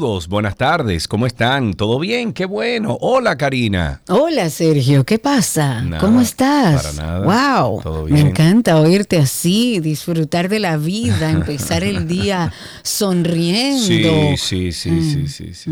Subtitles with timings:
[0.00, 1.74] saludos, buenas tardes, ¿cómo están?
[1.74, 2.32] ¿Todo bien?
[2.32, 2.96] Qué bueno.
[3.02, 4.00] Hola, Karina.
[4.08, 5.82] Hola Sergio, ¿qué pasa?
[5.82, 6.82] Nada, ¿Cómo estás?
[6.82, 7.60] para nada.
[7.60, 8.28] Wow, Todo me bien.
[8.28, 12.50] encanta oírte así, disfrutar de la vida, empezar el día
[12.82, 14.36] sonriendo.
[14.38, 15.26] Sí, sí, sí, Mm.
[15.28, 15.70] sí, sí, sí.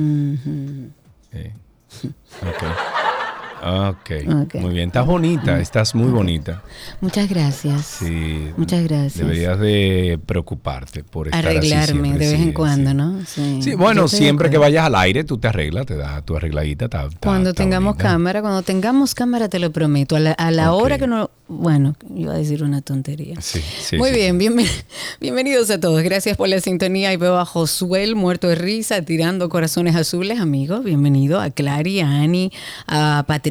[3.62, 4.11] Ok,
[4.45, 4.55] Ok.
[4.56, 4.89] muy bien.
[4.89, 6.62] Estás bonita, estás muy bonita.
[7.01, 7.84] Muchas gracias.
[7.87, 8.51] Sí.
[8.56, 9.17] Muchas gracias.
[9.19, 12.97] Deberías de preocuparte por estar así Arreglarme siempre, de vez sí, en cuando, sí.
[12.97, 13.20] ¿no?
[13.27, 13.62] Sí.
[13.62, 16.89] Sí, bueno, siempre que vayas al aire, tú te arreglas, te das tu arregladita.
[17.20, 18.11] Cuando tengamos bonita.
[18.11, 20.17] cámara, cuando tengamos cámara, te lo prometo.
[20.17, 20.83] A la, a la Ok.
[20.84, 21.31] hora que no.
[21.51, 23.41] Bueno, iba a decir una tontería.
[23.41, 24.69] Sí, sí, Muy bien, bienven-
[25.20, 26.03] bienvenidos a todos.
[26.03, 27.12] Gracias por la sintonía.
[27.12, 30.84] Y veo a Josuel muerto de risa, tirando corazones azules, amigos.
[30.84, 32.53] Bienvenido a Clary, a Ani,
[32.86, 33.47] a Patricia,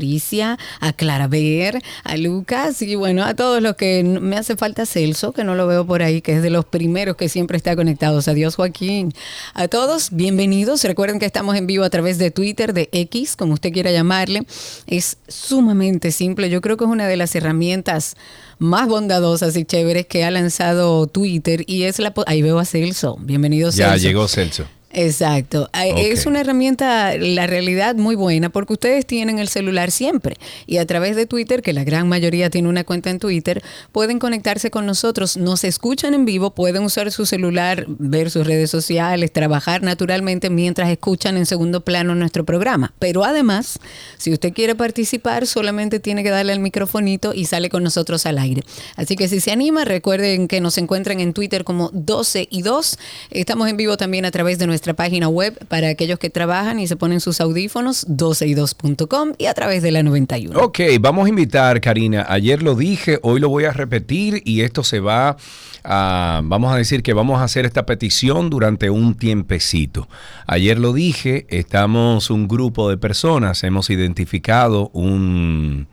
[0.80, 5.44] a Claraver, a Lucas y bueno, a todos los que me hace falta Celso, que
[5.44, 8.28] no lo veo por ahí, que es de los primeros que siempre está conectados.
[8.28, 9.14] Adiós, Joaquín.
[9.54, 10.84] A todos, bienvenidos.
[10.84, 14.46] Recuerden que estamos en vivo a través de Twitter, de X, como usted quiera llamarle.
[14.86, 16.50] Es sumamente simple.
[16.50, 18.16] Yo creo que es una de las herramientas
[18.60, 22.14] más bondadosas y chéveres que ha lanzado Twitter y es la...
[22.26, 23.18] Ahí veo a Celso.
[23.20, 23.92] Bienvenido, Celso.
[23.92, 24.66] Ya llegó Celso.
[24.92, 25.70] Exacto.
[25.74, 30.86] Es una herramienta, la realidad, muy buena porque ustedes tienen el celular siempre y a
[30.88, 33.62] través de Twitter, que la gran mayoría tiene una cuenta en Twitter,
[33.92, 38.72] pueden conectarse con nosotros, nos escuchan en vivo, pueden usar su celular, ver sus redes
[38.72, 42.94] sociales, trabajar naturalmente mientras escuchan en segundo plano nuestro programa.
[42.98, 43.80] Pero además,
[44.18, 48.38] si usted quiere participar, solamente tiene que darle al microfonito y sale con nosotros al
[48.38, 48.64] aire.
[48.96, 52.98] Así que si se anima, recuerden que nos encuentran en Twitter como 12 y 2.
[53.32, 56.88] Estamos en vivo también a través de nuestra página web para aquellos que trabajan y
[56.88, 60.60] se ponen sus audífonos 12y2.com y a través de la 91.
[60.60, 62.26] Ok, vamos a invitar, Karina.
[62.30, 65.38] Ayer lo dije, hoy lo voy a repetir y esto se va
[65.84, 70.08] a, vamos a decir que vamos a hacer esta petición durante un tiempecito.
[70.46, 75.88] Ayer lo dije, estamos un grupo de personas, hemos identificado un...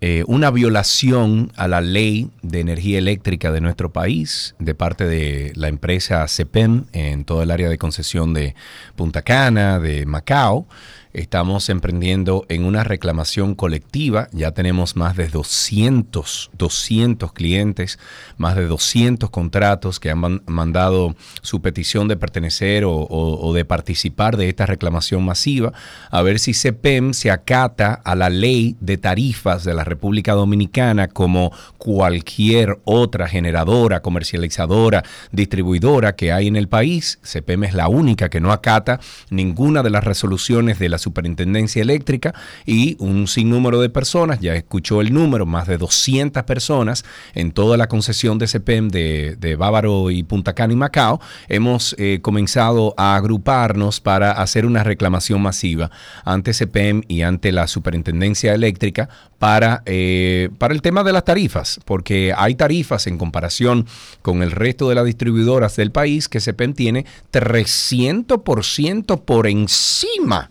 [0.00, 5.52] eh, una violación a la ley de energía eléctrica de nuestro país de parte de
[5.56, 8.54] la empresa CEPEM en todo el área de concesión de
[8.94, 10.66] Punta Cana, de Macao.
[11.12, 14.28] Estamos emprendiendo en una reclamación colectiva.
[14.32, 17.98] Ya tenemos más de 200, 200 clientes,
[18.36, 24.36] más de 200 contratos que han man- mandado su petición de pertenecer o de participar
[24.36, 25.72] de esta reclamación masiva.
[26.10, 31.08] A ver si CEPEM se acata a la ley de tarifas de la República Dominicana
[31.08, 37.18] como cualquier otra generadora, comercializadora, distribuidora que hay en el país.
[37.24, 42.34] CEPEM es la única que no acata ninguna de las resoluciones de la Superintendencia Eléctrica
[42.66, 47.04] y un sinnúmero de personas, ya escuchó el número, más de 200 personas
[47.34, 51.94] en toda la concesión de CEPEM de, de Bávaro y Punta Cana y Macao, hemos
[51.98, 55.90] eh, comenzado a agruparnos para hacer una reclamación masiva
[56.24, 59.08] ante CEPEM y ante la Superintendencia Eléctrica
[59.38, 63.86] para, eh, para el tema de las tarifas, porque hay tarifas en comparación
[64.20, 70.50] con el resto de las distribuidoras del país que CEPEM tiene 300% por encima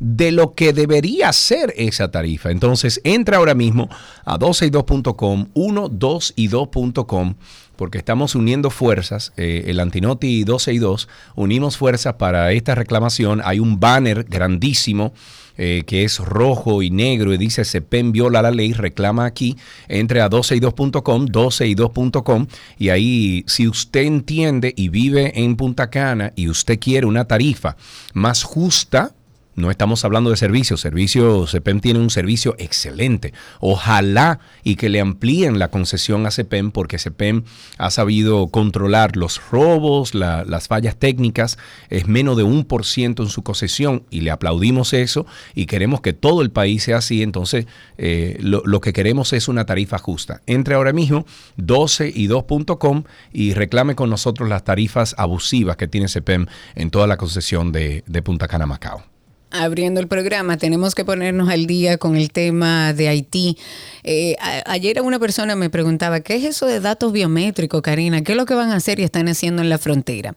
[0.00, 2.50] de lo que debería ser esa tarifa.
[2.50, 3.88] Entonces, entra ahora mismo
[4.24, 7.34] a 12y2.com, 12y2.com,
[7.76, 13.40] porque estamos uniendo fuerzas, eh, el Antinoti 12 y 2, unimos fuerzas para esta reclamación.
[13.44, 15.12] Hay un banner grandísimo
[15.56, 19.56] eh, que es rojo y negro y dice CEPEN viola la ley, reclama aquí,
[19.86, 26.48] entre a 12y2.com, 12y2.com y ahí si usted entiende y vive en Punta Cana y
[26.48, 27.76] usted quiere una tarifa
[28.14, 29.14] más justa,
[29.56, 33.32] no estamos hablando de servicios, servicio, CEPEM tiene un servicio excelente.
[33.60, 37.44] Ojalá y que le amplíen la concesión a CEPEM porque CEPEM
[37.78, 41.58] ha sabido controlar los robos, la- las fallas técnicas,
[41.90, 46.00] es menos de un por ciento en su concesión y le aplaudimos eso y queremos
[46.00, 47.22] que todo el país sea así.
[47.22, 47.66] Entonces,
[47.98, 50.42] eh, lo, que queremos es una tarifa justa.
[50.46, 51.24] Entre ahora mismo
[51.56, 57.06] 12 y 2.com y reclame con nosotros las tarifas abusivas que tiene CEPEM en toda
[57.06, 59.13] la concesión de Punta Cana, Macao.
[59.54, 63.56] Abriendo el programa, tenemos que ponernos al día con el tema de Haití.
[64.02, 68.22] Eh, a- ayer una persona me preguntaba, ¿qué es eso de datos biométricos, Karina?
[68.22, 70.34] ¿Qué es lo que van a hacer y están haciendo en la frontera?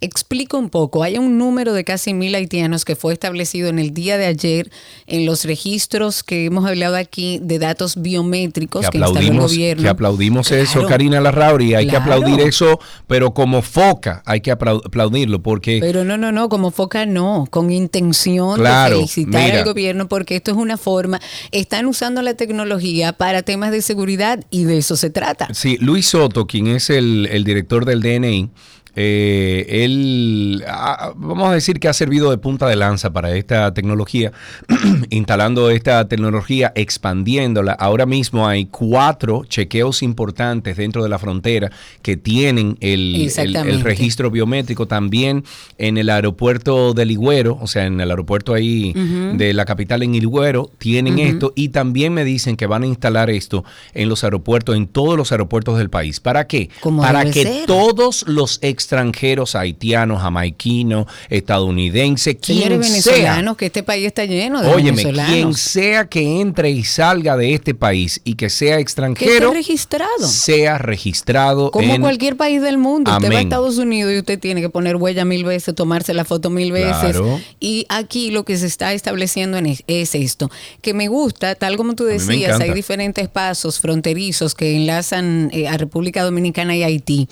[0.00, 1.02] Explico un poco.
[1.02, 4.70] Hay un número de casi mil haitianos que fue establecido en el día de ayer
[5.06, 9.52] en los registros que hemos hablado aquí de datos biométricos Que que, instaló el aplaudimos,
[9.52, 9.82] gobierno.
[9.82, 10.62] que aplaudimos Claro.
[10.62, 11.74] eso, Karina Larrauri.
[11.74, 16.32] Hay que aplaudir eso, pero como foca hay que aplau- aplaudirlo porque Pero no, no,
[16.32, 19.58] no, como foca no, con intención Claro, felicitar mira.
[19.58, 21.20] al gobierno porque esto es una forma,
[21.50, 25.48] están usando la tecnología para temas de seguridad y de eso se trata.
[25.54, 28.50] Sí, Luis Soto, quien es el, el director del DNI,
[28.96, 33.72] eh, él, ah, vamos a decir que ha servido de punta de lanza para esta
[33.74, 34.32] tecnología,
[35.10, 37.72] instalando esta tecnología, expandiéndola.
[37.72, 41.70] Ahora mismo hay cuatro chequeos importantes dentro de la frontera
[42.02, 43.82] que tienen el, el- el Exactamente.
[43.84, 45.44] registro biométrico también
[45.78, 48.92] en el aeropuerto de Ligüero, o sea, en el aeropuerto ahí
[49.36, 53.30] de la capital en Ligüero, tienen esto y también me dicen que van a instalar
[53.30, 53.64] esto
[53.94, 56.20] en los aeropuertos, en todos los aeropuertos del país.
[56.20, 56.70] ¿Para qué?
[56.80, 57.66] Como Para que ser.
[57.66, 64.62] todos los extranjeros haitianos, jamaiquinos, estadounidenses, quien Señores sea, venezolanos, que este país está lleno
[64.62, 65.32] de óyeme, venezolanos.
[65.32, 69.54] quien sea que entre y salga de este país y que sea que extranjero, esté
[69.54, 70.26] registrado.
[70.26, 73.10] sea registrado Como en cualquier país del mundo.
[73.12, 73.40] Usted va a.
[73.40, 77.16] Estados Unidos y usted tiene que poner huella mil veces, tomarse la foto mil veces.
[77.16, 77.40] Claro.
[77.58, 80.50] Y aquí lo que se está estableciendo en es, es esto,
[80.82, 85.76] que me gusta, tal como tú decías, hay diferentes pasos fronterizos que enlazan eh, a
[85.76, 87.28] República Dominicana y Haití,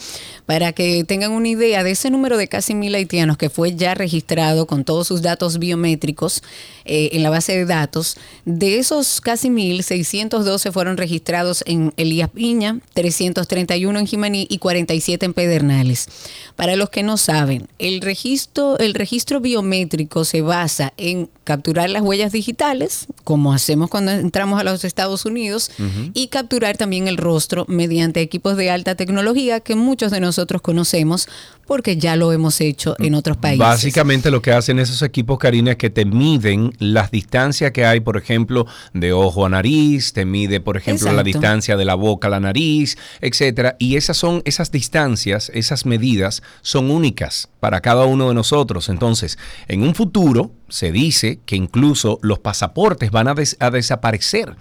[0.46, 3.94] para que tengan una idea de ese número de casi mil haitianos que fue ya
[3.94, 6.42] registrado con todos sus datos biométricos
[6.84, 8.16] eh, en la base de datos.
[8.44, 15.26] De esos casi mil, 612 fueron registrados en Elías Piña, 331 en Jimaní y 47
[15.26, 16.08] en Pedernales.
[16.56, 22.02] Para los que no saben, el registro, el registro biométrico se basa en capturar las
[22.02, 25.70] huellas digitales, como hacemos cuando entramos a los Estados Unidos,
[26.12, 31.27] y capturar también el rostro mediante equipos de alta tecnología que muchos de nosotros conocemos
[31.66, 33.58] porque ya lo hemos hecho en otros países.
[33.58, 38.00] Básicamente lo que hacen esos equipos, Karina, es que te miden las distancias que hay,
[38.00, 42.28] por ejemplo, de ojo a nariz, te mide, por ejemplo, la distancia de la boca
[42.28, 43.76] a la nariz, etcétera.
[43.78, 48.88] Y esas son esas distancias, esas medidas son únicas para cada uno de nosotros.
[48.88, 49.36] Entonces,
[49.68, 54.56] en un futuro se dice que incluso los pasaportes van a, des- a desaparecer.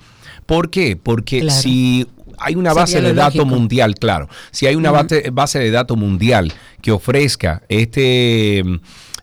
[0.46, 0.98] ¿Por qué?
[0.98, 1.62] Porque Claro.
[1.62, 4.28] si hay una base de datos mundial, claro.
[4.52, 8.66] Si hay una base, base de datos mundial que ofrezca este, eh,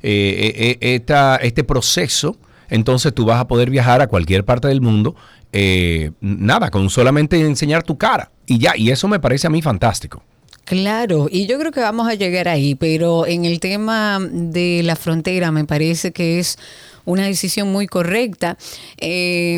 [0.03, 2.37] eh, eh, esta- este proceso,
[2.69, 5.15] entonces tú vas a poder viajar a cualquier parte del mundo,
[5.53, 8.31] eh, nada, con solamente enseñar tu cara.
[8.47, 10.23] Y ya, y eso me parece a mí fantástico.
[10.65, 14.97] Claro, y yo creo que vamos a llegar ahí, pero en el tema de la
[14.97, 16.59] frontera me parece que es
[17.05, 18.57] una decisión muy correcta.
[18.99, 19.57] Eh,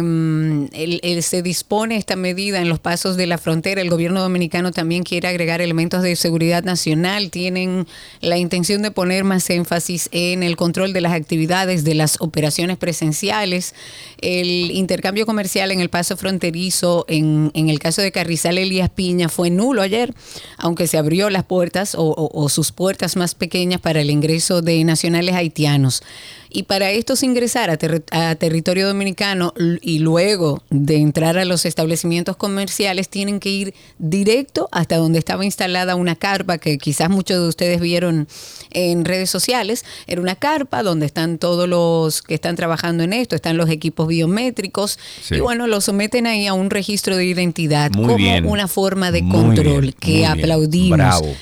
[0.73, 3.81] el- se dispone esta medida en los pasos de la frontera.
[3.81, 7.31] El gobierno dominicano también quiere agregar elementos de seguridad nacional.
[7.31, 7.87] Tienen
[8.21, 12.77] la intención de poner más énfasis en el control de las actividades, de las operaciones
[12.77, 13.75] presenciales.
[14.21, 19.51] El intercambio comercial en el paso fronterizo, en, el caso de Carrizal Elías Piña, fue
[19.51, 20.15] nulo ayer,
[20.59, 25.35] aunque se abrió las puertas o sus puertas más pequeñas para el ingreso de nacionales
[25.35, 26.03] haitianos.
[26.51, 31.65] Y para estos ingresar a, terri- a territorio dominicano y luego de entrar a los
[31.67, 37.41] establecimientos comerciales, tienen que ir directo hasta donde estaba instalada una carpa que quizás muchos
[37.43, 38.29] de ustedes vieron
[38.71, 39.85] en redes sociales.
[40.07, 44.07] Era una carpa donde están todos los que están trabajando en esto, están los equipos
[44.09, 45.37] biométricos Sí.
[45.37, 48.47] y bueno, lo someten ahí a un registro de identidad Muy como bien.
[48.47, 50.97] una forma de control bien, que aplaudimos.
[50.99, 51.35] Bravo.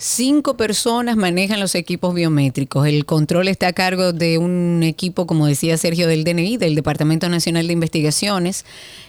[0.00, 2.86] Cinco personas manejan los equipos biométricos.
[2.86, 7.28] El control está a cargo de un equipo, como decía Sergio, del DNI, del Departamento
[7.28, 8.64] Nacional de Investigaciones.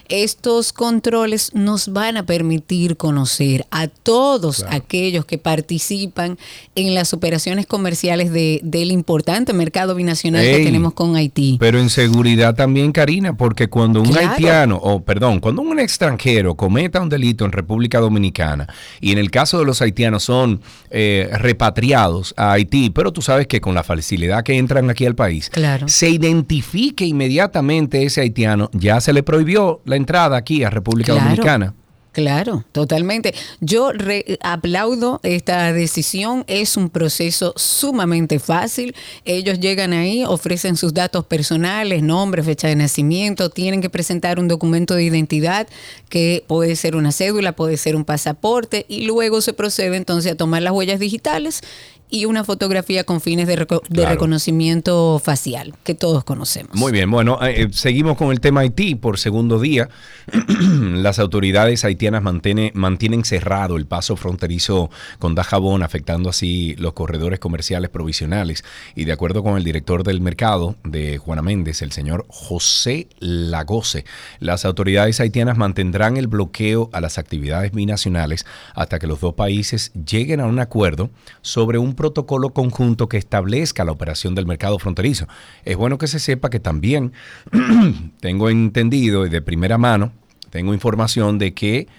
[0.10, 6.38] Estos controles nos van a permitir conocer a todos aquellos que participan
[6.76, 11.58] en las operaciones comerciales de- del importante mercado binacional que tenemos con Haití.
[11.60, 14.30] Pero en seguridad también, Karina, porque cuando un Claro.
[14.32, 18.68] haitiano, o perdón, cuando un extranjero cometa un delito en República Dominicana,
[19.00, 20.62] y en el caso de los haitianos son
[20.92, 25.14] eh, repatriados a Haití, pero tú sabes que con la facilidad que entran aquí al
[25.14, 25.88] país, Claro.
[25.88, 31.26] se identifique inmediatamente ese haitiano, ya se le prohibió la entrada aquí a República Claro.
[31.30, 31.74] Dominicana.
[32.12, 33.36] Claro, totalmente.
[33.62, 36.44] Yo re- aplaudo esta decisión.
[36.48, 38.96] Es un proceso sumamente fácil.
[39.26, 44.48] Ellos llegan ahí, ofrecen sus datos personales, nombre, fecha de nacimiento, tienen que presentar un
[44.48, 45.68] documento de identidad
[46.10, 50.36] que puede ser una cédula, puede ser un pasaporte y luego se procede entonces a
[50.36, 51.62] tomar las huellas digitales
[52.10, 54.10] y una fotografía con fines de, reco- de Claro.
[54.12, 56.76] reconocimiento facial, que todos conocemos.
[56.76, 59.90] Muy bien, bueno, eh, eh, seguimos con el tema Haití por segundo día.
[60.50, 64.90] Las autoridades haitianas mantiene- mantienen cerrado el paso fronterizo
[65.20, 68.64] con Dajabón, afectando así los corredores comerciales provisionales.
[68.96, 74.06] Y de acuerdo con el director del mercado de Juana Méndez, el señor José Lagose,
[74.40, 79.92] las autoridades haitianas mantendrán el bloqueo a las actividades binacionales hasta que los dos países
[79.94, 81.10] lleguen a un acuerdo
[81.42, 85.28] sobre un protocolo conjunto que establezca la operación del mercado fronterizo.
[85.66, 87.12] Es bueno que se sepa que también
[88.22, 90.14] tengo entendido y de primera mano,
[90.50, 91.90] tengo información de que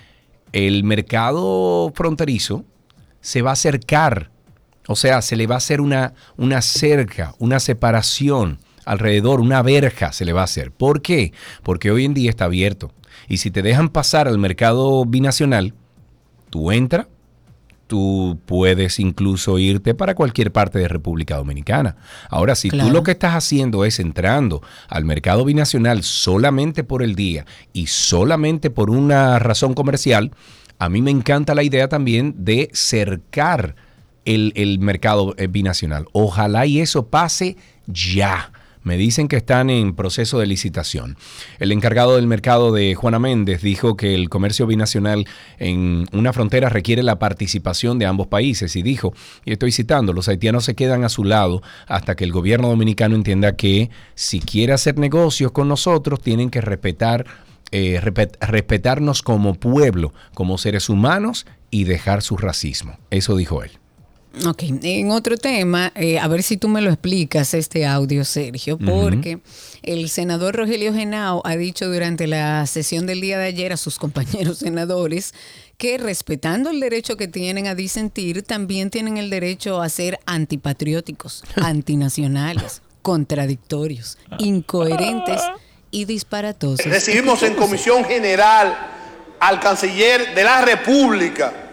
[0.55, 2.65] el mercado fronterizo
[3.21, 4.31] se va a acercar,
[4.89, 10.15] o sea, se le va a hacer una, una cerca, una separación alrededor, una verja
[10.15, 10.73] se le va a hacer.
[10.73, 11.35] ¿Por qué?
[11.63, 12.91] Porque hoy en día está abierto.
[13.29, 15.75] Y si te dejan pasar al mercado binacional,
[16.49, 17.07] tú entras,
[17.91, 21.97] tú puedes incluso irte para cualquier parte de República Dominicana.
[22.29, 22.87] Ahora, si Claro.
[22.89, 27.89] tú lo que estás haciendo es entrando al mercado binacional solamente por el día y
[27.89, 30.31] solamente por una razón comercial,
[30.79, 33.75] a mí me encanta la idea también de cercar
[34.25, 36.07] el, el mercado eh, binacional.
[36.13, 37.57] Ojalá y eso pase
[37.89, 38.53] ya.
[38.83, 41.17] Me dicen que están en proceso de licitación.
[41.59, 45.27] El encargado del mercado de Juana Méndez dijo que el comercio binacional
[45.59, 49.13] en una frontera requiere la participación de ambos países y dijo,
[49.45, 53.17] y estoy citando, los haitianos se quedan a su lado hasta que el gobierno dominicano
[53.17, 57.27] entienda que si quiere hacer negocios con nosotros tienen que respetar,
[57.73, 58.01] eh,
[58.41, 62.99] respetarnos como pueblo, como seres humanos y dejar su racismo.
[63.11, 63.80] Eso dijo él.
[64.47, 68.79] Ok, en otro tema, eh, a ver si tú me lo explicas este audio, Sergio,
[68.79, 69.41] porque
[69.83, 73.99] el senador Rogelio Genao ha dicho durante la sesión del día de ayer a sus
[73.99, 75.35] compañeros senadores
[75.79, 81.43] que respetando el derecho que tienen a disentir, también tienen el derecho a ser antipatrióticos,
[81.57, 85.43] antinacionales, contradictorios, incoherentes
[85.91, 86.87] y disparatosos.
[86.87, 88.77] Recibimos en comisión general
[89.41, 91.70] al canciller de la República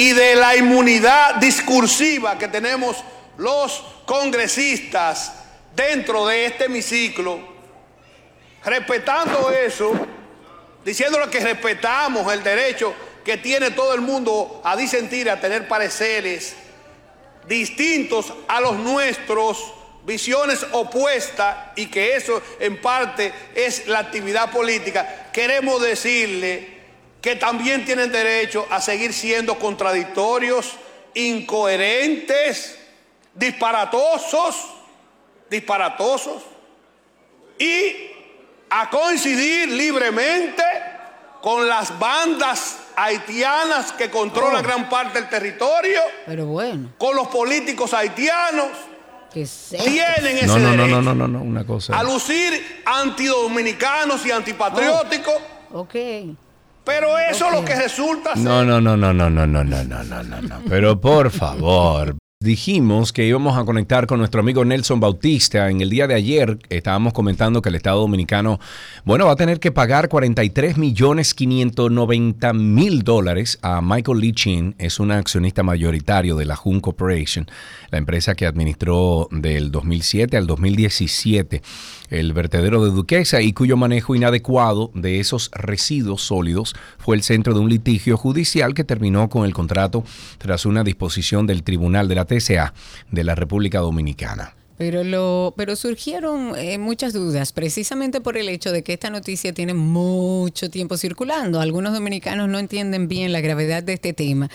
[0.00, 2.96] y de la inmunidad discursiva que tenemos
[3.36, 5.30] los congresistas
[5.76, 7.38] dentro de este hemiciclo,
[8.64, 9.92] respetando eso,
[10.82, 16.56] diciéndole que respetamos el derecho que tiene todo el mundo a disentir, a tener pareceres
[17.46, 19.74] distintos a los nuestros,
[20.06, 26.79] visiones opuestas y que eso en parte es la actividad política, queremos decirle
[27.20, 30.72] que también tienen derecho a seguir siendo contradictorios,
[31.14, 32.78] incoherentes,
[33.34, 34.56] disparatosos,
[35.50, 36.42] disparatosos
[37.58, 38.10] y
[38.70, 40.62] a coincidir libremente
[41.42, 44.68] con las bandas haitianas que controlan Oh.
[44.68, 48.68] gran parte del territorio Pero bueno, con los políticos haitianos
[49.32, 49.78] que sé.
[49.78, 51.98] tienen ese No, no, no, derecho no, no, no, no, una cosa.
[51.98, 55.34] a lucir antidominicanos y antipatrióticos,
[55.72, 55.94] Ok.
[56.84, 59.84] Pero eso es lo que resulta ser No, no, no, no, no, no, no, no,
[59.84, 60.60] no, no, no, no.
[60.68, 62.16] Pero por favor.
[62.42, 65.68] Dijimos que íbamos a conectar con nuestro amigo Nelson Bautista.
[65.68, 68.58] En el día de ayer estábamos comentando que el Estado Dominicano,
[69.04, 74.74] bueno, va a tener que pagar 43 millones 590 mil dólares a Michael Lee Chin.
[74.78, 77.46] Es un accionista mayoritario de la Hun Corporation,
[77.90, 81.60] la empresa que administró del 2007 al 2017
[82.10, 87.54] el vertedero de Duquesa y cuyo manejo inadecuado de esos residuos sólidos fue el centro
[87.54, 90.04] de un litigio judicial que terminó con el contrato
[90.38, 92.74] tras una disposición del Tribunal de la TCA
[93.10, 94.54] de la República Dominicana.
[94.80, 99.52] Pero, lo, pero surgieron eh, muchas dudas, precisamente por el hecho de que esta noticia
[99.52, 101.60] tiene mucho tiempo circulando.
[101.60, 104.48] Algunos dominicanos no entienden bien la gravedad de este tema.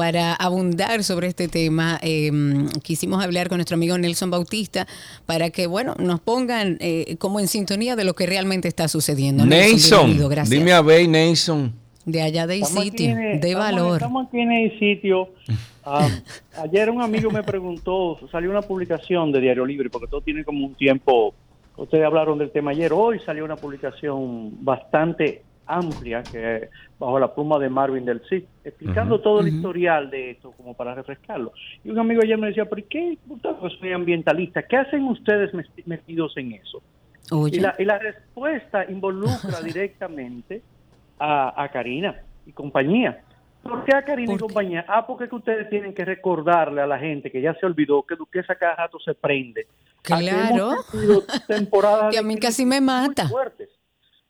[0.00, 2.30] Para abundar sobre este tema, eh,
[2.82, 4.86] quisimos hablar con nuestro amigo Nelson Bautista
[5.26, 9.44] para que, bueno, nos pongan eh, como en sintonía de lo que realmente está sucediendo.
[9.44, 10.48] Nason, gracias.
[10.58, 11.74] dime a ver, Nason.
[12.06, 13.92] De allá de Estamos sitio, de estamos- valor.
[13.96, 15.28] Estamos aquí en el sitio.
[15.84, 16.08] Ah,
[16.64, 20.64] ayer un amigo me preguntó, salió una publicación de Diario Libre, porque todo tiene como
[20.64, 21.34] un tiempo.
[21.76, 22.90] Ustedes hablaron del tema ayer.
[22.94, 25.42] Hoy salió una publicación bastante
[25.74, 30.52] amplia, que bajo la pluma de Marvin del CID, explicando todo el historial de esto,
[30.56, 31.52] como para refrescarlo.
[31.84, 33.18] Y un amigo ayer me decía, ¿pero qué?
[33.28, 35.50] Ustedes soy ambientalista, ¿qué hacen ustedes
[35.86, 36.82] metidos en eso?
[37.52, 40.62] Y la, y la respuesta involucra directamente
[41.18, 43.22] a, a Karina y compañía.
[43.62, 44.84] ¿Por qué a Karina y ¿Por compañía?
[44.88, 48.02] Ah, porque es que ustedes tienen que recordarle a la gente que ya se olvidó
[48.02, 49.66] que Duquesa cada rato se prende.
[50.10, 50.76] A que Claro.
[51.46, 53.28] temporadas Y a mí casi me mata.
[53.28, 53.68] fuertes.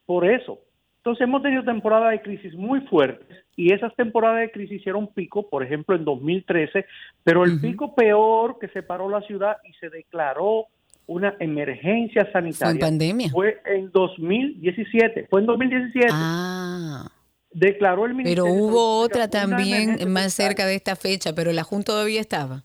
[0.05, 0.59] Por eso.
[1.01, 5.49] Entonces hemos tenido temporadas de crisis muy fuertes y esas temporadas de crisis hicieron pico,
[5.49, 6.85] por ejemplo, en 2013,
[7.25, 10.67] pero el pico peor que se paró la ciudad y se declaró
[11.07, 12.59] una emergencia sanitaria.
[12.59, 13.29] Fue en pandemia.
[13.31, 15.27] Fue en 2017.
[15.31, 16.09] Fue en 2017.
[16.13, 17.11] Ah.
[17.51, 21.65] Declaró el Pero Ministerio de hubo otra también más cerca de esta fecha, pero la
[21.65, 22.63] Junta todavía estaba.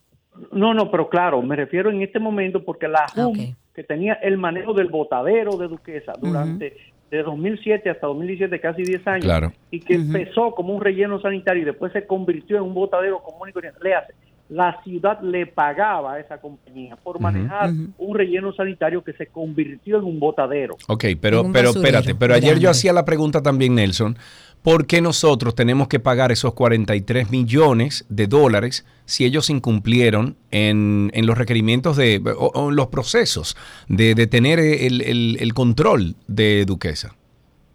[0.52, 3.56] No, no, pero claro, me refiero en este momento porque la JUM, Ok.
[3.74, 6.76] que tenía el manejo del botadero de Duquesa durante
[7.12, 9.54] de 2007 hasta 2017, casi 10 años, Claro.
[9.72, 13.50] y que empezó como un relleno sanitario y después se convirtió en un botadero común
[13.50, 13.80] y corriente.
[13.84, 14.14] Le hace,
[14.50, 19.98] la ciudad le pagaba a esa compañía por manejar un relleno sanitario que se convirtió
[19.98, 20.76] en un botadero.
[20.88, 24.18] Ok, pero, pero espérate, pero ayer yo hacía la pregunta también, Nelson,
[24.66, 31.12] ¿por qué nosotros tenemos que pagar esos 43 millones de dólares si ellos incumplieron en,
[31.14, 33.56] en los requerimientos de, o, o en los procesos
[33.88, 37.16] de, de tener el, el- el control de Duquesa?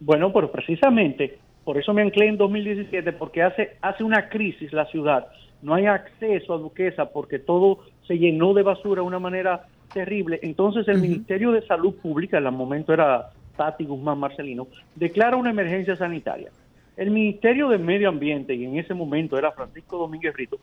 [0.01, 4.85] Bueno, pero precisamente por eso me anclé en 2017, porque hace, hace una crisis la
[4.87, 5.27] ciudad.
[5.61, 10.39] No hay acceso a Duquesa porque todo se llenó de basura de una manera terrible.
[10.41, 15.51] Entonces el Ministerio de Salud Pública, en el momento era Tati Guzmán Marcelino, declara una
[15.51, 16.49] emergencia sanitaria.
[16.97, 20.59] El Ministerio de Medio Ambiente, y en ese momento era Francisco Domínguez Rito,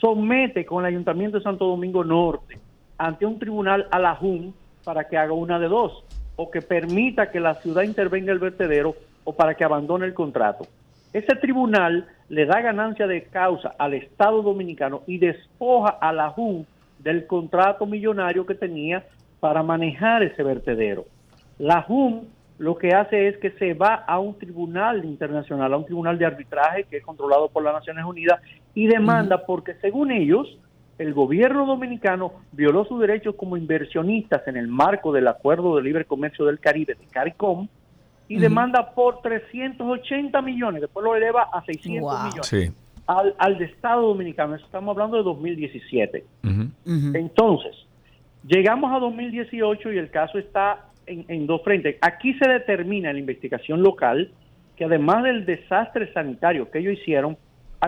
[0.00, 2.58] somete con el Ayuntamiento de Santo Domingo Norte
[2.98, 4.54] ante un tribunal a la JUN
[4.84, 6.04] para que haga una de dos,
[6.36, 10.66] o que permita que la ciudad intervenga el vertedero o para que abandone el contrato.
[11.12, 16.66] Ese tribunal le da ganancia de causa al Estado dominicano y despoja a la JUN
[16.98, 19.04] del contrato millonario que tenía
[19.40, 21.04] para manejar ese vertedero.
[21.58, 25.84] La JUN lo que hace es que se va a un tribunal internacional, a un
[25.84, 28.40] tribunal de arbitraje que es controlado por las Naciones Unidas
[28.74, 30.58] y demanda porque según ellos
[30.98, 36.06] el gobierno dominicano violó sus derechos como inversionistas en el marco del Acuerdo de Libre
[36.06, 37.68] Comercio del Caribe, de CARICOM,
[38.28, 42.24] y demanda por 380 millones, después lo eleva a 600 Wow.
[42.24, 42.72] millones Sí.
[43.06, 44.54] al, al de Estado Dominicano.
[44.56, 46.24] Estamos hablando de 2017.
[46.42, 46.62] Ujú.
[46.86, 47.10] Ujú.
[47.16, 47.76] Entonces,
[48.46, 51.96] llegamos a 2018 y el caso está en, en dos frentes.
[52.00, 54.30] Aquí se determina en la investigación local
[54.76, 57.36] que además del desastre sanitario que ellos hicieron,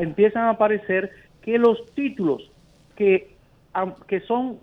[0.00, 1.10] empiezan a aparecer
[1.42, 2.50] que los títulos
[2.96, 3.34] que,
[4.06, 4.58] que son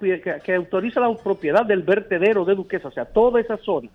[0.00, 3.88] que, que autoriza la propiedad del vertedero de Duquesa, o sea, toda esa zona,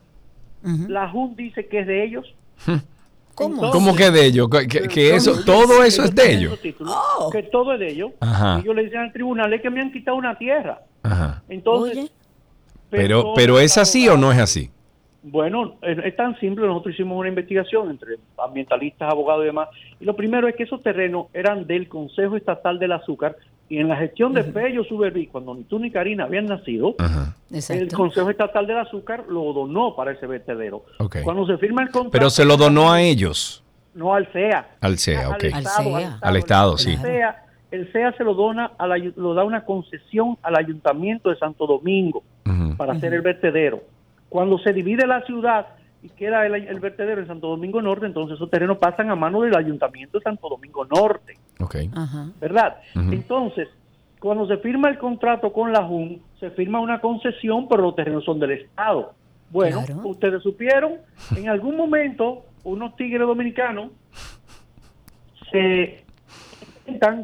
[0.88, 2.34] la JUN dice que es de ellos.
[3.36, 3.56] ¿Cómo?
[3.56, 4.50] Entonces- ¿Cómo que de ellos?
[4.50, 6.60] Que, que- que eso, todo eso es de ellos.
[6.88, 7.30] Oh.
[7.32, 8.12] Que todo es de ellos.
[8.22, 8.60] Ajá.
[8.64, 10.80] Ellos le dicen al tribunal es que me han quitado una tierra.
[11.04, 11.44] Ajá.
[11.50, 12.12] Entonces, Oye.
[12.90, 14.70] Pero, pero ¿es así o no es así?
[15.24, 16.68] Bueno, es, es tan simple.
[16.68, 19.70] Nosotros hicimos una investigación entre ambientalistas, abogados y demás.
[20.00, 23.36] Y lo primero es que esos terrenos eran del Consejo Estatal del Azúcar.
[23.68, 27.36] Y en la gestión de Fello Suberví, cuando ni tú ni Karina habían nacido, Ajá.
[27.70, 27.92] el.
[27.92, 30.86] Consejo Estatal del Azúcar lo donó para ese vertedero.
[31.24, 32.12] Cuando se firma el contrato...
[32.12, 33.64] Pero se lo donó a ellos.
[33.96, 34.76] No al CEA.
[34.82, 35.46] Al CEA, ok.
[35.52, 36.20] Al CEA.
[36.22, 36.92] Al Estado, sí.
[36.92, 41.30] El CEA, el CEA se lo dona, al ayu- lo da una concesión al Ayuntamiento
[41.32, 42.22] de Santo Domingo
[42.78, 43.82] Para hacer el vertedero.
[44.30, 45.68] Cuando se divide la ciudad
[46.04, 49.42] y queda el, el vertedero en Santo Domingo Norte, entonces esos terrenos pasan a mano
[49.42, 51.76] del Ayuntamiento de Santo Domingo Norte, Ok.
[51.96, 52.30] Ajá.
[52.40, 52.78] ¿verdad?
[52.96, 53.68] Entonces,
[54.20, 58.24] cuando se firma el contrato con la JUN, se firma una concesión, pero los terrenos
[58.26, 59.14] son del Estado.
[59.50, 60.02] Bueno, Claro.
[60.06, 60.94] ustedes supieron,
[61.36, 63.92] en algún momento, unos tigres dominicanos
[65.52, 66.04] se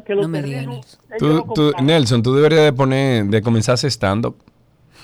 [0.04, 0.98] que los No terrenos...
[1.18, 1.72] Tú.
[1.82, 4.36] Nelson, tú deberías de poner, de comenzar ese stand-up.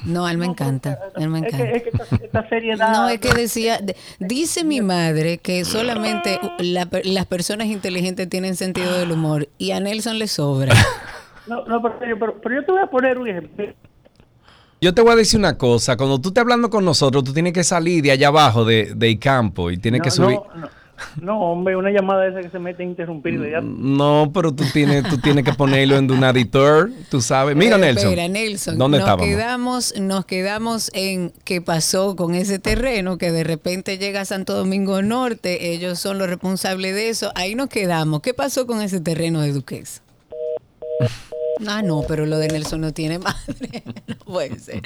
[0.05, 0.99] No, a él me No, encanta.
[1.17, 1.71] él me es que- encanta.
[1.77, 2.93] es que esta, esta seriedad...
[2.93, 8.55] No, es que decía, de- dice mi madre que solamente la las personas inteligentes tienen
[8.57, 10.75] sentido del humor y a Nelson le sobra.
[11.47, 13.67] No, no, pero, pero- pero yo te voy a poner un ejemplo.
[14.81, 17.53] Yo te voy a decir una cosa, cuando tú estés hablando con nosotros, tú tienes
[17.53, 20.39] que salir de allá abajo de, del campo y tienes no, que subir.
[20.55, 20.69] No, no,
[21.21, 23.35] no, hombre, una llamada esa que se mete a interrumpir.
[23.35, 27.57] y ya- No, pero tú tienes, tú tienes que ponerlo en un editor, tú sabes.
[27.57, 28.09] Mira, Pero Nelson.
[28.11, 28.79] Espera, Nelson.
[28.79, 29.27] ¿Dónde nos estábamos?
[29.27, 34.55] Quedamos, nos quedamos en qué pasó con ese terreno que de repente llega a Santo
[34.55, 35.73] Domingo Norte.
[35.73, 37.31] Ellos son los responsables de eso.
[37.35, 38.21] Ahí nos quedamos.
[38.23, 40.03] ¿Qué pasó con ese terreno de Duquesa?
[41.67, 43.83] Ah, no, pero lo de Nelson no tiene madre.
[44.07, 44.83] No puede ser.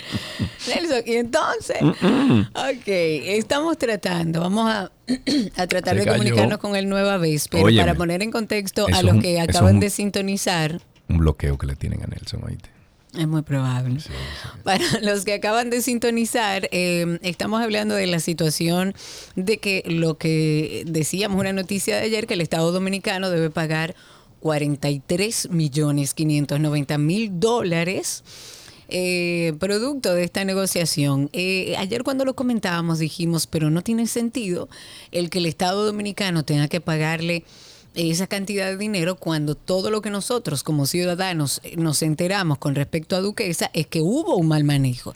[0.66, 4.90] Nelson, y entonces, ok, estamos tratando, vamos a,
[5.56, 9.02] a tratar de comunicarnos con el Nueva Vez, pero Óyeme, para poner en contexto a
[9.02, 12.70] los que acaban un- de sintonizar, Un bloqueo que le tienen a Nelson, oíste.
[13.18, 14.00] es muy probable.
[14.64, 18.94] Para los que acaban de sintonizar, eh, estamos hablando de la situación
[19.36, 23.94] de que lo que decíamos, una noticia de ayer, que el Estado Dominicano debe pagar
[24.42, 28.24] 43 millones 590 mil dólares.
[28.94, 31.30] eh, producto de esta negociación.
[31.32, 34.68] Eh, ayer cuando lo comentábamos dijimos, pero no tiene sentido
[35.12, 37.44] el que el Estado Dominicano tenga que pagarle
[37.94, 42.74] esa cantidad de dinero cuando todo lo que nosotros como ciudadanos eh, nos enteramos con
[42.74, 45.14] respecto a Duquesa es que hubo un mal manejo.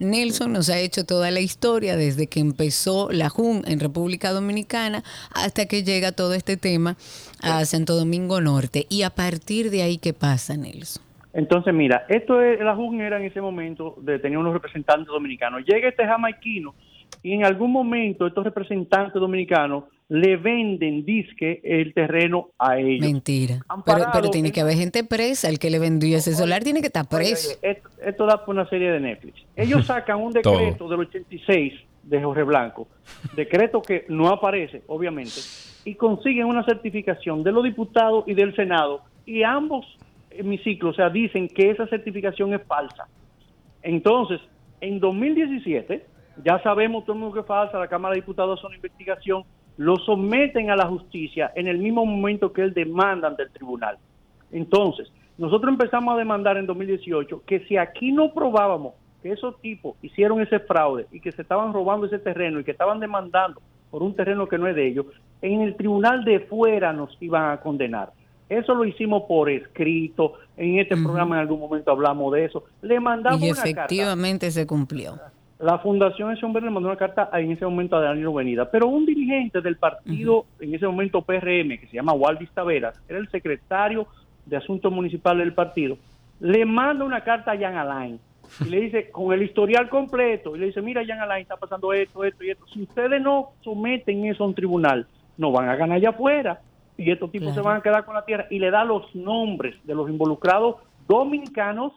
[0.00, 5.04] Nelson nos ha hecho toda la historia desde que empezó la JUN en República Dominicana
[5.30, 6.96] hasta que llega todo este tema
[7.44, 8.86] a Santo Domingo Norte.
[8.88, 11.02] Y a partir de ahí, ¿qué pasa, Nelson?
[11.32, 15.62] Entonces, mira, esto es, la JUN era en ese momento de tener unos representantes dominicanos.
[15.66, 16.74] Llega este jamaiquino
[17.22, 23.00] y en algún momento estos representantes dominicanos le venden disque el terreno a ellos.
[23.06, 23.64] Mentira.
[23.84, 25.48] Pero, pero, tiene que haber gente presa.
[25.48, 27.58] El que le vendió ese solar tiene que estar preso.
[27.62, 29.42] esto, da por una serie de Netflix.
[29.56, 31.72] Ellos sacan un decreto del 86
[32.06, 32.88] de Jorge Blanco,
[33.34, 35.40] decreto que no aparece, obviamente,
[35.84, 39.86] y consiguen una certificación de los diputados y del Senado, y ambos
[40.30, 43.08] hemiciclos, o sea, dicen que esa certificación es falsa.
[43.82, 44.40] Entonces,
[44.80, 46.04] en 2017,
[46.44, 49.44] ya sabemos todo mundo que es falsa, la Cámara de Diputados hace una investigación,
[49.76, 53.98] lo someten a la justicia en el mismo momento que él demanda ante el tribunal.
[54.52, 59.96] Entonces, nosotros empezamos a demandar en 2018 que si aquí no probábamos que esos tipos
[60.02, 64.02] hicieron ese fraude y que se estaban robando ese terreno y que estaban demandando por
[64.02, 65.06] un terreno que no es de ellos,
[65.40, 68.12] en el tribunal de fuera nos iban a condenar.
[68.50, 72.64] Eso lo hicimos por escrito, en este programa en algún momento hablamos de eso.
[72.82, 75.18] Le mandamos y efectivamente se cumplió.
[75.58, 78.88] La Fundación Ese Hombre le mandó una carta en ese momento a Danilo Venida, pero
[78.88, 83.30] un dirigente del partido, en ese momento PRM, que se llama Waldis Taveras, era el
[83.30, 84.06] secretario
[84.44, 85.96] de Asuntos Municipales del partido,
[86.40, 88.20] le manda una carta a Jan Alain
[88.60, 91.92] y le dice, con el historial completo, y le dice, mira Jan Alain, está pasando
[91.92, 92.66] esto, esto y esto.
[92.72, 96.60] Si ustedes no someten eso a un tribunal, no van a ganar allá afuera
[96.96, 99.74] y estos tipos se van a quedar con la tierra y le da los nombres
[99.84, 100.76] de los involucrados
[101.08, 101.92] dominicanos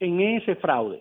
[0.00, 1.00] en ese fraude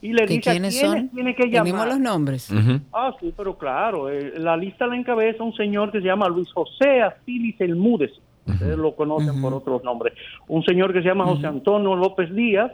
[0.00, 1.08] y le dice quiénes son?
[1.10, 1.64] tiene que llamar.
[1.64, 2.50] Tenemos los nombres.
[2.92, 6.52] Ah, sí, pero claro, eh, la lista la encabeza un señor que se llama Luis
[6.52, 8.12] José Asilis Elmúdez.
[8.46, 10.14] Ustedes lo conocen por otros nombres.
[10.46, 12.72] Un señor que se llama José Antonio López Díaz,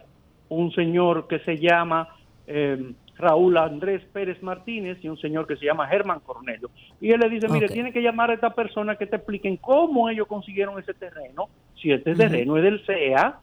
[0.48, 2.08] un señor que se llama
[2.46, 6.70] eh, Raúl Andrés Pérez Martínez y un señor que se llama Germán Cornelio.
[7.00, 10.08] Y él le dice, mire, tiene que llamar a esta persona que te expliquen cómo
[10.08, 11.48] ellos consiguieron ese terreno,
[11.80, 13.38] si este terreno es del CEA,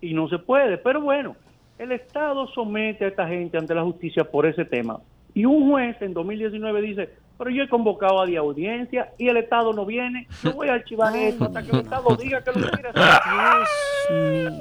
[0.00, 0.76] y no se puede.
[0.78, 1.36] Pero bueno,
[1.78, 5.00] el Estado somete a esta gente ante la justicia por ese tema.
[5.32, 9.72] Y un juez en 2019 dice, pero yo he convocado a audiencia y el Estado
[9.72, 12.90] no viene, yo voy a archivar esto hasta que el Estado diga que lo quiere
[12.90, 14.52] hacer.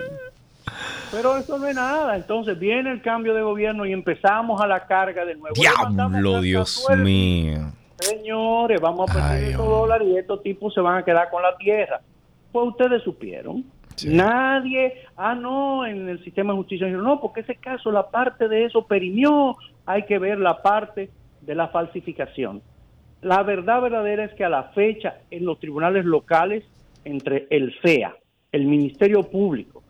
[1.12, 2.16] Pero eso no es nada.
[2.16, 5.56] Entonces viene el cambio de gobierno y empezamos a la carga de nuevo.
[5.56, 7.72] Diablo, Dios mío.
[8.00, 11.56] Señores, vamos a perder estos dólares y estos tipos se van a quedar con la
[11.58, 12.02] tierra.
[12.52, 13.64] Pues ustedes supieron
[14.06, 18.66] Nadie, ah, no, en el sistema de justicia, no, porque ese caso, la parte de
[18.66, 21.10] eso perimió, hay que ver la parte
[21.42, 22.62] de la falsificación.
[23.22, 26.64] La verdad verdadera es que a la fecha, en los tribunales locales,
[27.06, 28.16] entre el CEA,
[28.52, 29.83] el Ministerio Público,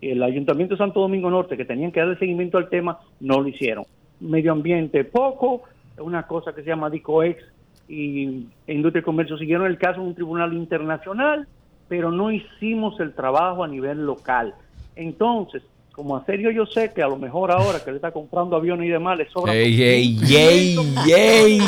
[0.00, 3.48] el Ayuntamiento de Santo Domingo Norte, que tenían que darle seguimiento al tema, no lo
[3.48, 3.84] hicieron.
[4.20, 5.62] Medio ambiente, poco,
[5.98, 7.42] una cosa que se llama DICOEX
[7.88, 11.46] y Industria y Comercio siguieron el caso en un tribunal internacional,
[11.88, 14.54] pero no hicimos el trabajo a nivel local.
[14.96, 18.56] Entonces, como a serio yo sé que a lo mejor ahora que le está comprando
[18.56, 19.54] aviones y demás le sobra...
[19.54, 20.76] ¡Ey, ey, ey,
[21.08, 21.58] ey!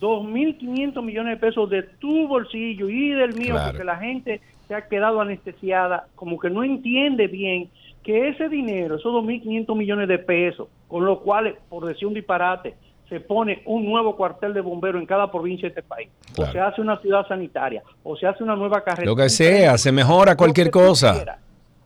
[0.00, 4.40] 2.500 millones de pesos de tu bolsillo y del mío, porque la gente
[4.72, 7.68] se ha quedado anestesiada, como que no entiende bien
[8.02, 12.74] que ese dinero, esos 2.500 millones de pesos, con lo cual, por decir un disparate,
[13.10, 16.08] se pone un nuevo cuartel de bomberos en cada provincia de este país,
[16.38, 19.10] o se hace una ciudad sanitaria, o se hace una nueva carretera.
[19.10, 21.38] Lo que sea, se mejora cualquier cosa.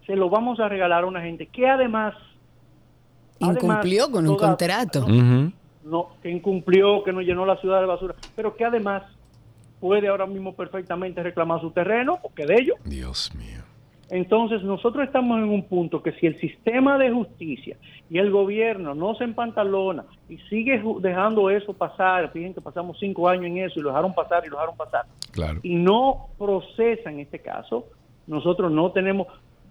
[0.06, 2.14] se lo vamos a regalar a una gente que además...
[3.40, 5.04] Incumplió con un contrato.
[5.08, 9.02] no, que incumplió, que no llenó la ciudad de basura, pero que además
[9.80, 12.74] puede ahora mismo perfectamente reclamar su terreno, porque de ello.
[12.84, 13.62] Dios mío.
[14.08, 17.76] Entonces nosotros estamos en un punto que si el sistema de justicia
[18.08, 23.28] y el gobierno no se empantalona y sigue dejando eso pasar, fíjense que pasamos cinco
[23.28, 25.58] años en eso y lo dejaron pasar y lo dejaron pasar, claro.
[25.62, 27.86] y no procesa en este caso,
[28.28, 29.26] nosotros no tenemos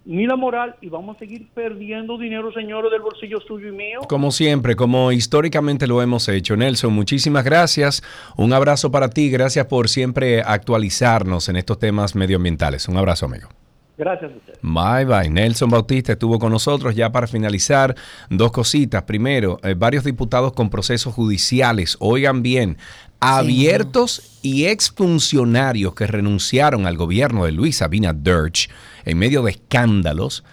[0.06, 4.00] ni la moral y vamos a seguir perdiendo dinero, señores, del bolsillo suyo y mío.
[4.08, 6.56] Como siempre, como históricamente lo hemos hecho.
[6.56, 8.04] Nelson, muchísimas gracias.
[8.38, 9.30] Un abrazo para ti.
[9.30, 12.88] Gracias por siempre actualizarnos en estos temas medioambientales.
[12.88, 13.50] Un abrazo, amigo.
[13.98, 14.54] Gracias a usted.
[14.62, 15.30] Bye bye.
[15.30, 17.96] Nelson Bautista estuvo con nosotros ya para finalizar.
[18.30, 19.04] Dos cositas.
[19.04, 22.78] Primero, eh, varios diputados con procesos judiciales, oigan bien,
[23.20, 28.70] abiertos y exfuncionarios que renunciaron al gobierno de Luis Sabina Dirch
[29.06, 30.44] en medio de escándalos.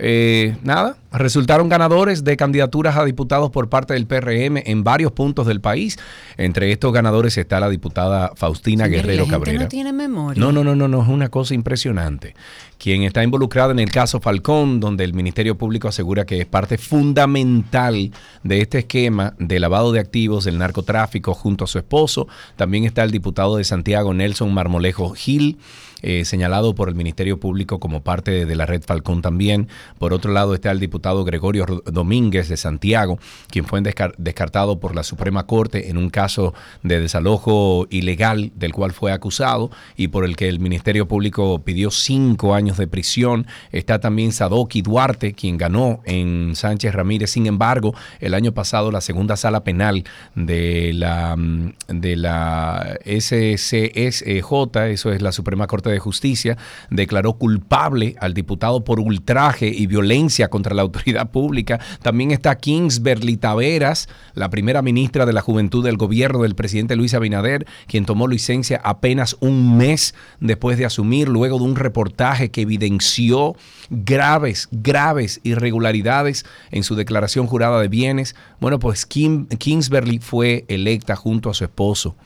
[0.00, 5.46] Eh, nada, resultaron ganadores de candidaturas a diputados por parte del PRM en varios puntos
[5.46, 5.98] del país.
[6.36, 9.62] Entre estos ganadores está la diputada Faustina Señor, Guerrero la gente Cabrera.
[9.62, 10.40] no tiene memoria.
[10.40, 12.34] No, no, no, no, no, es una cosa impresionante.
[12.78, 16.78] Quien está involucrada en el caso Falcón, donde el Ministerio Público asegura que es parte
[16.78, 18.12] fundamental
[18.44, 22.28] de este esquema de lavado de activos del narcotráfico junto a su esposo.
[22.54, 25.58] También está el diputado de Santiago, Nelson Marmolejo Gil,
[26.02, 29.68] eh, señalado por el Ministerio Público como parte de, la red Falcón también.
[29.98, 33.18] Por otro lado está el diputado Gregorio Domínguez de Santiago,
[33.50, 38.72] quien fue descar- descartado por la Suprema Corte en un caso de desalojo ilegal del
[38.72, 43.46] cual fue acusado y por el que el Ministerio Público pidió cinco años de prisión.
[43.72, 47.30] Está también Sadoki Duarte, quien ganó en Sánchez Ramírez.
[47.30, 54.90] Sin embargo, el año pasado la segunda sala penal de la, mm, de la SCSJ,
[54.90, 56.56] eso es la Suprema Corte de Justicia,
[56.90, 61.80] declaró culpable al diputado por ultraje y violencia contra la autoridad pública.
[62.02, 67.14] También está Kingsberly Taveras, la primera ministra de la Juventud del gobierno del presidente Luis
[67.14, 72.62] Abinader, quien tomó licencia apenas un mes después de asumir, luego de un reportaje que
[72.62, 73.56] evidenció
[73.90, 78.34] graves, graves irregularidades en su declaración jurada de bienes.
[78.60, 82.16] Bueno, pues Kim, Kingsberly fue electa junto a su esposo.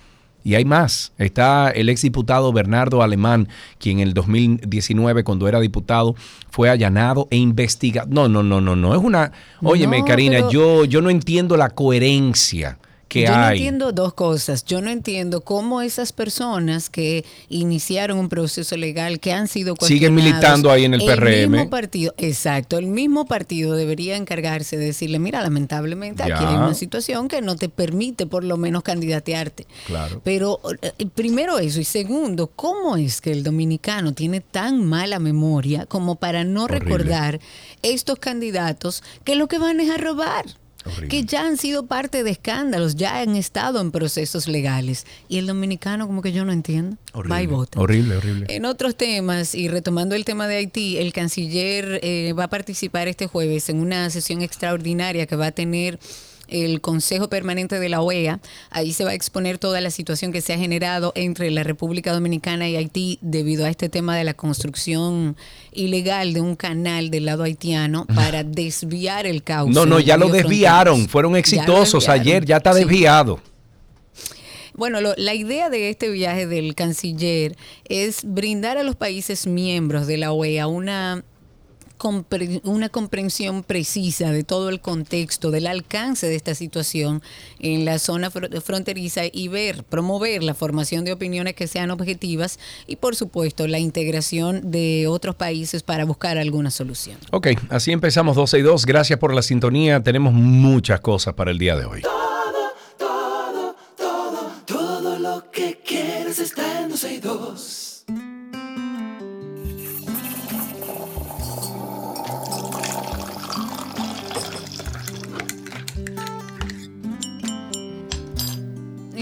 [0.44, 1.12] Y hay más.
[1.18, 6.14] Está el exdiputado Bernardo Alemán, quien en el 2019, cuando era diputado,
[6.50, 8.08] fue allanado e investigado.
[8.10, 8.94] No, no, no, no, no.
[8.94, 9.32] Es una.
[9.62, 12.78] Óyeme, No, Karina, pero- yo, yo no entiendo la coherencia
[13.12, 14.64] que Yo no entiendo dos cosas.
[14.64, 20.14] Yo no entiendo cómo esas personas que iniciaron un proceso legal, que han sido Siguen
[20.14, 21.50] militando ahí en el PRM.
[21.50, 26.36] mismo partido, exacto, el mismo partido debería encargarse de decirle, mira, lamentablemente Ya.
[26.36, 29.66] aquí hay una situación que no te permite por lo menos candidatearte.
[29.86, 30.22] Claro.
[30.24, 35.84] Pero eh, primero eso y segundo, ¿cómo es que el dominicano tiene tan mala memoria
[35.84, 36.84] como para no Horrible.
[36.88, 37.40] recordar
[37.82, 40.46] estos candidatos que lo que van es a robar?
[40.84, 41.08] Horrible.
[41.08, 45.06] que ya han sido parte de escándalos, ya han estado en procesos legales.
[45.28, 46.96] Y el dominicano como que yo no entiendo.
[47.30, 47.80] Va y vota.
[47.80, 48.46] Horrible, horrible.
[48.48, 53.08] En otros temas, y retomando el tema de Haití, el canciller eh, va a participar
[53.08, 55.98] este jueves en una sesión extraordinaria que va a tener
[56.52, 58.38] el Consejo Permanente de la OEA.
[58.70, 62.12] Ahí se va a exponer toda la situación que se ha generado entre la República
[62.12, 65.36] Dominicana y Haití debido a este tema de la construcción
[65.72, 69.72] ilegal de un canal del lado haitiano para desviar el cauce.
[69.74, 70.94] No, no, ya lo desviaron.
[71.08, 71.10] Fronteras.
[71.12, 72.80] Fueron exitosos ayer, ya está Sí.
[72.80, 73.40] desviado.
[74.74, 77.56] Bueno, lo- la idea de este viaje del canciller
[77.88, 81.24] es brindar a los países miembros de la OEA una
[82.02, 87.22] compre- una comprensión precisa de todo el contexto, del alcance de esta situación
[87.60, 92.58] en la zona fro- fronteriza y ver, promover la formación de opiniones que sean objetivas
[92.88, 97.18] y, por supuesto, la integración de otros países para buscar alguna solución.
[97.30, 98.84] Ok, así empezamos 12 y 2.
[98.84, 100.02] Gracias por la sintonía.
[100.02, 102.02] Tenemos muchas cosas para el día de hoy.
[104.66, 107.71] Todo lo que quieres está en 12 y 2.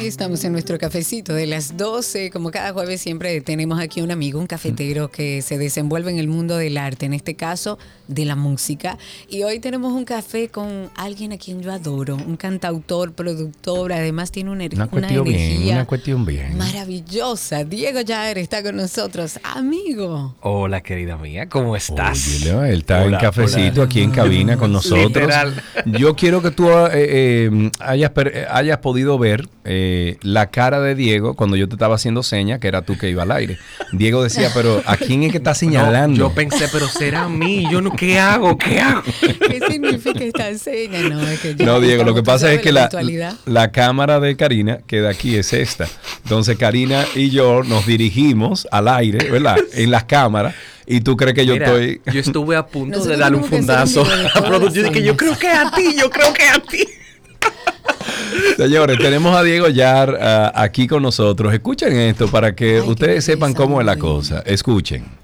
[0.07, 2.31] Estamos en nuestro cafecito de las 12.
[2.31, 6.27] Como cada jueves siempre tenemos aquí un amigo, un cafetero que se desenvuelve en el
[6.27, 7.79] mundo del arte, en este caso
[8.11, 8.99] de la música.
[9.29, 14.31] Y hoy tenemos un café con alguien a quien yo adoro, un cantautor, productor, además
[14.33, 16.59] tiene una, Una cuestión bien, energía una cuestión bien.
[16.59, 17.65] maravillosa.
[17.65, 20.35] Diego Jaer está con nosotros, amigo.
[20.41, 22.43] Hola, querida mía, ¿cómo estás?
[22.45, 23.85] Él está en cafecito hola.
[23.85, 25.07] aquí en cabina con nosotros.
[25.07, 25.63] Literal.
[25.87, 30.95] Yo quiero que tú eh, eh, hayas, eh, hayas podido ver eh, la cara de
[30.95, 33.59] Diego cuando yo te estaba haciendo seña, que era tú que iba al aire.
[33.93, 36.01] Diego decía, pero ¿a quién es que está señalando?
[36.11, 37.67] No, yo pensé, pero será a mí.
[37.71, 38.57] Yo no, ¿qué hago?
[38.57, 39.03] ¿Qué hago?
[39.21, 41.03] ¿Qué significa esta seña?
[41.03, 42.89] No, es que No, Diego, lo que pasa es que la,
[43.45, 45.87] la cámara de Karina, que de aquí es esta.
[46.25, 49.59] Entonces Karina y yo nos dirigimos al aire, ¿verdad?
[49.75, 50.55] En las cámaras.
[50.87, 52.01] Y tú crees que yo Mira, estoy...
[52.13, 55.49] yo estuve a punto Nosotros de darle un fundazo a Yo dije, yo creo que
[55.49, 56.85] a ti, yo creo que a ti.
[58.57, 61.53] Señores, tenemos a Diego Yar ah, aquí con nosotros.
[61.53, 64.43] Escuchen esto para que Ay, ustedes sepan cómo es la cosa.
[64.47, 65.20] Escuchen.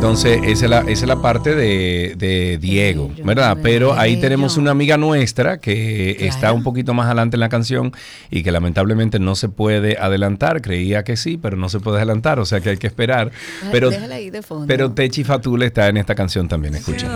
[0.00, 3.58] Entonces esa es la, esa es la parte de, de Diego, ¿verdad?
[3.62, 6.32] Pero ahí tenemos una amiga nuestra que Claro.
[6.34, 7.92] está un poquito más adelante en la canción
[8.30, 10.62] y que lamentablemente no se puede adelantar.
[10.62, 13.30] Creía que sí, pero no se puede adelantar, o sea que hay que esperar.
[13.70, 14.66] Pero, Déjala ahí de fondo.
[14.66, 17.06] pero Techi Fatule está en esta canción también, escucha.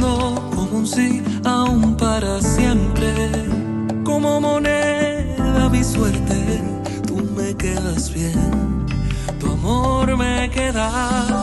[0.00, 3.10] Como un sí, aún para siempre.
[4.04, 6.60] Como moneda mi suerte,
[7.08, 8.86] tú me quedas bien.
[9.40, 11.41] Tu amor me queda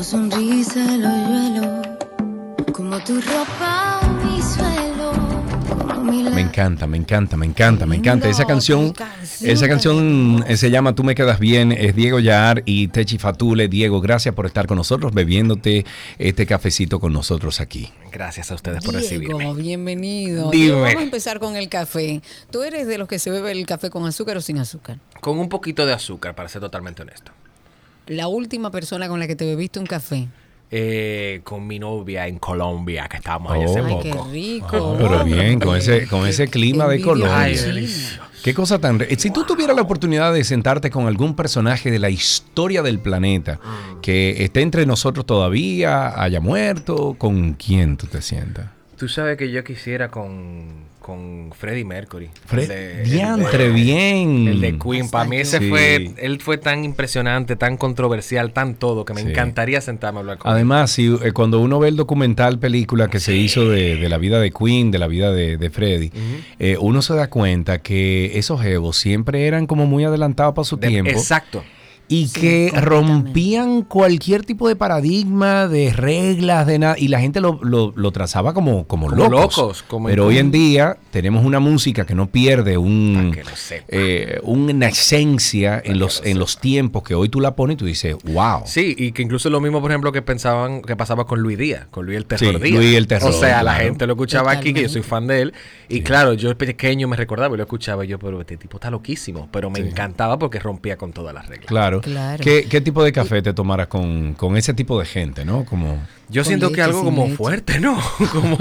[0.00, 1.82] como sonrisa el hoyuelo,
[2.72, 5.12] como tu ropa mi suelo,
[6.32, 8.26] Me encanta, me encanta, me encanta, me encanta.
[8.26, 8.94] Esa canción,
[9.42, 13.68] esa canción eh, se llama Tú me quedas bien, es Diego Yar y Techi Fatule.
[13.68, 15.84] Diego, gracias por estar con nosotros, bebiéndote
[16.16, 17.92] este cafecito con nosotros aquí.
[18.10, 19.52] Gracias a ustedes por Diego, recibirme.
[19.52, 20.50] bienvenido.
[20.50, 20.64] Dime.
[20.64, 22.22] Diego, Vamos a empezar con el café.
[22.50, 24.98] ¿Tú eres de los que se bebe el café con azúcar o sin azúcar?
[25.20, 27.32] Con un poquito de azúcar, para ser totalmente honesto.
[28.06, 30.28] La última persona con la que te bebiste un café.
[30.72, 33.70] Eh, con mi novia en Colombia, que estábamos allá Oh.
[33.70, 34.02] hace Ay, poco.
[34.02, 34.96] qué rico.
[34.98, 37.40] Pero bien, con ese, con ese clima de Colombia.
[37.40, 38.20] Ay, delicioso.
[38.44, 38.98] Qué cosa tan...
[39.00, 43.00] re- Si tú tuvieras la oportunidad de sentarte con algún personaje de la historia del
[43.00, 43.58] planeta
[44.00, 48.66] que esté entre nosotros todavía, haya muerto, ¿con quién tú te sientas?
[48.96, 50.68] Tú sabes que yo quisiera con,
[51.10, 52.30] con Freddie Mercury.
[52.48, 54.46] Fre- de- el Diantre, de- bien.
[54.46, 55.10] El de Queen.
[55.10, 55.68] Para mí ese Sí.
[55.68, 59.28] fue, él fue tan impresionante, tan controversial, tan todo, que me Sí.
[59.30, 60.54] encantaría sentarme a hablar con él.
[60.54, 64.18] Además, si, eh, cuando uno ve el documental, película que se hizo de, de la
[64.18, 66.12] vida de Queen, de la vida de, Freddie,
[66.60, 70.76] eh, uno se da cuenta que esos egos siempre eran como muy adelantados para su
[70.76, 71.10] tiempo.
[71.10, 71.64] Exacto.
[72.12, 76.96] Y Sí, que rompían cualquier tipo de paradigma, de reglas, de nada.
[76.98, 79.56] Y la gente lo, lo- lo trazaba como, como, Como locos.
[79.56, 83.84] locos, como Pero hoy en día tenemos una música que no pierde un, Pa' que
[83.88, 87.84] eh, una esencia en los, en los tiempos que hoy tú la pones y tú
[87.86, 88.62] dices, wow.
[88.66, 91.86] Sí, y que incluso lo mismo, por ejemplo, que pensaban que pasaba con Luis Díaz,
[91.92, 92.76] con Luis el Terror Sí, Díaz.
[92.76, 95.42] Luis el Terror, O sea, la gente lo escuchaba aquí, que yo soy fan de
[95.42, 95.54] él.
[95.88, 98.90] Y claro, yo pequeño me recordaba y lo escuchaba y yo, pero este tipo está
[98.90, 99.48] loquísimo.
[99.52, 99.86] Pero me Sí.
[99.88, 101.66] encantaba porque rompía con todas las reglas.
[101.66, 101.99] Claro.
[102.00, 102.42] Claro.
[102.42, 105.64] ¿Qué, qué tipo de café te tomaras con, con ese tipo de gente, no?
[105.64, 106.00] Como...
[106.28, 107.36] Yo siento leche, que algo como leche.
[107.36, 108.00] fuerte, ¿no?
[108.32, 108.56] Como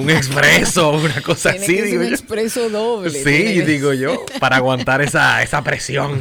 [0.00, 2.12] un expreso, una cosa Tiene así, que digo un yo.
[2.14, 3.10] expreso doble.
[3.10, 6.20] Sí, tiene que- digo yo, para aguantar esa, esa presión.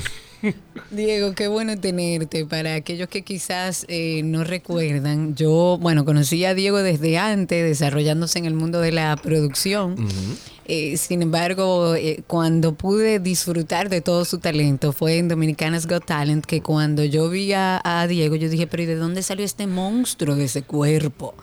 [0.91, 2.45] Diego, qué bueno tenerte.
[2.45, 8.39] Para aquellos que quizás eh, no recuerdan, yo, bueno, conocí a Diego desde antes, desarrollándose
[8.39, 9.95] en el mundo de la producción.
[10.67, 16.05] Eh, sin embargo, eh, cuando pude disfrutar de todo su talento fue en Dominicanas Got
[16.05, 19.45] Talent, que cuando yo vi a, a Diego, yo dije, pero ¿y de dónde salió
[19.45, 21.36] este monstruo de ese cuerpo?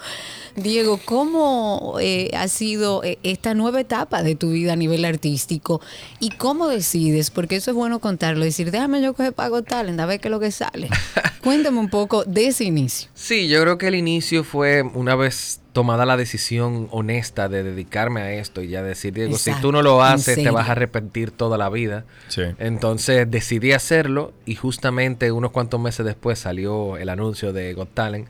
[0.56, 5.80] Diego, ¿cómo eh, ha sido eh, esta nueva etapa de tu vida a nivel artístico?
[6.20, 7.30] ¿Y cómo decides?
[7.30, 10.32] Porque eso es bueno contarlo, decir, déjame yo coger pago talent, a ver qué es
[10.32, 10.88] lo que sale.
[11.42, 13.08] Cuéntame un poco de ese inicio.
[13.14, 18.20] Sí, yo creo que el inicio fue una vez tomada la decisión honesta de dedicarme
[18.20, 21.30] a esto y ya decir, Diego, si tú no lo haces, te vas a arrepentir
[21.30, 22.04] toda la vida.
[22.28, 22.42] Sí.
[22.58, 28.28] Entonces decidí hacerlo y justamente unos cuantos meses después salió el anuncio de Got Talent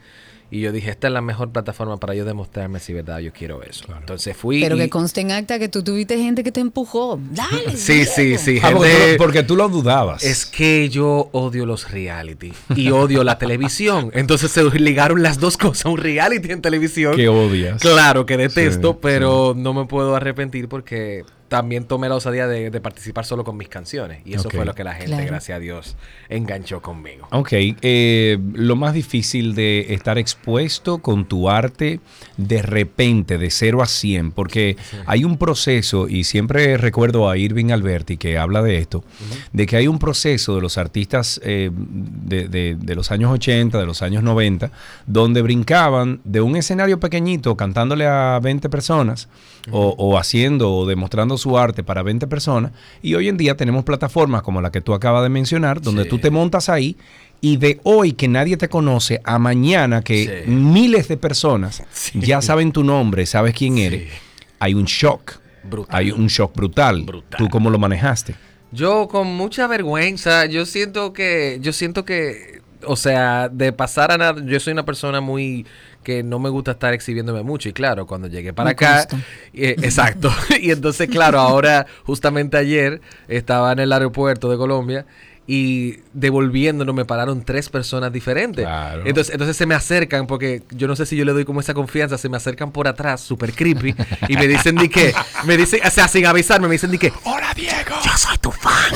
[0.53, 3.63] y yo dije, esta es la mejor plataforma para yo demostrarme si verdad yo quiero
[3.63, 3.85] eso.
[3.99, 4.61] Entonces fui...
[4.61, 7.19] Pero y- que conste en acta que tú tuviste gente que te empujó.
[7.31, 7.75] Dale.
[7.75, 8.59] Sí, sí, sí.
[8.61, 10.23] Ah, porque, tú, porque tú lo dudabas.
[10.23, 14.11] Es que yo odio los reality y odio la televisión.
[14.13, 17.15] Entonces se ligaron las dos cosas, un reality en televisión.
[17.15, 17.81] que odias.
[17.81, 22.71] Claro que detesto, Sí, pero no me puedo arrepentir porque también tomé la osadía de,
[22.71, 24.23] de participar solo con mis canciones.
[24.25, 25.27] Y eso fue lo que la gente, Claro.
[25.27, 25.95] gracias a Dios,
[26.27, 27.27] enganchó conmigo.
[27.29, 31.99] Ok, eh, lo más difícil de estar expuesto con tu arte
[32.37, 37.69] de repente, de 0 a 100, porque hay un proceso, y siempre recuerdo a Irving
[37.69, 39.03] Alberti que habla de esto,
[39.51, 43.77] de que hay un proceso de los artistas eh, de, de- de los años 80,
[43.79, 44.71] de los años 90,
[45.05, 49.27] donde brincaban de un escenario pequeñito cantándole a 20 personas
[49.71, 52.71] o, o haciendo o demostrando su arte para 20 personas,
[53.01, 56.09] y hoy en día tenemos plataformas como la que tú acabas de mencionar, donde Sí.
[56.09, 56.95] tú te montas ahí
[57.41, 60.49] y de hoy que nadie te conoce a mañana que Sí.
[60.51, 62.19] miles de personas Sí.
[62.21, 63.83] ya saben tu nombre, sabes quién Sí.
[63.83, 64.11] eres,
[64.59, 65.39] hay un shock.
[65.65, 65.95] Brutal.
[65.97, 67.03] Hay un shock brutal.
[67.03, 67.37] Brutal.
[67.37, 68.35] ¿Tú cómo lo manejaste?
[68.71, 74.17] Yo con mucha vergüenza, yo siento que, yo siento que o sea, de pasar a
[74.17, 75.65] nada, yo soy una persona muy
[76.03, 79.07] que no me gusta estar exhibiéndome mucho y claro, cuando llegué para Me acá,
[79.53, 80.31] eh, exacto,
[80.61, 85.05] y entonces claro, ahora justamente ayer estaba en el aeropuerto de Colombia
[85.45, 88.63] y devolviéndonos me pararon tres personas diferentes.
[88.63, 89.03] Claro.
[89.05, 91.73] Entonces, entonces se me acercan porque yo no sé si yo le doy como esa
[91.73, 93.93] confianza, se me acercan por atrás, súper creepy,
[94.29, 95.13] y me dicen de que,
[95.45, 97.95] me dicen, o sea, sin avisarme, me dicen de que, ¡Hola, Diego!
[98.03, 98.93] yo soy tu fan.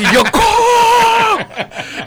[0.00, 1.46] y yo, ¿cómo?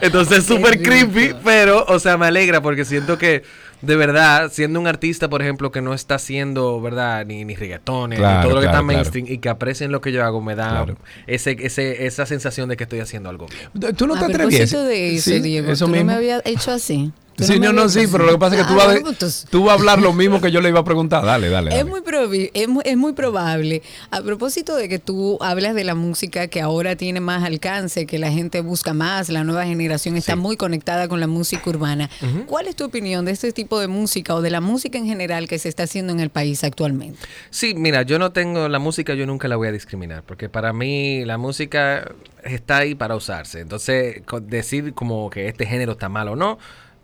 [0.00, 3.42] Entonces, súper Qué creepy, pero, o sea, me alegra porque siento que,
[3.82, 7.24] de verdad, siendo un artista, por ejemplo, que no está haciendo, ¿verdad?
[7.26, 8.84] Ni, ni reggaetones, ni todo lo que claro, está claro.
[8.84, 10.96] mainstream, y que aprecien lo que yo hago, me da Claro.
[11.26, 13.94] ese, ese, esa sensación de que estoy haciendo algo bien.
[13.96, 14.70] ¿Tú no te a atrevías?
[14.70, 16.04] propósito de eso, Sí, Diego, eso tú mismo.
[16.06, 17.12] no me habías hecho así.
[17.38, 19.70] Sí, no, no, sí, pero lo que pasa es que tú Ah, vas, tú vas
[19.70, 21.24] a hablar lo mismo que yo le iba a preguntar.
[21.24, 21.70] Dale, dale.
[21.70, 21.90] Es dale.
[22.28, 23.82] muy, es, mu- es muy probable.
[24.10, 28.18] A propósito de que tú hablas de la música que ahora tiene más alcance, que
[28.18, 32.10] la gente busca más, la nueva generación está muy conectada con la música urbana.
[32.46, 35.48] ¿Cuál es tu opinión de este tipo de música o de la música en general
[35.48, 37.20] que se está haciendo en el país actualmente?
[37.48, 40.74] Sí, mira, yo no tengo la música, yo nunca la voy a discriminar, porque para
[40.74, 42.12] mí la música
[42.44, 43.60] está ahí para usarse.
[43.60, 46.58] Entonces, decir como que este género está mal o no,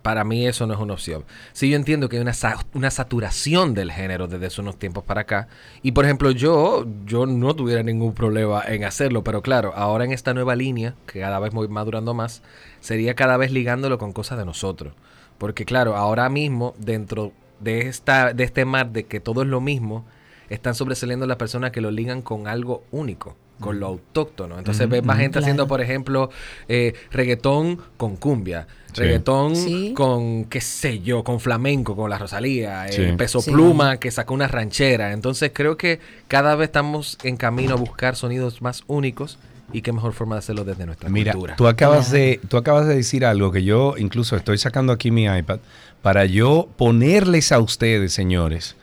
[0.07, 1.25] para mí eso no es una opción.
[1.53, 5.03] Sí, yo entiendo que hay una, sa- una saturación del género desde hace unos tiempos
[5.03, 5.49] para acá.
[5.83, 10.13] Y por ejemplo, yo, yo no tuviera ningún problema en hacerlo, pero claro, ahora en
[10.13, 12.45] esta nueva línea, que cada vez voy madurando más,
[12.79, 14.95] sería cada vez ligándolo con cosas de nosotros.
[15.39, 19.61] Porque claro, ahora mismo, dentro de, esta, de este mar de que todo es lo
[19.61, 20.05] mismo,
[20.51, 24.57] están sobresaliendo las personas que lo ligan con algo único, con lo autóctono.
[24.59, 25.45] Entonces ves más gente Claro.
[25.47, 26.31] haciendo, por ejemplo,
[26.69, 29.03] eh, reggaetón con cumbia, Sí.
[29.03, 29.93] reggaetón Sí.
[29.95, 33.03] con, qué sé yo, con flamenco, con la Rosalía, Sí.
[33.03, 33.51] eh, Peso Sí.
[33.51, 35.13] Pluma que sacó una ranchera.
[35.13, 39.39] Entonces creo que cada vez estamos en camino a buscar sonidos más únicos
[39.73, 41.57] y qué mejor forma de hacerlo desde nuestra Mira, cultura.
[41.57, 45.25] tú acabas, de, tú acabas de decir algo que yo incluso estoy sacando aquí mi
[45.25, 45.59] iPad
[46.03, 48.77] para yo ponerles a ustedes, señores.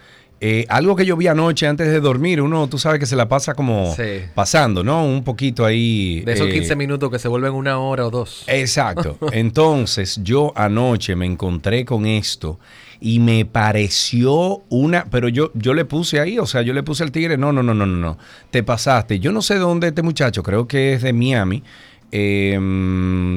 [0.46, 3.30] Eh, algo que yo vi anoche antes de dormir, uno, tú sabes que se la
[3.30, 4.26] pasa como Sí.
[4.36, 5.06] pasando, ¿no?
[5.06, 6.20] Un poquito ahí.
[6.26, 8.44] De esos eh, 15 minutos que se vuelven una hora o dos.
[8.48, 9.18] Exacto.
[9.32, 12.60] Entonces, yo anoche me encontré con esto
[13.00, 17.04] y me pareció una, pero yo yo le puse ahí, o sea, yo le puse
[17.04, 18.18] al tigre, no, no, no, no, no, no.
[18.52, 19.20] Te pasaste.
[19.22, 21.64] Yo no sé de dónde este muchacho, creo que es de Miami.
[22.12, 22.60] Eh,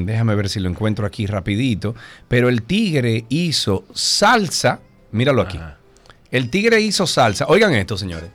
[0.05, 1.95] déjame ver si lo encuentro aquí rapidito,
[2.27, 4.81] pero el tigre hizo salsa,
[5.13, 5.57] míralo aquí.
[5.57, 5.77] Ajá.
[6.31, 7.45] El tigre hizo salsa.
[7.47, 8.29] Oigan esto, señores.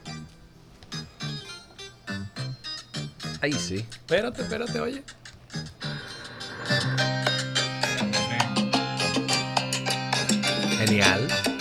[3.41, 3.85] Ahí sí.
[3.91, 5.03] Espérate, espérate, oye.
[10.79, 11.52] Genial.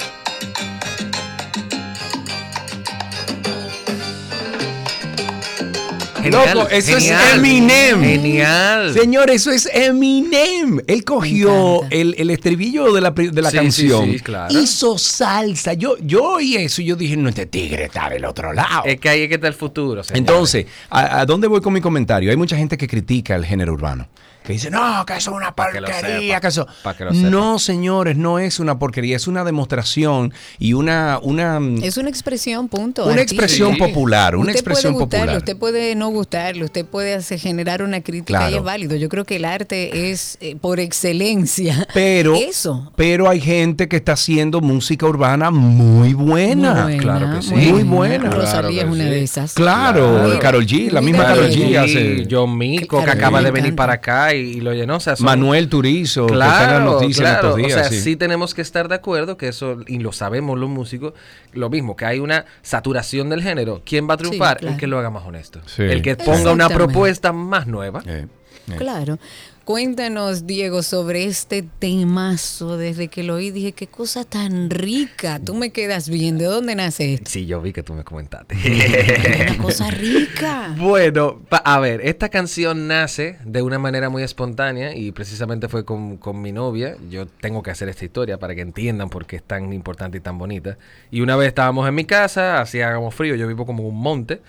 [6.30, 7.40] Loco, eso es genial.
[7.40, 8.02] Eminem.
[8.02, 8.94] Genial.
[8.94, 10.80] Señor, eso es Eminem.
[10.88, 14.06] Él cogió el, el estribillo de la, de la Sí, canción.
[14.06, 14.60] sí, sí, claro.
[14.60, 15.74] Hizo salsa.
[15.74, 18.84] Yo, yo oí eso y yo dije, no, este tigre está del otro lado.
[18.86, 20.04] Es que ahí es que está el futuro.
[20.04, 20.20] señores.
[20.20, 22.30] Entonces, ¿a, a dónde voy con mi comentario?
[22.32, 24.08] Hay mucha gente que critica el género urbano.
[24.44, 26.68] Que dice, no, que eso es una Pa' que lo porquería, sepa, que eso...
[26.84, 27.30] pa' que lo sepa.
[27.30, 31.20] no, señores, no es una porquería, es una demostración y una...
[31.22, 33.06] una Es una expresión, punto.
[33.06, 33.80] Una expresión Sí.
[33.80, 35.38] popular, una usted expresión puede gustarle, popular.
[35.38, 38.52] Usted puede no gustarle, usted puede hacer, generar una crítica Claro.
[38.56, 38.96] y es válido.
[38.96, 42.92] Yo creo que el arte es eh, por excelencia Pero, eso.
[42.96, 46.86] pero hay gente que está haciendo música urbana muy buena.
[46.86, 47.54] Muy buena, claro que sí.
[47.56, 48.30] Muy buena.
[48.30, 49.10] Rosalía Claro es una sí.
[49.10, 49.54] de esas.
[49.54, 50.40] Claro, Claro.
[50.40, 51.52] Karol G, la misma bien.
[51.74, 52.02] G hace.
[52.24, 54.98] Y John Mico, que acaba de venir para acá y, y lo llenó.
[54.98, 57.36] O sea, son- Manuel Turizo, que está en la Claro, en claro.
[57.50, 57.72] estos días.
[57.74, 58.02] o sea, sí.
[58.02, 58.16] sí.
[58.16, 61.14] tenemos que estar de acuerdo que eso, y lo sabemos los músicos,
[61.54, 63.82] lo mismo, que hay una saturación del género.
[63.86, 64.58] ¿Quién va a triunfar?
[64.60, 64.74] claro.
[64.74, 65.60] El que lo haga más honesto.
[65.66, 65.84] Sí.
[65.84, 68.02] El que ponga una propuesta más nueva.
[68.06, 68.28] Eh,
[68.72, 68.76] eh.
[68.78, 69.18] Claro.
[69.66, 72.78] Cuéntanos, Diego, sobre este temazo.
[72.78, 75.40] Desde que lo oí dije, qué cosa tan rica.
[75.40, 76.40] Tú me quedas bien.
[76.40, 77.30] ¿De dónde nace esto?
[77.30, 78.56] Sí, yo vi que tú me comentaste.
[78.56, 80.76] Qué cosa rica.
[80.78, 86.18] Bueno, a ver, esta canción nace de una manera muy espontánea y precisamente fue con,
[86.18, 86.96] con mi novia.
[87.10, 90.22] Yo tengo que hacer esta historia para que entiendan por qué es tan importante y
[90.22, 90.78] tan bonita.
[91.12, 94.42] Y una vez estábamos en mi casa, hacíamos frío, yo vivo como un monte.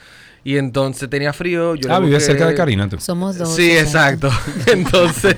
[0.45, 1.74] Y entonces tenía frío.
[1.76, 2.99] Yo le Ah, busqué- cerca de Karina tú.
[3.01, 3.55] Somos dos.
[3.55, 4.28] Sí, exacto.
[4.66, 5.36] Entonces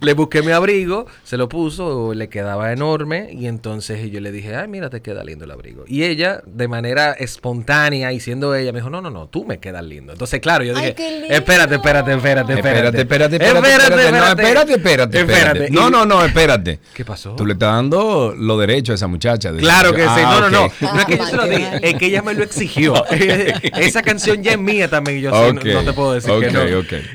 [0.00, 4.54] le busqué mi abrigo, se lo puso, le quedaba enorme y entonces yo le dije,
[4.56, 5.84] ay, mira, te queda lindo el abrigo.
[5.86, 9.58] Y ella, de manera espontánea y siendo ella, me dijo, no, no, no, tú me
[9.60, 10.12] quedas lindo.
[10.12, 11.34] Entonces, claro, yo Ay, dije, qué lindo.
[11.34, 13.00] espérate, espérate, espérate, espérate.
[13.00, 15.70] Espérate, espérate, espérate, espérate, no, espérate, espérate, espérate.
[15.70, 16.80] No, no, no, espérate.
[16.92, 17.34] ¿Qué pasó?
[17.34, 19.52] Tú le estás dando lo derecho a esa muchacha.
[19.52, 20.72] de- Claro que sí, Ah, no, no, no.
[20.94, 23.04] No es que yo se lo dije, es que ella me lo exigió.
[23.76, 26.60] Esa canción ya es mía también, yo sí, no- te puedo decir que no.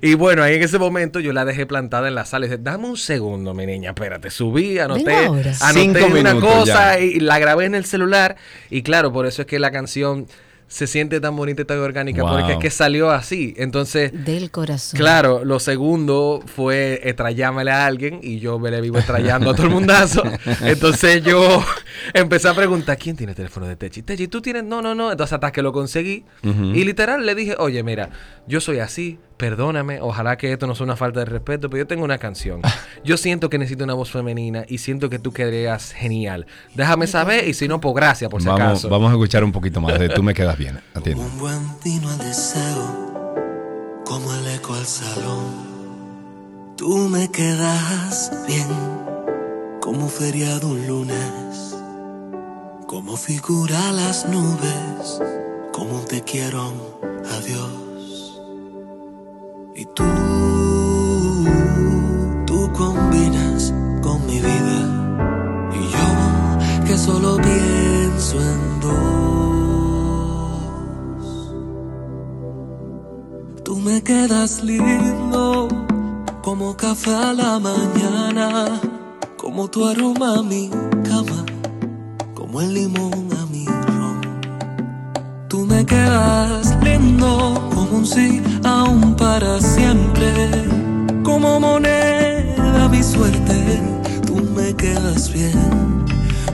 [0.01, 2.61] Y bueno, ahí en ese momento yo la dejé plantada en la sala y dice,
[2.61, 6.99] dame un segundo, mi niña, espérate, subí, anoté, anoté Cinco una minutos cosa ya.
[6.99, 8.35] y la grabé en el celular.
[8.69, 10.27] Y claro, por eso es que la canción
[10.69, 12.31] se siente tan bonita y tan orgánica, Wow.
[12.37, 13.53] porque es que salió así.
[13.57, 14.97] Entonces, Del corazón.
[14.97, 19.65] Claro, lo segundo fue estrellámele a alguien y yo me le vivo estrellando a todo
[19.67, 20.23] el mundazo.
[20.61, 21.65] Entonces yo
[22.13, 24.03] empecé a preguntar, ¿quién tiene teléfono de Techi?
[24.03, 24.63] Techi, ¿tú tienes?
[24.63, 25.11] No, no, no.
[25.11, 28.09] Entonces hasta que lo conseguí y literal le dije, oye, mira,
[28.47, 31.87] yo soy así, perdóname, ojalá que esto no sea una falta de respeto, pero yo
[31.87, 32.61] tengo una canción.
[33.05, 36.45] Yo siento que necesito una voz femenina y siento que tú quedarías genial.
[36.75, 38.89] Déjame saber y si no, pues gracias por si Vamos, acaso.
[38.89, 40.81] vamos a escuchar un poquito más de Tú me quedas bien.
[40.93, 41.23] Atiende.
[41.23, 43.33] Un buen vino al deseo,
[44.05, 45.69] como el eco al salón.
[46.75, 48.67] Tú me quedas bien,
[49.79, 51.77] como feriado un lunes,
[52.85, 55.21] como figura las nubes,
[55.71, 56.99] como un te quiero,
[57.37, 57.78] adiós.
[59.79, 60.03] Y tú,
[62.45, 64.79] tú combinas con mi vida,
[65.73, 68.91] y yo que solo pienso en dos.
[73.63, 75.69] Tú me quedas lindo
[76.41, 78.81] como café a la mañana,
[79.37, 80.69] como tu aroma a mi
[81.05, 81.45] cama,
[82.33, 83.78] como el limón a mi.
[85.49, 90.31] Tú me quedas lindo como un sí aún para siempre,
[91.23, 93.81] como moneda mi suerte.
[94.27, 96.05] Tú me quedas bien,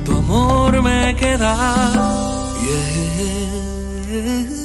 [0.05, 1.57] tu amor me queda
[4.07, 4.64] bien.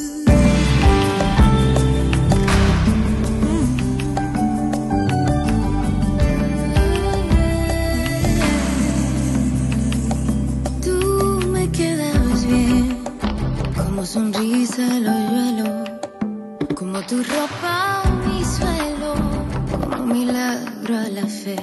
[14.14, 15.84] Sonrisa el hoyuelo,
[16.74, 19.14] como tu ropa mi suelo,
[19.70, 21.56] como milagro a la fe.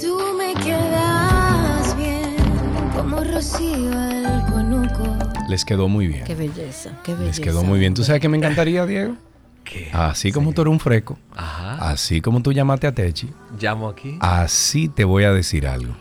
[0.00, 2.36] Tú me quedas bien,
[2.96, 5.16] como rocío al conuco.
[5.48, 6.22] Les quedó muy bien.
[6.24, 7.26] Qué belleza, qué belleza.
[7.26, 7.94] Les quedó muy bien.
[7.94, 9.16] ¿Tú sabes qué me encantaría, Diego?
[9.64, 9.90] ¿Qué?
[9.92, 11.90] Así como tú eres un freco, Ajá.
[11.90, 13.30] así como tú llamaste a Techi,
[13.60, 14.16] Llamo aquí.
[14.20, 15.94] así te voy a decir algo.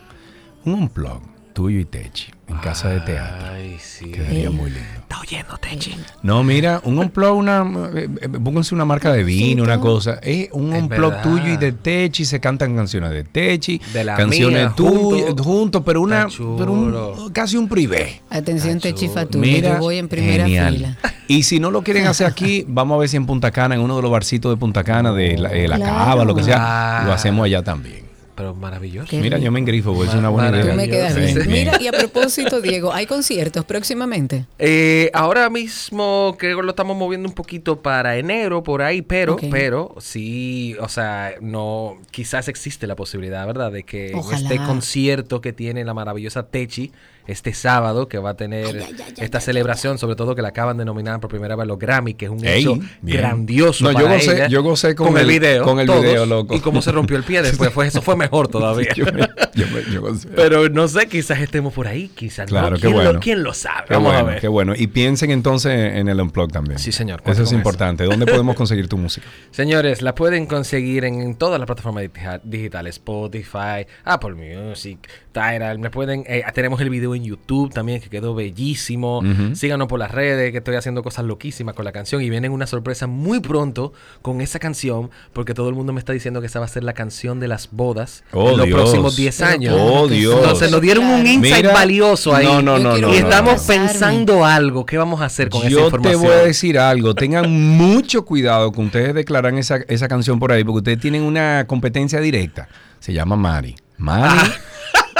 [0.66, 1.22] Un unplug
[1.54, 3.48] tuyo y Techi en casa de teatro.
[3.54, 4.12] Ay, sí.
[4.12, 4.86] Quedaría muy lindo.
[5.02, 5.96] Está oyendo, Techi.
[6.22, 10.16] No, mira, un unplug, una, eh, eh, pónganse una marca de vino, una cosa.
[10.22, 11.24] Es un Es unplug verdad.
[11.24, 15.44] tuyo y de Techi, se cantan canciones de Techi, De la canciones tuyas, junto.
[15.44, 17.30] juntos, pero una, Está pero un- chulo.
[17.34, 18.22] casi un privé.
[18.30, 19.14] Atención, Está Techi chulo.
[19.22, 19.42] Fatula.
[19.48, 20.74] Mira, Yo voy en primera genial.
[20.76, 20.98] fila.
[21.28, 23.82] Y si no lo quieren hacer aquí, vamos a ver si en Punta Cana, en
[23.82, 25.96] uno de los barcitos de Punta Cana, de la, eh, la Claro.
[25.96, 27.04] Cava, lo que sea, Ah.
[27.06, 28.11] lo hacemos allá también.
[28.36, 29.10] Pero maravilloso.
[29.10, 29.46] Qué Mira, rico.
[29.46, 30.72] yo me engrifo, porque es una buena idea.
[30.72, 31.42] Tú me quedas Sí, bien.
[31.44, 31.48] sí.
[31.50, 34.46] Mira, y a propósito, Diego, ¿hay conciertos próximamente?
[34.60, 39.36] Eh, ahora mismo creo que lo estamos moviendo un poquito para enero por ahí, pero,
[39.50, 43.72] pero sí, o sea, no, quizás existe la posibilidad, ¿verdad?
[43.72, 44.38] De que Ojalá.
[44.38, 46.92] este concierto que tiene la maravillosa Techi
[47.28, 48.84] este sábado, que va a tener
[49.20, 52.26] esta celebración, sobre todo que la acaban de nominar por primera vez los Grammy, que
[52.26, 53.18] es un Ey, hecho bien.
[53.22, 53.84] grandioso.
[53.86, 56.26] No, yo para gocé- ella, yo gocé con el, el- video, con el todos, video,
[56.26, 56.56] loco.
[56.56, 58.94] y cómo se rompió el pie después, fue, eso fue mejor todavía.
[58.96, 60.28] yo me- yo me- yo gocé.
[60.36, 62.76] Pero no sé, quizás estemos por ahí, quizás Claro, no.
[62.78, 63.14] qué ¿Quién, bueno.
[63.14, 63.86] lo, quién lo sabe?
[63.88, 64.40] Qué Vamos bueno, a ver.
[64.42, 64.74] qué bueno.
[64.78, 66.80] Y piensen entonces en el Unplug también.
[66.80, 68.06] Sí, señor, Eso es importante.
[68.06, 69.28] ¿Dónde podemos conseguir tu música?
[69.52, 75.00] Señores, la pueden conseguir en, en todas las plataformas digi- digitales, Spotify, Apple Music,
[75.32, 75.80] Tidal.
[75.80, 79.22] Me pueden, eh, tenemos el video en YouTube también que quedó bellísimo.
[79.54, 82.68] Síganos por las redes que estoy haciendo cosas loquísimas con la canción y vienen una
[82.68, 86.60] sorpresa muy pronto con esa canción porque todo el mundo me está diciendo que esa
[86.60, 88.80] va a ser la canción de las bodas Oh, en los Dios.
[88.82, 89.76] próximos 10 Pero años.
[89.80, 90.16] Oh, que.
[90.16, 90.36] Dios.
[90.42, 92.46] Entonces nos dieron un insight Mira, valioso ahí.
[92.46, 93.68] no, no, Yo no, y no, estamos no.
[93.68, 94.86] pensando algo.
[94.86, 96.22] ¿Qué vamos a hacer con esa Yo te información?
[96.22, 97.14] voy a decir algo.
[97.16, 101.66] Tengan mucho cuidado con ustedes declaran esa, esa canción por ahí, porque ustedes tienen una
[101.68, 102.68] competencia directa.
[103.00, 103.76] Se llama Mari.
[103.98, 104.40] Mari.
[104.40, 104.52] Ah.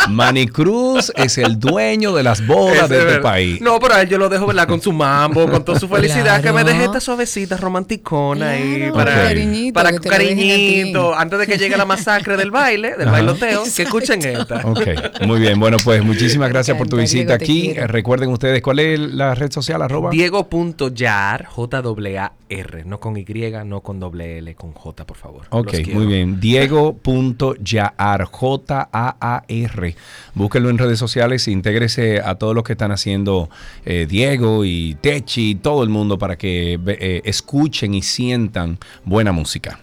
[0.10, 3.62] Manny Cruz es el dueño de las bodas de es este país.
[3.62, 4.68] No, pero a él yo lo dejo, ¿verdad?
[4.68, 9.14] Con su mambo, con toda su felicidad, que me deje esta suavecita, romanticona Claro, para,
[9.14, 13.18] cariñito, para que cariñito, antes de que llegue la masacre del baile, del Ajá.
[13.18, 14.62] bailoteo, que escuchen esta.
[14.66, 14.82] Ok,
[15.26, 15.60] muy bien.
[15.60, 17.72] Bueno, pues muchísimas gracias por tu visita aquí.
[17.74, 17.88] quiero.
[17.88, 20.10] Recuerden ustedes cuál es la red social, arroba.
[20.10, 23.26] Diego.yar, J-A-R, no con Y,
[23.66, 25.46] no con doble L, con J, por favor.
[25.50, 26.40] Ok, muy bien.
[26.40, 29.91] Diego.yaar, J-A-A-R.
[30.34, 33.50] Búsquenlo en redes sociales, intégrese a todos los que están haciendo
[33.86, 39.32] eh, Diego y Techi y todo el mundo para que eh, escuchen y sientan buena
[39.32, 39.80] música.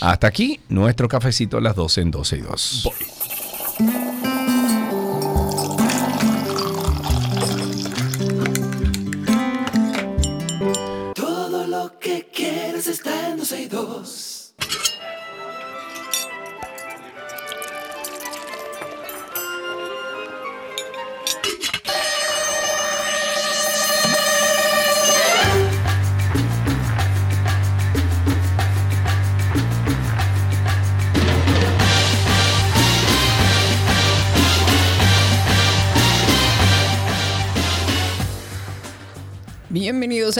[0.00, 2.90] Hasta aquí nuestro cafecito a las 12 en 12 y 2.
[3.78, 4.09] Todo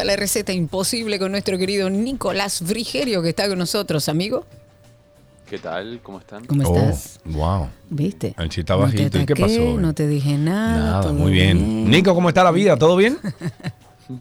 [0.00, 4.44] a la receta imposible con nuestro querido Nicolás Frigerio, que está con nosotros, amigo.
[5.48, 6.00] ¿Qué tal?
[6.02, 6.44] ¿Cómo están?
[6.46, 7.18] ¿Cómo estás?
[7.26, 7.68] Oh, wow.
[7.90, 8.34] ¿Viste?
[8.38, 9.18] El chiste No te bajito.
[9.18, 9.78] ¿Y qué pasó?
[9.80, 10.76] No te dije nada.
[10.78, 11.90] Nada, todo muy bien.
[11.90, 12.76] Nico, ¿cómo está la vida?
[12.76, 13.18] ¿Todo bien?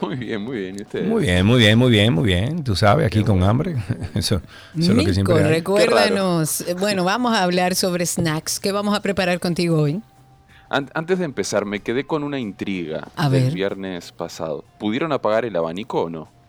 [0.01, 0.75] Muy bien, muy bien.
[0.77, 1.07] ¿Y ustedes?
[1.07, 2.63] Muy bien, muy bien, muy bien, muy bien.
[2.63, 3.75] Tú sabes, aquí con hambre.
[4.13, 4.41] Eso, eso
[4.75, 5.49] es lo que Nico, siempre hay.
[5.49, 6.63] recuérdanos.
[6.79, 8.59] Bueno, vamos a hablar sobre snacks.
[8.59, 9.99] ¿Qué vamos a preparar contigo hoy?
[10.69, 13.53] An- antes de empezar, me quedé con una intriga A del ver.
[13.53, 14.63] viernes pasado.
[14.79, 16.29] ¿Pudieron apagar el abanico o no?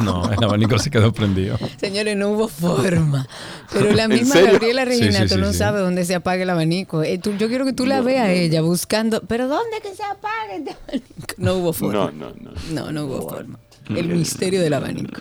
[0.00, 1.58] No, el abanico se quedó prendido.
[1.78, 3.26] Señores, no hubo forma.
[3.70, 4.52] Pero la ¿En misma serio?
[4.52, 5.58] Gabriela Sí, sí, sí, no sí.
[5.58, 7.02] sabe dónde se apaga el abanico.
[7.02, 9.20] Eh, tú- yo quiero que tú la No, veas no, ella buscando.
[9.22, 11.34] ¿Pero dónde que se apaga este abanico?
[11.36, 12.10] No hubo forma.
[12.16, 12.50] No, no, no.
[12.72, 13.58] No, no hubo forma.
[13.90, 15.20] El misterio del abanico.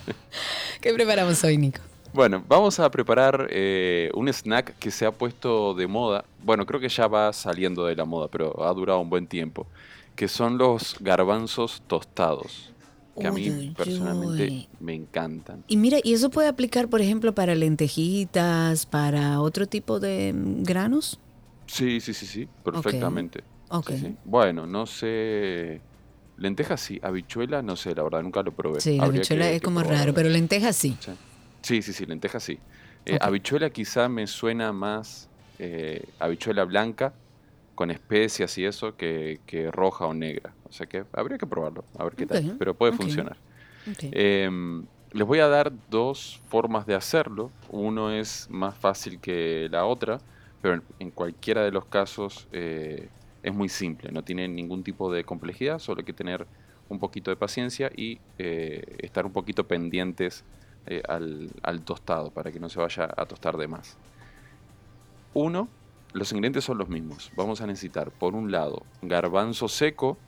[0.80, 1.80] ¿Qué preparamos hoy, Nico?
[2.12, 6.24] Bueno, vamos a preparar eh, un snack que se ha puesto de moda.
[6.42, 9.66] Bueno, creo que ya va saliendo de la moda, pero ha durado un buen tiempo.
[10.16, 12.72] Que son los garbanzos tostados.
[13.18, 15.62] Que a mí personalmente me encantan.
[15.68, 20.62] Y mira, ¿y eso puede aplicar, por ejemplo, para lentejitas, para otro tipo de mm,
[20.64, 21.18] granos?
[21.66, 23.44] Sí, sí, sí, sí, perfectamente.
[23.68, 23.90] Ok.
[23.90, 24.16] Sí, sí.
[24.24, 25.80] Bueno, no sé.
[26.38, 28.80] Lentejas sí, habichuela no sé, la verdad, nunca lo probé.
[28.80, 30.96] Sí, la habichuela que- es como raro, pero lentejas sí.
[30.98, 31.12] Sí.
[31.62, 32.58] Sí, sí, sí, lentejas sí.
[33.06, 33.18] Eh.
[33.20, 37.12] Habichuela quizá me suena más eh, habichuela blanca
[37.74, 40.52] con especias y eso que, que roja o negra.
[40.68, 42.56] O sea que habría que probarlo, a ver qué tal.
[42.58, 43.36] Pero puede funcionar.
[44.12, 47.50] Em, les voy a dar dos formas de hacerlo.
[47.70, 50.18] Uno es más fácil que la otra,
[50.60, 53.08] pero en, en cualquiera de los casos eh,
[53.42, 54.12] es muy simple.
[54.12, 56.46] No tiene ningún tipo de complejidad, solo hay que tener
[56.88, 60.44] un poquito de paciencia y eh, estar un poquito pendientes
[60.86, 63.96] eh, al, al tostado para que no se vaya a tostar de más.
[65.34, 65.68] Uno,
[66.12, 67.30] los ingredientes son los mismos.
[67.36, 70.18] Vamos a necesitar, por un lado, garbanzo seco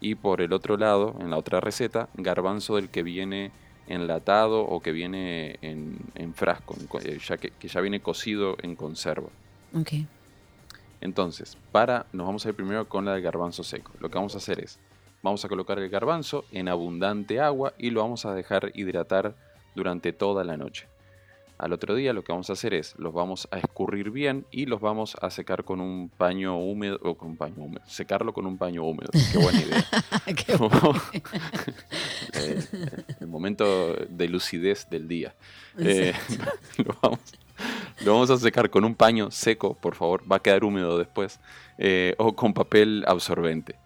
[0.00, 3.50] y por el otro lado, en la otra receta, garbanzo del que viene
[3.86, 8.56] enlatado o que viene en, en frasco, en eh, ya que, que ya viene cocido
[8.62, 9.28] en conserva.
[9.74, 9.92] Ok.
[11.00, 13.92] Entonces, para, nos vamos a ir primero con la del garbanzo seco.
[14.00, 14.78] Lo que vamos a hacer es,
[15.22, 19.34] vamos a colocar el garbanzo en abundante agua y lo vamos a dejar hidratar
[19.74, 20.86] durante toda la noche.
[21.56, 24.66] Al otro día lo que vamos a hacer es, los vamos a escurrir bien y
[24.66, 28.44] los vamos a secar con un paño húmedo, o con un paño húmedo, secarlo con
[28.44, 29.10] un paño húmedo.
[29.32, 29.84] Qué buena idea.
[30.34, 30.56] Qué
[32.34, 32.60] Eh,
[33.20, 35.32] el momento de lucidez del día.
[35.78, 36.12] Eh,
[36.78, 37.20] lo, vamos,
[38.04, 41.38] lo vamos a secar con un paño seco, por favor, va a quedar húmedo después,
[41.78, 43.76] eh, o con papel absorbente.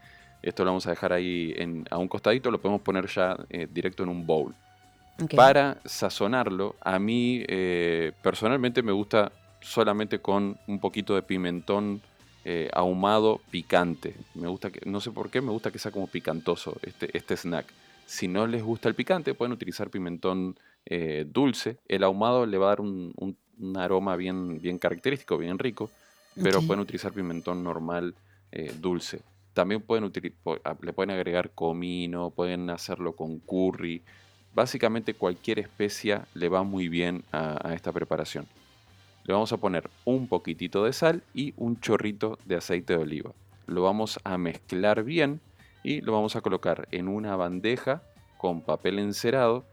[0.43, 3.37] Esto lo vamos a dejar ahí en- a un costadito, lo podemos poner ya
[3.71, 4.55] directo en un bowl.
[5.35, 12.03] Para sazonarlo, a mí eh, personalmente me gusta solamente con un poquito de pimentón
[12.45, 14.15] eh, ahumado picante.
[14.35, 17.37] Me gusta que, no sé por qué, me gusta que sea como picantoso este, este
[17.37, 17.73] snack.
[18.05, 20.57] Si no les gusta el picante, pueden utilizar pimentón
[20.87, 21.79] eh, dulce.
[21.87, 25.91] El ahumado le va a dar un, un- un aroma bien, bien característico, bien rico,
[26.41, 28.15] pero pueden utilizar pimentón normal
[28.81, 29.21] dulce.
[29.53, 30.11] También pueden
[30.83, 34.03] le pueden agregar comino, pueden hacerlo con curry.
[34.59, 38.49] Básicamente cualquier especia le va muy bien a, esta preparación.
[39.23, 43.31] Le vamos a poner un poquitito de sal y un chorrito de aceite de oliva.
[43.69, 45.41] Lo vamos a mezclar bien
[45.85, 48.03] y lo vamos a colocar en una bandeja
[48.37, 49.65] con papel encerado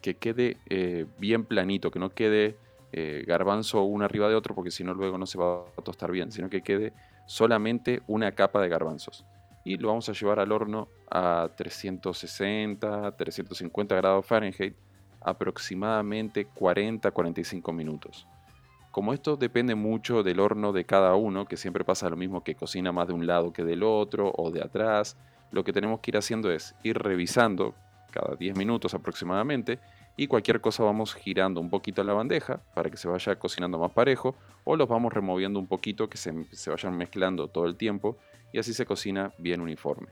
[0.00, 2.56] que quede eh, bien planito, que no quede
[2.92, 6.12] eh, garbanzo uno arriba de otro porque si no luego no se va a tostar
[6.12, 6.94] bien, sino que quede
[7.26, 9.26] solamente una capa de garbanzos.
[9.64, 14.74] Y lo vamos a llevar al horno a 360, 350 grados Fahrenheit,
[15.20, 18.26] aproximadamente 40-45 minutos.
[18.90, 22.56] Como esto depende mucho del horno de cada uno, que siempre pasa lo mismo que
[22.56, 25.16] cocina más de un lado que del otro o de atrás,
[25.52, 27.74] lo que tenemos que ir haciendo es ir revisando
[28.10, 29.78] cada 10 minutos aproximadamente
[30.16, 33.92] y cualquier cosa vamos girando un poquito la bandeja para que se vaya cocinando más
[33.92, 34.34] parejo
[34.64, 38.18] o los vamos removiendo un poquito que se, se vayan mezclando todo el tiempo
[38.52, 40.08] y así se cocina bien uniforme.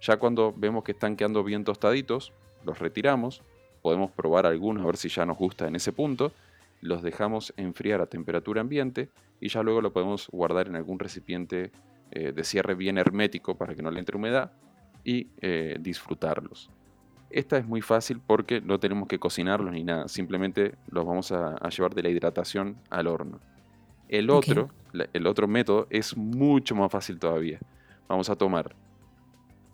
[0.00, 2.32] Ya cuando vemos que están quedando bien tostaditos,
[2.64, 3.42] los retiramos,
[3.82, 6.32] podemos probar algunos a ver si ya nos gusta en ese punto,
[6.80, 9.10] los dejamos enfriar a temperatura ambiente
[9.40, 11.70] y ya luego lo podemos guardar en algún recipiente
[12.10, 14.52] eh, de cierre bien hermético para que no le entre humedad
[15.04, 16.70] y eh, disfrutarlos.
[17.30, 21.56] Esta es muy fácil porque no tenemos que cocinarlos ni nada, simplemente los vamos a,
[21.56, 23.40] a llevar de la hidratación al horno.
[24.08, 24.70] El otro,
[25.12, 27.60] el otro método es mucho más fácil todavía.
[28.08, 28.74] Vamos a tomar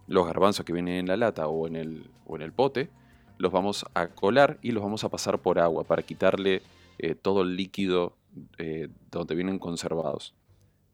[0.06, 2.90] los garbanzos que vienen en la lata o en el, o en el pote,
[3.38, 6.62] los vamos a colar y los vamos a pasar por agua para quitarle
[6.98, 8.16] eh, todo el líquido
[8.58, 10.34] eh, donde vienen conservados.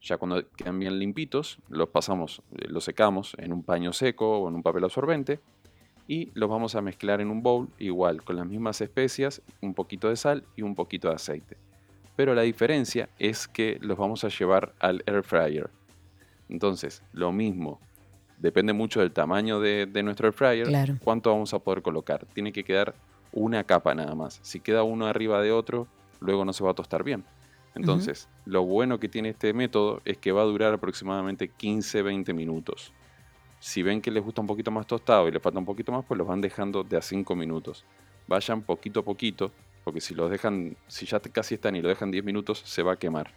[0.01, 4.49] Ya cuando quedan bien limpitos, los pasamos, eh, los secamos en un paño seco o
[4.49, 5.39] en un papel absorbente
[6.07, 10.09] y los vamos a mezclar en un bowl igual con las mismas especias, un poquito
[10.09, 11.62] de sal y un poquito de aceite.
[12.15, 15.69] Pero la diferencia es que los vamos a llevar al air fryer.
[16.49, 17.79] Entonces, lo mismo,
[18.37, 20.95] depende mucho del tamaño de, de nuestro air fryer, Claro.
[21.03, 22.25] cuánto vamos a poder colocar.
[22.33, 22.93] Tiene que quedar
[23.31, 24.39] una capa nada más.
[24.43, 25.87] Si queda uno arriba de otro,
[26.19, 27.23] luego no se va a tostar bien.
[27.75, 32.93] Entonces, lo bueno que tiene este método es que va a durar aproximadamente 15-20 minutos.
[33.59, 36.05] Si ven que les gusta un poquito más tostado y les falta un poquito más,
[36.05, 37.83] pues los van dejando de a 5 minutos.
[38.27, 39.51] Vayan poquito a poquito,
[39.83, 42.93] porque si los dejan, si ya casi están y lo dejan 10 minutos, se va
[42.93, 43.31] a quemar.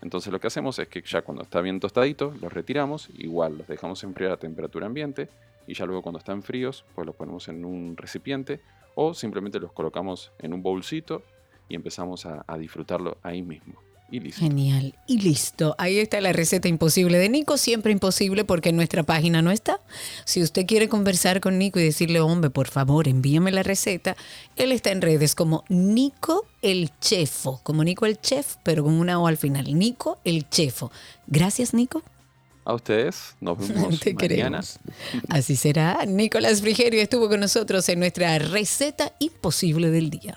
[0.00, 3.68] Entonces lo que hacemos es que ya cuando está bien tostadito, los retiramos, igual los
[3.68, 5.28] dejamos enfriar a temperatura ambiente
[5.66, 8.60] y ya luego cuando están fríos, pues los ponemos en un recipiente
[8.96, 11.22] o simplemente los colocamos en un bolsito
[11.68, 13.91] y empezamos a, a disfrutarlo ahí mismo.
[14.12, 14.40] Y listo.
[14.42, 14.94] Genial.
[15.06, 15.74] Y listo.
[15.78, 17.56] Ahí está la receta imposible de Nico.
[17.56, 19.80] Siempre imposible porque en nuestra página no está.
[20.26, 24.14] Si usted quiere conversar con Nico y decirle, hombre, por favor, envíame la receta,
[24.56, 27.60] él está en redes como Nico el Chefo.
[27.62, 29.76] Como Nico el Chef, pero con una O al final.
[29.78, 30.92] Nico el Chefo.
[31.26, 32.02] Gracias, Nico.
[32.66, 34.60] A ustedes, nos vemos Te mañana.
[34.60, 34.78] queremos.
[35.30, 36.04] Así será.
[36.06, 40.36] Nicolás Frigerio estuvo con nosotros en nuestra receta imposible del día.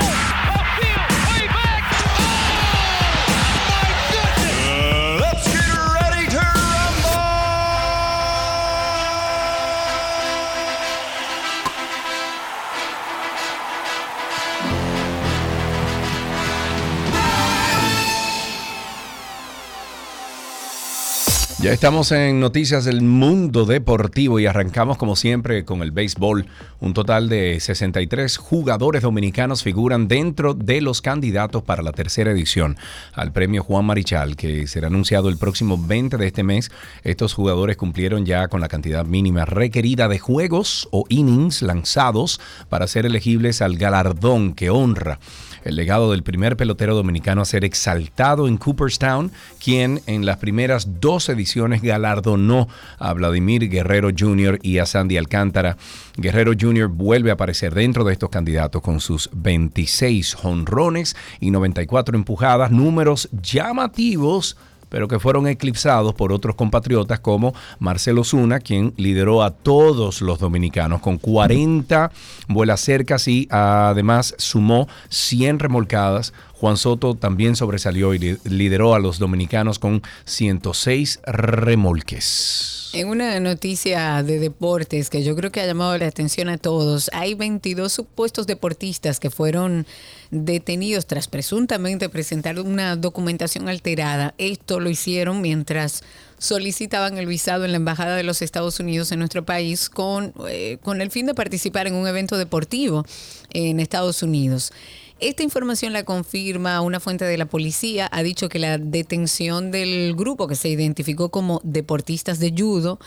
[21.61, 26.47] Ya estamos en noticias del mundo deportivo y arrancamos como siempre con el béisbol.
[26.79, 32.77] Un total de 63 jugadores dominicanos figuran dentro de los candidatos para la tercera edición
[33.13, 36.71] al premio Juan Marichal, que será anunciado el próximo 20 de este mes.
[37.03, 42.87] Estos jugadores cumplieron ya con la cantidad mínima requerida de juegos o innings lanzados para
[42.87, 45.19] ser elegibles al galardón que honra
[45.63, 49.31] el legado del primer pelotero dominicano a ser exaltado en Cooperstown,
[49.63, 54.59] quien en las primeras dos ediciones galardonó a Vladimir Guerrero Jr.
[54.61, 55.77] y a Sandy Alcántara.
[56.17, 56.87] Guerrero Jr.
[56.87, 63.29] vuelve a aparecer dentro de estos candidatos con sus 26 jonrones y 94 empujadas, números
[63.31, 64.57] llamativos
[64.91, 70.37] pero que fueron eclipsados por otros compatriotas como Marcelo Zuna, quien lideró a todos los
[70.37, 72.11] dominicanos con 40
[72.49, 76.33] vuelas cercas y además sumó 100 remolcadas.
[76.53, 82.80] Juan Soto también sobresalió y li- lideró a los dominicanos con 106 remolques.
[82.93, 87.09] En una noticia de deportes que yo creo que ha llamado la atención a todos,
[87.13, 89.87] hay 22 supuestos deportistas que fueron
[90.29, 94.33] detenidos tras presuntamente presentar una documentación alterada.
[94.37, 96.03] Esto lo hicieron mientras
[96.37, 100.77] solicitaban el visado en la Embajada de los Estados Unidos en nuestro país con, eh,
[100.81, 103.05] con el fin de participar en un evento deportivo
[103.53, 104.73] en Estados Unidos.
[105.21, 108.09] Esta información la confirma una fuente de la policía.
[108.11, 112.97] Ha dicho que la detención del grupo que se identificó como deportistas de judo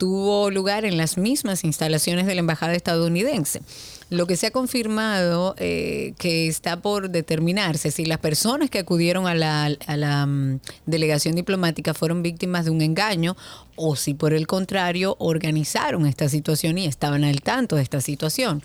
[0.00, 3.60] tuvo lugar en las mismas instalaciones de la embajada estadounidense.
[4.08, 9.26] Lo que se ha confirmado eh, que está por determinarse si las personas que acudieron
[9.26, 13.36] a la, mm, delegación diplomática fueron víctimas de un engaño
[13.76, 18.62] o si por el contrario organizaron esta situación y estaban al tanto de esta situación.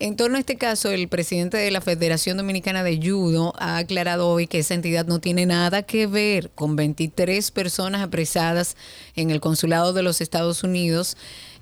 [0.00, 4.28] En torno a este caso, el presidente de la Federación Dominicana de Judo ha aclarado
[4.28, 8.78] hoy que esa entidad no tiene nada que ver con 23 personas apresadas
[9.14, 10.69] en el consulado de los Estados Unidos.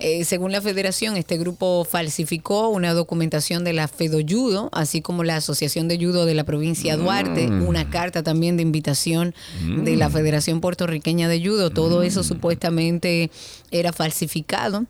[0.00, 5.36] Eh, según la federación, este grupo falsificó una documentación de la FedoJudo, así como la
[5.36, 10.09] Asociación de Judo de la provincia de Duarte, una carta también de invitación de la
[10.09, 11.70] Federación Puertorriqueña de Judo.
[11.70, 13.30] Todo eso supuestamente
[13.72, 14.86] era falsificado.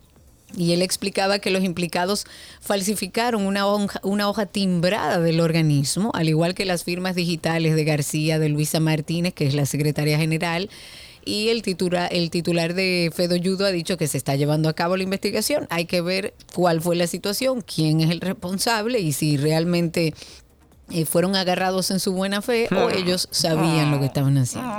[0.57, 2.25] Y él explicaba que los implicados
[2.59, 7.83] falsificaron una hoja, una hoja timbrada del organismo, al igual que las firmas digitales de
[7.83, 10.69] García, de Luisa Martínez, que es la secretaria general,
[11.25, 14.97] y el titular, el titular de Fedoyudo ha dicho que se está llevando a cabo
[14.97, 15.67] la investigación.
[15.69, 20.13] Hay que ver cuál fue la situación, quién es el responsable y si realmente
[20.91, 24.69] eh, fueron agarrados en su buena fe o ellos sabían lo que estaban haciendo.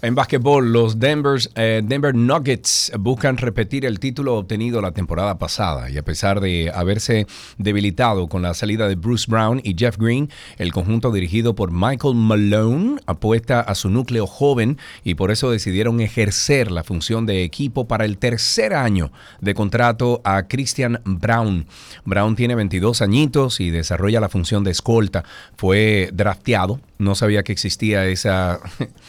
[0.00, 5.90] En básquetbol, los Denver's, eh, Denver Nuggets buscan repetir el título obtenido la temporada pasada
[5.90, 7.26] y a pesar de haberse
[7.58, 12.14] debilitado con la salida de Bruce Brown y Jeff Green, el conjunto dirigido por Michael
[12.14, 17.86] Malone apuesta a su núcleo joven y por eso decidieron ejercer la función de equipo
[17.86, 21.66] para el tercer año de contrato a Christian Brown.
[22.04, 24.70] Brown tiene 22 añitos y desarrolla la función de
[25.56, 28.60] Fue drafteado, no sabía que existía esa,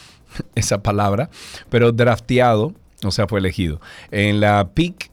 [0.54, 1.30] esa palabra,
[1.70, 2.74] pero drafteado,
[3.04, 3.80] o sea, fue elegido.
[4.10, 4.68] En la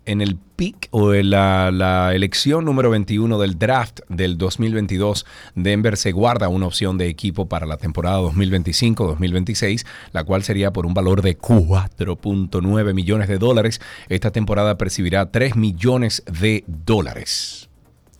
[0.05, 5.25] en el pick o en la, la elección número 21 del draft del 2022,
[5.55, 10.85] Denver se guarda una opción de equipo para la temporada 2025-2026, la cual sería por
[10.85, 13.81] un valor de 4.9 millones de dólares.
[14.07, 17.70] Esta temporada percibirá 3 millones de dólares.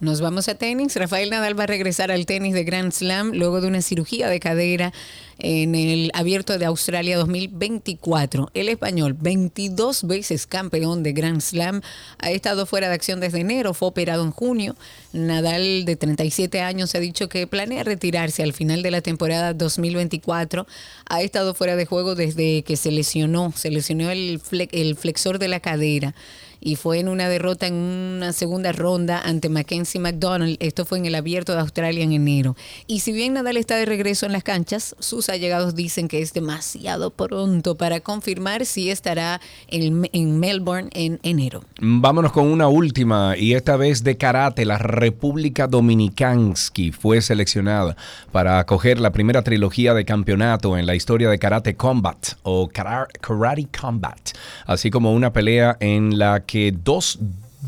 [0.02, 0.96] Nos vamos a tenis.
[0.96, 4.40] Rafael Nadal va a regresar al tenis de Grand Slam luego de una cirugía de
[4.40, 4.92] cadera
[5.38, 8.50] en el Abierto de Australia 2024.
[8.56, 11.82] El español, 22 veces campeón de Grand Slam,
[12.18, 14.76] ha estado fuera de acción desde enero, fue operado en junio.
[15.14, 20.66] Nadal, de 37 años, ha dicho que planea retirarse al final de la temporada 2024.
[21.10, 25.38] Ha estado fuera de juego desde que se lesionó, se lesionó el, fle- el flexor
[25.38, 26.16] de la cadera
[26.62, 30.58] y fue en una derrota en una segunda ronda ante Mackenzie McDonald.
[30.60, 32.56] Esto fue en el Abierto de Australia en enero.
[32.88, 36.34] Y si bien Nadal está de regreso en las canchas, sus allegados dicen que es
[36.34, 41.64] demasiado pronto para confirmar si estará en, en Melbourne en enero.
[41.80, 44.66] Vámonos con una última y esta vez de karate.
[44.66, 47.96] La República Dominicansky fue seleccionada
[48.32, 53.08] para acoger la primera trilogía de campeonato en la historia de Karate Combat o Kara-
[53.20, 54.20] Karate Combat,
[54.68, 57.18] así como una pelea en la que dos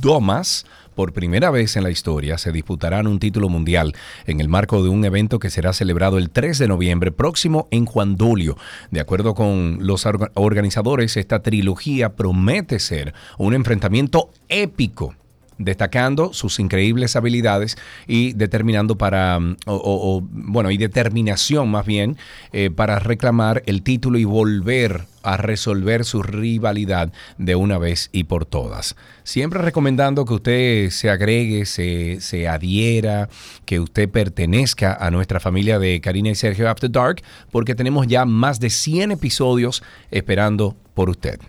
[0.01, 3.93] domas por primera vez en la historia se disputarán un título mundial
[4.27, 7.85] en el marco de un evento que será celebrado el 3 de noviembre próximo en
[7.85, 8.57] Juan Dolio.
[8.91, 15.15] De acuerdo con los orga- organizadores, esta trilogía promete ser un enfrentamiento épico
[15.63, 22.17] destacando sus increíbles habilidades y determinando para, mm, o, bueno, y determinación más bien,
[22.51, 28.25] eh, para reclamar el título y volver a resolver su rivalidad de una vez y
[28.25, 28.95] por todas.
[29.23, 33.29] Siempre recomendando que usted se agregue, se, se adhiera,
[33.65, 38.25] que usted pertenezca a nuestra familia de Karina y Sergio After Dark, porque tenemos ya
[38.25, 41.39] más de 100 episodios esperando por usted.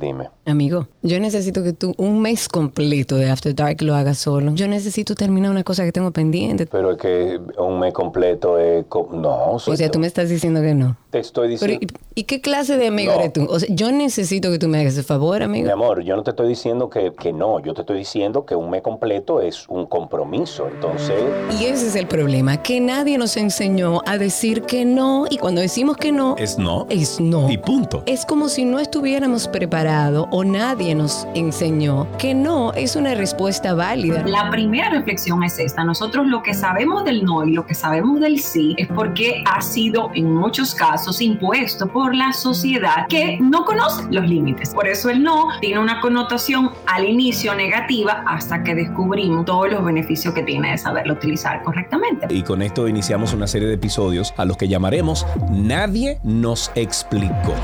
[0.00, 0.30] Dime.
[0.46, 4.52] Amigo, yo necesito que tú un mes completo de After Dark lo hagas solo.
[4.54, 6.66] Yo necesito terminar una cosa que tengo pendiente.
[6.66, 8.84] Pero es que un mes completo es...
[9.12, 10.96] No, O sea, tú me estás diciendo que no.
[11.10, 13.20] te estoy Pero, ¿y, y qué clase de amigo No.
[13.20, 13.46] eres tú?
[13.48, 15.66] O sea, yo necesito que tú me hagas ese favor, amigo.
[15.66, 18.54] Mi amor, yo no te estoy diciendo que, que no, yo te estoy diciendo que
[18.56, 21.16] un mes completo es un compromiso, entonces...
[21.60, 25.60] Y ese es el problema, que nadie nos enseñó a decir que no y cuando
[25.60, 26.86] decimos que no, Es no.
[26.88, 27.50] es no.
[27.50, 28.02] Y punto.
[28.06, 29.89] Es como si no estuviéramos preparados
[30.30, 34.22] o nadie nos enseñó que no es una respuesta válida.
[34.24, 35.82] La primera reflexión es esta.
[35.82, 39.60] Nosotros lo que sabemos del no y lo que sabemos del sí es porque ha
[39.60, 44.72] sido en muchos casos impuesto por la sociedad que no conoce los límites.
[44.72, 49.84] Por eso el no tiene una connotación al inicio negativa hasta que descubrimos todos los
[49.84, 52.28] beneficios que tiene de saberlo utilizar correctamente.
[52.30, 57.54] Y con esto iniciamos una serie de episodios a los que llamaremos Nadie nos explicó.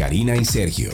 [0.00, 0.92] Karina y Sergio.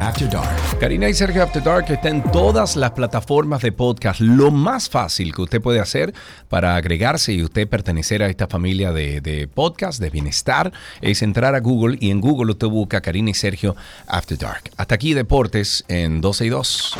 [0.00, 0.78] After Dark.
[0.80, 4.20] Karina y Sergio After Dark está en todas las plataformas de podcast.
[4.20, 6.14] Lo más fácil que usted puede hacer
[6.48, 11.54] para agregarse y usted pertenecer a esta familia de, de podcast, de bienestar, es entrar
[11.54, 13.76] a Google y en Google usted busca Karina y Sergio
[14.06, 14.70] After Dark.
[14.78, 16.96] Hasta aquí Deportes en 12 y 2.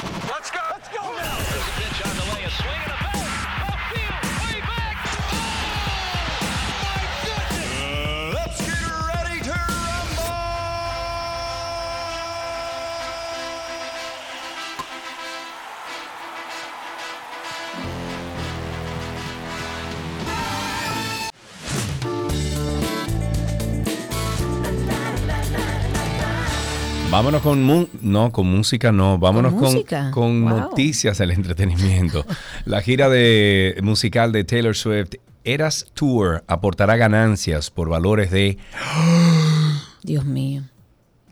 [27.17, 30.11] Vámonos con mu- no con música no, vámonos ¿Con con, música?
[30.11, 30.59] con Wow.
[30.61, 32.27] noticias del entretenimiento.
[32.67, 35.13] La gira de musical de Taylor Swift
[35.43, 38.59] Eras Tour aportará ganancias por valores de
[40.03, 40.65] Dios mío,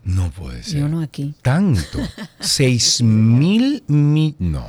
[0.03, 1.35] no puede ser yo no aquí.
[1.43, 1.99] tanto,
[2.39, 4.65] seis mil mi no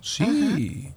[0.00, 0.87] sí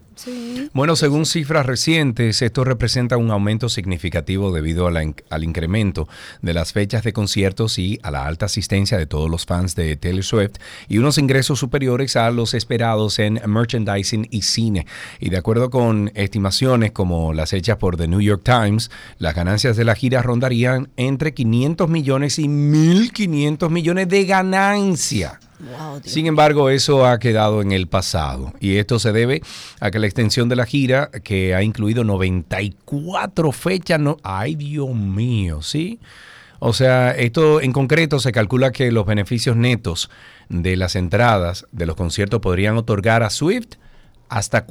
[0.74, 6.07] Bueno, según cifras recientes, esto representa un aumento significativo debido a la al incremento
[6.41, 9.95] de las fechas de conciertos y a la alta asistencia de todos los fans de
[9.95, 10.57] Taylor Swift
[10.88, 14.86] y unos ingresos superiores a los esperados en merchandising y cine.
[15.19, 19.76] Y de acuerdo con estimaciones como las hechas por The New York Times, las ganancias
[19.78, 25.39] de la gira rondarían entre 500 millones y 1.500 millones de ganancia.
[26.03, 29.41] Sin embargo, eso ha quedado en el pasado y esto se debe
[29.80, 34.93] a que la extensión de la gira, que ha incluido 94 fechas, no, ay Dios
[34.93, 35.99] mío, ¿sí?
[36.59, 40.12] O sea, esto en concreto se calcula que los beneficios netos
[40.47, 43.78] de las entradas de los conciertos podrían otorgar a Swift
[44.30, 44.66] hasta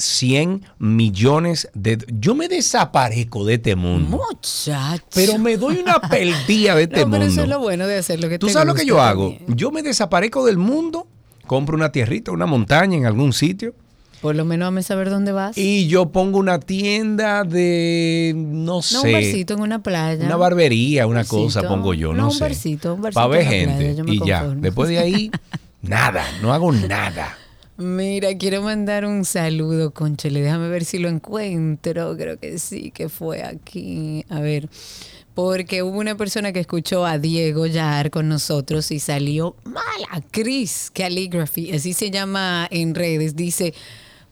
[0.00, 1.98] 4.100 millones de...
[2.18, 4.18] Yo me desaparezco de este mundo.
[4.32, 5.04] Muchacho.
[5.14, 7.42] Pero me doy una perdida de este no, pero eso mundo.
[7.42, 9.30] es lo bueno de hacer lo que ¿Tú te sabes lo que yo hago?
[9.30, 9.56] también.
[9.56, 11.06] Yo me desaparezco del mundo,
[11.46, 13.74] compro una tierrita, una montaña en algún sitio
[14.20, 15.56] Por lo menos a saber dónde vas.
[15.56, 20.24] y yo pongo una tienda de, no no, sé, un barcito en una playa.
[20.24, 21.36] una barbería, una Barcito.
[21.36, 22.40] cosa pongo yo, no, No, un sé.
[22.44, 24.38] barcito, un barcito Para ver gente playa, y ya.
[24.40, 24.62] conformo.
[24.62, 25.30] Después de ahí,
[25.82, 27.36] nada, no hago nada.
[27.80, 30.42] Mira, quiero mandar un saludo, Conchele.
[30.42, 32.14] Déjame ver si lo encuentro.
[32.14, 34.22] Creo que sí, que fue aquí.
[34.28, 34.68] A ver.
[35.34, 40.22] Porque hubo una persona que escuchó a Diego Yar con nosotros y salió mala.
[40.30, 43.34] Chris Calligraphy, así se llama en redes.
[43.34, 43.72] Dice.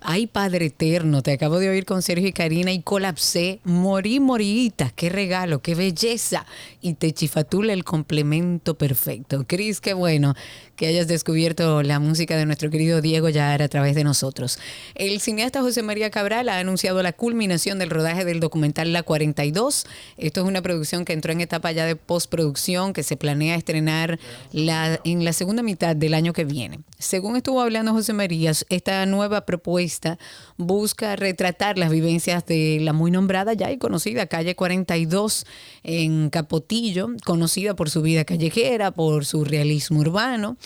[0.01, 3.59] Ay, Padre Eterno, te acabo de oír con Sergio y Karina y colapsé.
[3.65, 4.91] Morí, morita.
[4.95, 6.47] Qué regalo, qué belleza.
[6.81, 9.45] Y te chifatula el complemento perfecto.
[9.49, 10.37] Cris, qué bueno
[10.79, 14.61] que hayas descubierto la música de nuestro querido Diego Yar a través de nosotros.
[14.95, 19.87] El cineasta José María Cabral ha anunciado la culminación del rodaje del documental La 42.
[20.19, 24.21] Esto es una producción que entró en etapa ya de postproducción que se planea estrenar
[24.53, 26.79] la, en la segunda mitad del año que viene.
[26.97, 30.17] Según estuvo hablando José María, esta nueva propuesta
[30.59, 35.45] busca retratar las vivencias de la muy nombrada ya y conocida calle 42
[35.83, 40.57] en Capotillo, conocida por su vida callejera, por su realismo urbano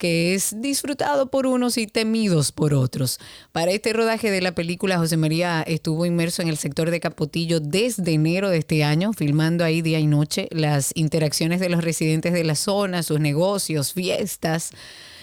[0.00, 3.20] que es disfrutado por unos y temidos por otros.
[3.52, 7.60] Para este rodaje de la película, José María estuvo inmerso en el sector de Capotillo
[7.60, 12.32] desde enero de este año, filmando ahí día y noche las interacciones de los residentes
[12.32, 14.70] de la zona, sus negocios, fiestas,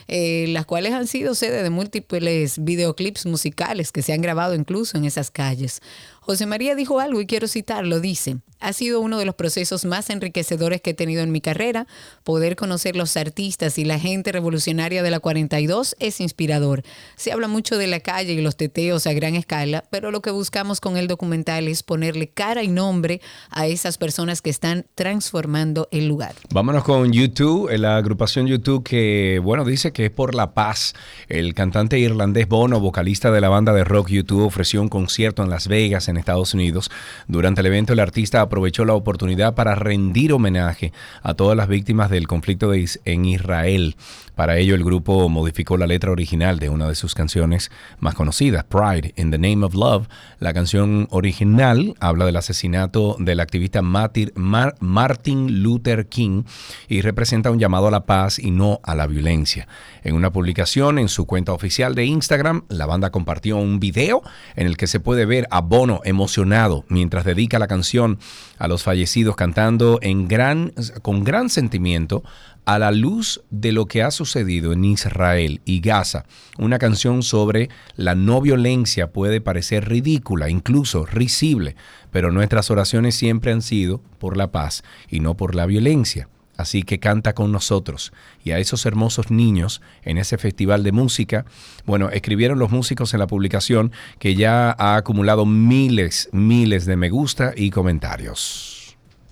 [0.07, 4.95] eh, las cuales han sido sede de múltiples videoclips musicales que se han grabado incluso
[4.95, 5.82] en esas calles.
[6.28, 10.09] José María dijo algo y quiero citarlo, dice, ha sido uno de los procesos más
[10.09, 11.88] enriquecedores que he tenido en mi carrera.
[12.23, 16.84] Poder conocer los artistas y la gente revolucionaria de la 42 es inspirador.
[17.15, 20.32] Se habla mucho de la calle y los teteos a gran escala, pero lo que
[20.32, 25.88] buscamos con el documental es ponerle cara y nombre a esas personas que están transformando
[25.91, 26.34] el lugar.
[26.49, 30.93] Vámonos con YouTube, la agrupación YouTube que, bueno, dice que es por la paz.
[31.30, 35.49] El cantante irlandés Bono, vocalista de la banda de rock YouTube, ofreció un concierto en
[35.49, 36.91] Las Vegas, en Estados Unidos.
[37.28, 40.93] Durante el evento, el artista aprovechó la oportunidad para rendir homenaje
[41.24, 43.95] a todas las víctimas del conflicto en Israel.
[44.36, 48.65] Para ello, el grupo modificó la letra original de una de sus canciones más conocidas,
[48.65, 50.07] Pride in the Name of Love.
[50.39, 56.43] La canción original habla del asesinato del activista Martin, Mar- Martin Luther King
[56.88, 59.68] y representa un llamado a la paz y no a la violencia.
[60.03, 64.22] En una publicación en su cuenta oficial de Instagram, la banda compartió un video
[64.55, 68.17] en el que se puede ver a Bono emocionado mientras dedica la canción
[68.57, 72.23] a los fallecidos cantando en gran, con gran sentimiento
[72.65, 76.25] a la luz de lo que ha sucedido en Israel y Gaza.
[76.57, 81.75] Una canción sobre la no violencia puede parecer ridícula, incluso risible,
[82.11, 86.27] pero nuestras oraciones siempre han sido por la paz y no por la violencia.
[86.57, 88.11] Así que canta con nosotros.
[88.43, 91.45] Y a esos hermosos niños en ese festival de música,
[91.85, 97.09] bueno, escribieron los músicos en la publicación que ya ha acumulado miles, miles de me
[97.09, 98.77] gusta y comentarios.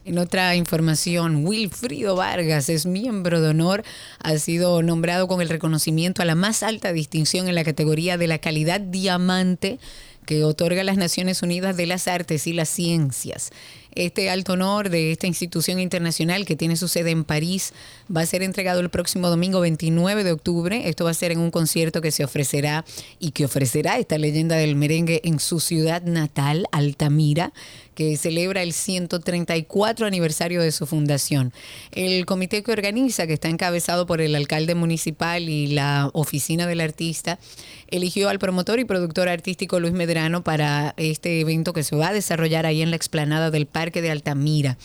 [0.05, 3.83] En otra información, Wilfrido Vargas es miembro de honor,
[4.19, 8.27] ha sido nombrado con el reconocimiento a la más alta distinción en la categoría de
[8.27, 9.79] la calidad diamante
[10.27, 13.51] que otorga las Naciones Unidas de las Artes y las Ciencias.
[13.95, 17.73] Este alto honor de esta institución internacional que tiene su sede en París
[18.15, 20.89] va a ser entregado el próximo domingo 29 de octubre.
[20.89, 22.85] Esto va a ser en un concierto que se ofrecerá
[23.19, 27.53] y que ofrecerá esta leyenda del merengue en su ciudad natal, Altamira,
[27.95, 31.53] que celebra el 134 aniversario de su fundación.
[31.91, 36.81] El comité que organiza, que está encabezado por el alcalde municipal y la oficina del
[36.81, 37.39] artista,
[37.87, 42.13] eligió al promotor y productor artístico Luis Medrano para este evento que se va a
[42.13, 44.77] desarrollar ahí en la explanada del Parque de Altamira.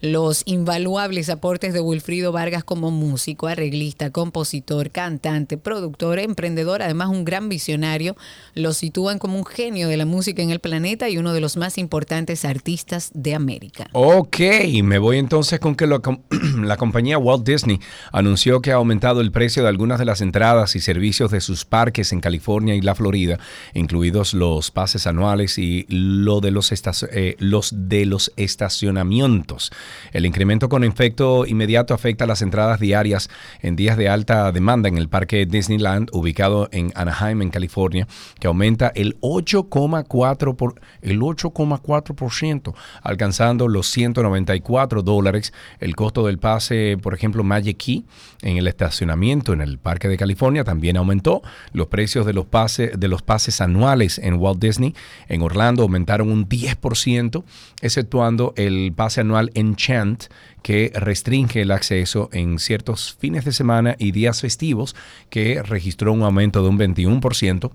[0.00, 7.24] Los invaluables aportes de Wilfrido Vargas como músico, arreglista, compositor, cantante, productor, emprendedor, además un
[7.24, 8.16] gran visionario,
[8.54, 11.56] lo sitúan como un genio de la música en el planeta y uno de los
[11.56, 13.88] más importantes artistas de América.
[13.92, 14.38] Ok,
[14.82, 16.00] me voy entonces con que lo-
[16.62, 17.80] la compañía Walt Disney
[18.12, 21.64] anunció que ha aumentado el precio de algunas de las entradas y servicios de sus
[21.64, 23.38] parques en California y la Florida,
[23.74, 29.72] incluidos los pases anuales y lo de los, estac- eh, los de los estacionamientos.
[30.12, 33.30] El incremento con efecto inmediato afecta las entradas diarias
[33.60, 38.06] en días de alta demanda en el parque Disneyland ubicado en Anaheim, en California,
[38.40, 45.52] que aumenta el 8,4 por el 8,4%, alcanzando los 194 dólares.
[45.80, 48.04] El costo del pase, por ejemplo, Magic Key
[48.42, 51.42] en el estacionamiento en el Parque de California también aumentó.
[51.72, 54.94] Los precios de los pases de los pases anuales en Walt Disney
[55.28, 57.44] en Orlando aumentaron un 10%,
[57.80, 60.24] exceptuando el pase anual Enchant
[60.62, 64.96] que restringe el acceso en ciertos fines de semana y días festivos,
[65.30, 67.70] que registró un aumento de un 21%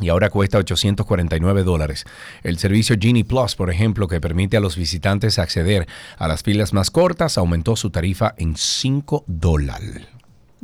[0.00, 2.06] y ahora cuesta 849 dólares.
[2.42, 5.86] El servicio Genie Plus, por ejemplo, que permite a los visitantes acceder
[6.16, 10.06] a las filas más cortas, aumentó su tarifa en 5 dólares.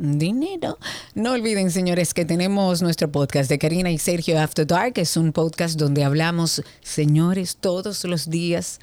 [0.01, 0.77] Dinero.
[1.13, 4.93] No olviden, señores, que tenemos nuestro podcast de Karina y Sergio After Dark.
[4.95, 8.79] Es un podcast donde hablamos, señores, todos los días.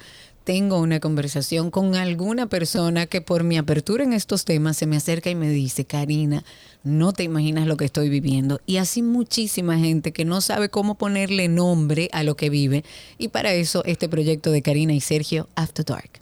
[0.47, 4.95] Tengo una conversación con alguna persona que por mi apertura en estos temas se me
[4.95, 6.45] acerca y me dice, Karina,
[6.85, 8.61] no te imaginas lo que estoy viviendo.
[8.65, 12.85] Y así muchísima gente que no sabe cómo ponerle nombre a lo que vive.
[13.17, 16.21] Y para eso este proyecto de Karina y Sergio After Dark.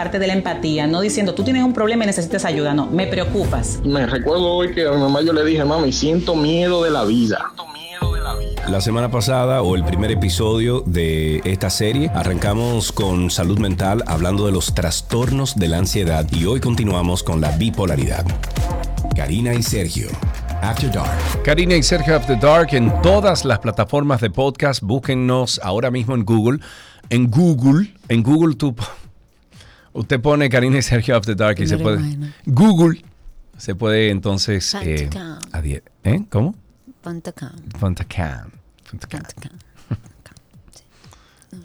[0.00, 3.06] parte de la empatía, no diciendo tú tienes un problema y necesitas ayuda, no, me
[3.06, 3.82] preocupas.
[3.84, 7.04] Me recuerdo hoy que a mi mamá yo le dije, mami, siento miedo de la
[7.04, 7.52] vida.
[8.66, 14.46] La semana pasada o el primer episodio de esta serie arrancamos con salud mental hablando
[14.46, 18.24] de los trastornos de la ansiedad y hoy continuamos con la bipolaridad.
[19.14, 20.08] Karina y Sergio.
[20.62, 21.42] After Dark.
[21.44, 24.80] Karina y Sergio After Dark en todas las plataformas de podcast.
[24.82, 26.60] Búsquennos ahora mismo en Google.
[27.10, 28.74] En Google, en Google tú,
[29.92, 31.96] usted pone Karina y Sergio After Dark y No se puede...
[31.98, 32.34] buena.
[32.46, 33.04] Google.
[33.58, 34.74] Se puede entonces...
[34.82, 35.38] eh, Pantacam.
[36.04, 36.24] ¿Eh?
[36.30, 36.54] ¿Cómo?
[37.02, 37.52] Pantacam.
[37.78, 38.50] Fantacam.
[38.90, 39.52] Pantacam.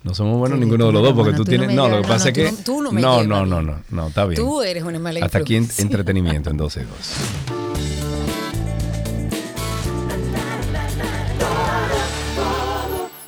[0.04, 1.76] No somos buenos Sí, ninguno de los dos porque tú tú no tienes.
[1.76, 2.44] No, lo que pasa no, es que.
[2.50, 4.42] tú no- tú no me No, llevas no, no, no, no, está bien.
[4.42, 6.96] Tú eres una mala Hasta aquí en- entretenimiento en 12 y 2.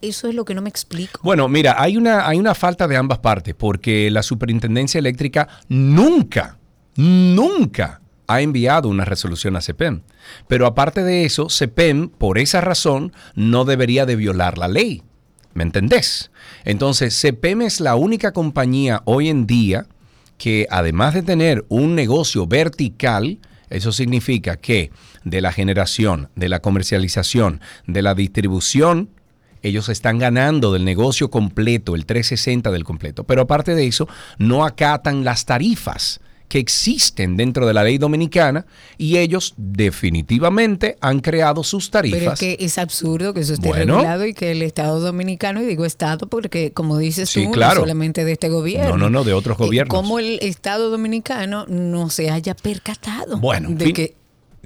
[0.01, 1.19] Eso es lo que no me explico.
[1.23, 6.57] Bueno, mira, hay una, hay una falta de ambas partes, porque la Superintendencia Eléctrica nunca,
[6.95, 10.01] nunca ha enviado una resolución a CEPEM.
[10.47, 15.03] Pero aparte de eso, CEPEM, por esa razón, no debería de violar la ley.
[15.53, 16.31] ¿Me entendés?
[16.65, 19.87] Entonces, CEPEM es la única compañía hoy en día
[20.37, 23.39] que, además de tener un negocio vertical,
[23.69, 24.91] eso significa que
[25.23, 29.09] de la generación, de la comercialización, de la distribución,
[29.61, 33.23] ellos están ganando del negocio completo, el 360 del completo.
[33.23, 34.07] Pero aparte de eso,
[34.37, 36.21] no acatan las tarifas
[36.55, 38.65] que existen dentro de la ley dominicana
[38.97, 42.39] y ellos definitivamente han creado sus Pero es tarifas.
[42.39, 43.95] que es absurdo que eso esté Bueno.
[43.95, 47.75] regulado y que el Estado dominicano, y digo Estado porque como dices Sí, tú, claro.
[47.75, 48.91] no solamente de este gobierno.
[48.91, 49.93] No, no, no, de otros Eh, gobiernos.
[49.93, 54.15] Como el Estado dominicano no se haya percatado Bueno, de fin- que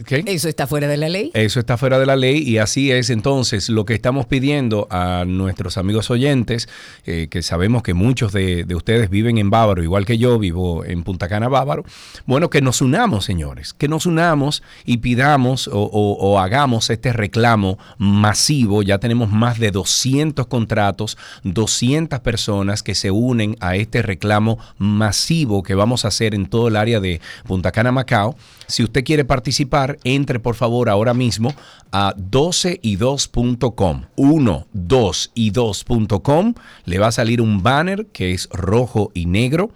[0.05, 0.23] ¿Qué?
[0.27, 1.31] eso está fuera de la ley.
[1.33, 5.25] Eso está fuera de la ley y así es entonces lo que estamos pidiendo a
[5.27, 6.69] nuestros amigos oyentes,
[7.05, 10.85] eh, que sabemos que muchos de, de ustedes viven en Bávaro, igual que yo vivo
[10.85, 11.83] en Punta Cana, Bávaro.
[12.25, 17.13] Bueno, que nos unamos, señores, que nos unamos y pidamos o, o- o hagamos este
[17.13, 18.83] reclamo masivo.
[18.83, 25.63] Ya tenemos más de 200 contratos, 200 personas que se unen a este reclamo masivo
[25.63, 28.35] que vamos a hacer en todo el área de Punta Cana, Macao.
[28.67, 31.53] Si usted quiere participar, entre por favor ahora mismo
[31.91, 34.03] a 12y2.com.
[34.15, 36.53] 1, 2 y 2.com.
[36.85, 39.71] Le va a salir un banner que es rojo y negro.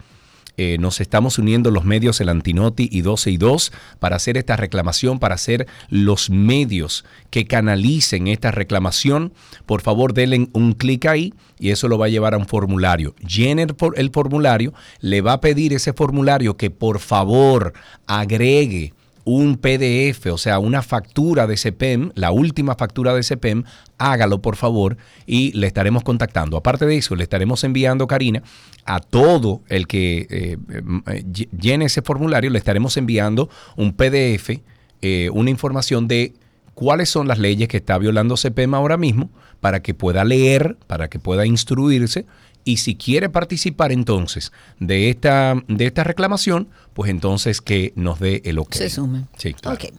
[0.56, 4.56] Eh, nos estamos uniendo los medios El Antinoti y 12 y 2 para hacer esta
[4.56, 9.34] reclamación, para hacer los medios que canalicen esta reclamación.
[9.66, 13.16] Por favor, denle un clic ahí y eso lo va a llevar a un formulario.
[13.28, 17.74] Llene el for- el formulario, le va a pedir ese formulario que por favor
[18.06, 18.94] agregue
[19.26, 23.64] un PDF, o sea, una factura de CEPEM, la última factura de CEPEM,
[23.98, 26.58] hágalo por favor y le estaremos contactando.
[26.58, 28.44] Aparte de eso, le estaremos enviando, Karina,
[28.86, 30.82] a todo el que eh, eh,
[31.26, 34.60] ll- llene ese formulario, le estaremos enviando un PDF,
[35.02, 36.34] eh, una información de
[36.74, 39.30] cuáles son las leyes que está violando CEPEM ahora mismo
[39.62, 42.26] para que pueda leer, para que pueda instruirse
[42.64, 48.42] y si quiere participar entonces de esta, de esta reclamación, pues entonces que nos dé
[48.46, 48.74] el ok.
[48.74, 49.26] Se sume.
[49.38, 49.78] Sí, claro.
[49.78, 49.94] Ok.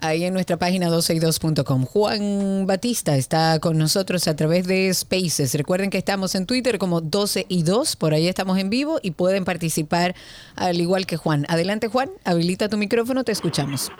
[0.00, 1.84] Ahí en nuestra página 12y2.com.
[1.84, 5.54] Juan Batista está con nosotros a través de Spaces.
[5.54, 9.10] Recuerden que estamos en Twitter como 12 y 2, por ahí estamos en vivo y
[9.10, 10.14] pueden participar
[10.54, 11.46] al igual que Juan.
[11.48, 13.90] Adelante Juan, habilita tu micrófono, te escuchamos.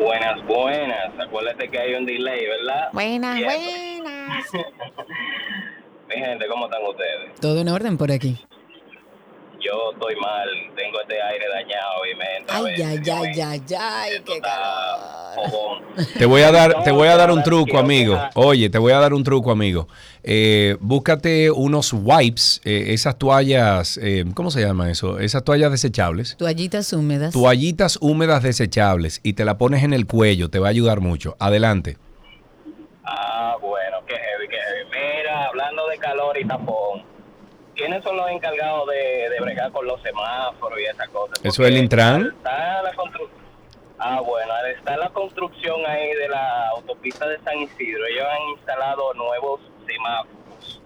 [0.00, 1.12] Buenas, buenas.
[1.24, 2.88] Acuérdate que hay un delay, ¿verdad?
[2.92, 4.46] Buenas, buenas.
[6.14, 7.40] Mi gente, ¿cómo están ustedes?
[7.40, 8.38] Todo en orden por aquí.
[9.60, 14.10] Yo estoy mal, tengo este aire dañado y me entra Ay, ay, ay, ay, ay,
[14.24, 14.40] qué.
[16.18, 18.20] Te voy a dar, te voy a dar un truco, amigo.
[18.34, 19.88] Oye, te voy a dar un truco, amigo.
[20.22, 25.18] Eh, búscate unos wipes, eh, esas toallas, eh, ¿cómo se llama eso?
[25.18, 26.36] Esas toallas desechables.
[26.36, 27.32] Toallitas húmedas.
[27.32, 31.36] Toallitas húmedas desechables y te la pones en el cuello, te va a ayudar mucho.
[31.40, 31.96] Adelante.
[33.04, 33.73] Ah, bueno,
[36.46, 37.02] tapón,
[37.74, 41.40] ¿quiénes son los encargados de, de bregar con los semáforos y esas cosas?
[41.44, 42.26] Eso es el Intran.
[42.36, 43.28] Está la constru-
[43.98, 48.04] Ah, bueno, está la construcción ahí de la autopista de San Isidro.
[48.06, 50.80] Ellos han instalado nuevos semáforos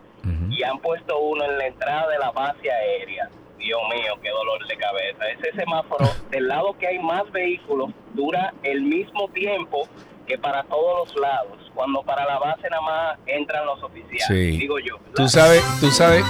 [0.51, 3.28] y han puesto uno en la entrada de la base aérea.
[3.56, 5.26] Dios mío, qué dolor de cabeza.
[5.30, 9.89] Ese semáforo, del lado que hay más vehículos, dura el mismo tiempo
[10.26, 11.68] que para todos los lados.
[11.78, 14.26] Cuando para la base nada más entran los oficiales.
[14.26, 14.59] Sí.
[14.59, 14.98] Digo yo.
[15.14, 16.24] Tú sabes, tú sabes.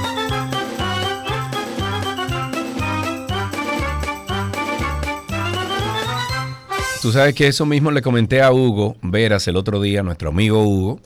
[7.00, 10.62] Tú sabes que eso mismo le comenté a Hugo Veras el otro día, nuestro amigo
[10.64, 11.00] Hugo.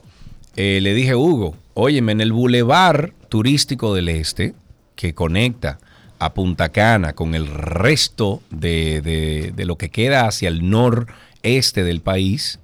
[0.56, 4.55] Eh, le dije, Hugo, óyeme, en el bulevar turístico del este,
[4.97, 5.78] que conecta
[6.19, 11.85] a Punta Cana con el resto de, de- de lo que queda hacia el noreste
[11.85, 12.59] del país,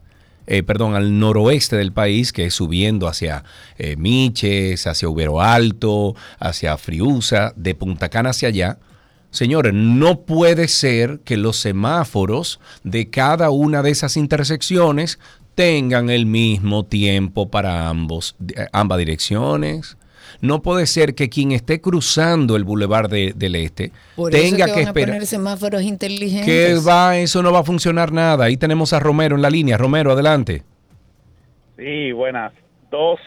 [0.50, 3.44] eh, perdón, al noroeste del país, que es subiendo hacia
[3.76, 8.78] eh, Miches, hacia Ubero Alto, hacia Friusa, de Punta Cana hacia allá.
[9.30, 15.18] Señores, no puede ser que los semáforos de cada una de esas intersecciones
[15.54, 18.34] tengan el mismo tiempo para ambos,
[18.72, 19.97] ambas direcciones.
[20.40, 24.56] No puede ser que quien esté cruzando el bulevar de- del Este Por tenga eso
[24.56, 25.08] que que van a esperar.
[25.08, 26.46] poner semáforos inteligentes.
[26.46, 28.44] Que va, eso no va a funcionar nada.
[28.44, 29.76] Ahí tenemos a Romero en la línea.
[29.76, 30.62] Romero, adelante.
[31.76, 32.52] Sí, buenas.
[32.90, 33.20] Dos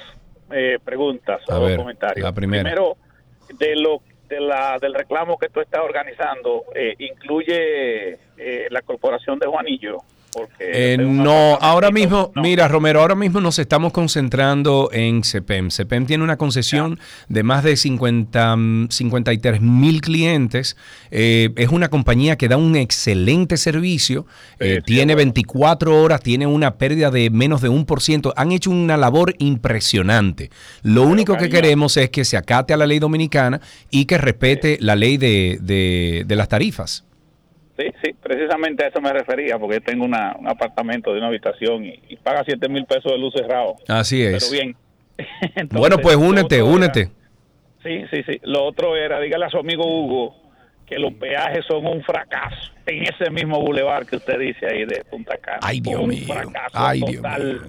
[0.51, 2.23] eh, preguntas A o dos comentarios.
[2.23, 2.63] la primera.
[2.63, 2.97] Primero,
[3.57, 9.37] de lo de la, del reclamo que tú estás organizando, eh, incluye eh, la corporación
[9.39, 9.97] de Juanillo.
[10.33, 15.69] Porque Eh, no, ahora mismo, mira Romero, ahora mismo nos estamos concentrando en CEPEM.
[15.71, 20.77] CEPEM tiene una concesión de más de 50, mm, 53 mil clientes.
[21.11, 24.25] Eh, es una compañía que da un excelente servicio.
[24.59, 28.33] Eh, tiene 24 horas, tiene una pérdida de menos de un por ciento.
[28.37, 30.49] Han hecho una labor impresionante.
[30.83, 31.55] Lo único que cariño.
[31.61, 33.59] queremos es que se acate a la ley dominicana
[33.89, 37.03] y que respete la ley de, de- de las tarifas.
[37.81, 41.85] Sí, sí, precisamente a eso me refería, porque tengo una, un apartamento de una habitación
[41.85, 43.75] y, y paga 7 mil pesos de luz cerrado.
[43.87, 44.49] Así es.
[44.49, 44.75] Pero bien.
[45.55, 47.09] Entonces, bueno, pues únete, otro era- únete.
[47.83, 48.39] Sí, sí, sí.
[48.43, 50.35] Lo otro era, dígale a su amigo Hugo
[50.85, 55.03] que los peajes son un fracaso en ese mismo bulevar que usted dice ahí de
[55.09, 55.59] Punta Cana.
[55.61, 56.25] Ay, Dios un mío.
[56.27, 57.61] fracaso Ay, Dios total.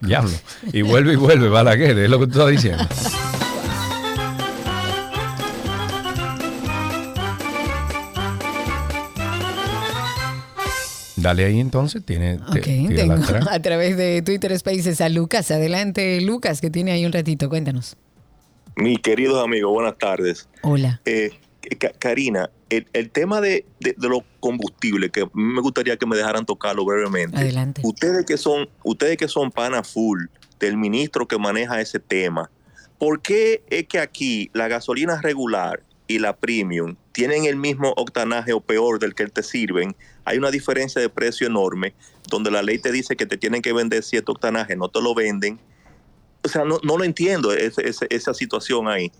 [0.00, 0.30] Diablo.
[0.72, 2.84] Y vuelve y vuelve, Balaguer, es lo que tú estás diciendo.
[11.16, 12.34] Dale ahí entonces, tiene.
[12.34, 13.48] Ok, tírala tengo atrás.
[13.50, 15.50] a través de Twitter Spaces a Lucas.
[15.50, 17.48] Adelante, Lucas, que tiene ahí un ratito.
[17.48, 17.96] Cuéntanos.
[18.76, 20.46] Mis queridos amigos, buenas tardes.
[20.62, 21.00] Hola.
[21.06, 21.30] Eh,
[21.98, 26.46] Karina, el, el tema de, de, de los combustibles, que me gustaría que me dejaran
[26.46, 27.36] tocarlo brevemente.
[27.36, 27.82] Adelante.
[27.84, 30.24] Ustedes que son, ustedes que son pana full
[30.60, 32.50] del ministro que maneja ese tema,
[32.98, 38.52] ¿por qué es que aquí la gasolina regular y la premium tienen el mismo octanaje
[38.52, 39.96] o peor del que te sirven?
[40.24, 41.94] Hay una diferencia de precio enorme,
[42.28, 45.14] donde la ley te dice que te tienen que vender cierto octanaje, no te lo
[45.14, 45.58] venden.
[46.42, 49.10] O sea, no, no lo entiendo esa situación ahí.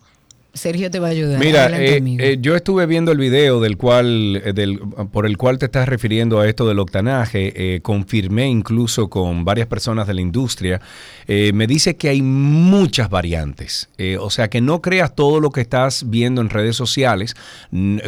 [0.57, 1.39] Sergio te va a ayudar.
[1.39, 4.79] Mira, eh, eh, yo estuve viendo el video del cual, eh, del,
[5.11, 7.53] por el cual te estás refiriendo a esto del octanaje.
[7.55, 10.81] eh, confirmé incluso con varias personas de la industria.
[11.27, 13.89] Eh, me dice que hay muchas variantes.
[14.19, 17.35] O sea, que no creas todo lo que estás viendo en redes sociales.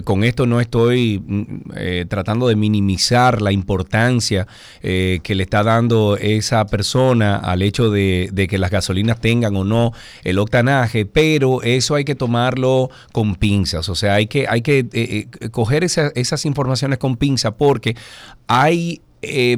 [0.04, 4.48] Con esto no estoy mm, tratando de minimizar la importancia
[4.82, 9.64] que le está dando esa persona al hecho de, de que las gasolinas tengan o
[9.64, 9.92] no
[10.24, 12.16] el octanaje, pero eso hay que
[13.12, 13.90] con pinzas.
[13.90, 17.96] O sea, hay que, hay que eh, eh, coger esa- esas informaciones con pinza porque
[18.48, 19.58] hay, eh,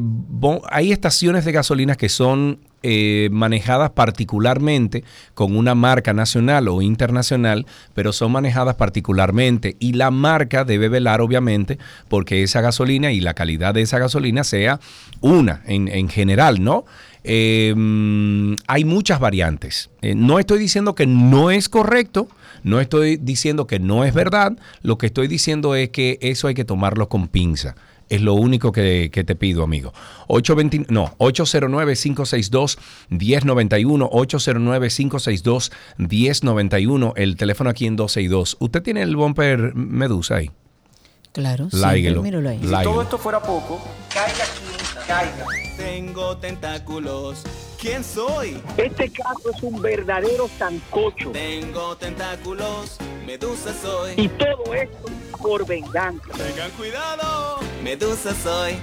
[0.69, 5.03] hay estaciones de gasolinas que son eh, manejadas particularmente
[5.35, 11.21] con una marca nacional o internacional, pero son manejadas particularmente y la marca debe velar
[11.21, 11.77] obviamente
[12.09, 14.79] porque esa gasolina y la calidad de esa gasolina sea
[15.19, 16.85] una en, en general, ¿no?
[17.23, 19.89] Eh, mm, hay muchas variantes.
[20.01, 22.27] Eh, no estoy diciendo que no es correcto,
[22.63, 26.53] no estoy diciendo que no es verdad, lo que estoy diciendo es que eso hay
[26.55, 27.75] que tomarlo con pinza.
[28.09, 29.93] Es lo único que, que te pido, amigo.
[30.27, 34.09] 820, no, 809-562-1091,
[35.99, 38.57] 809-562-1091, el teléfono aquí en 262.
[38.59, 40.51] ¿Usted tiene el bumper Medusa ahí?
[41.31, 42.21] Claro, sí, Láiguelo.
[42.21, 42.59] míralo ahí.
[42.61, 43.81] Si todo esto fuera poco,
[44.13, 44.60] caiga quien
[45.11, 45.45] caiga.
[45.75, 47.43] Tengo tentáculos.
[47.79, 48.61] ¿Quién soy?
[48.77, 51.31] Este caso es un verdadero sancocho.
[51.31, 52.97] Tengo tentáculos.
[53.25, 54.13] Medusa soy.
[54.15, 55.05] Y todo esto
[55.41, 56.29] por venganza.
[56.37, 57.59] Tengan cuidado.
[57.83, 58.75] Medusa soy.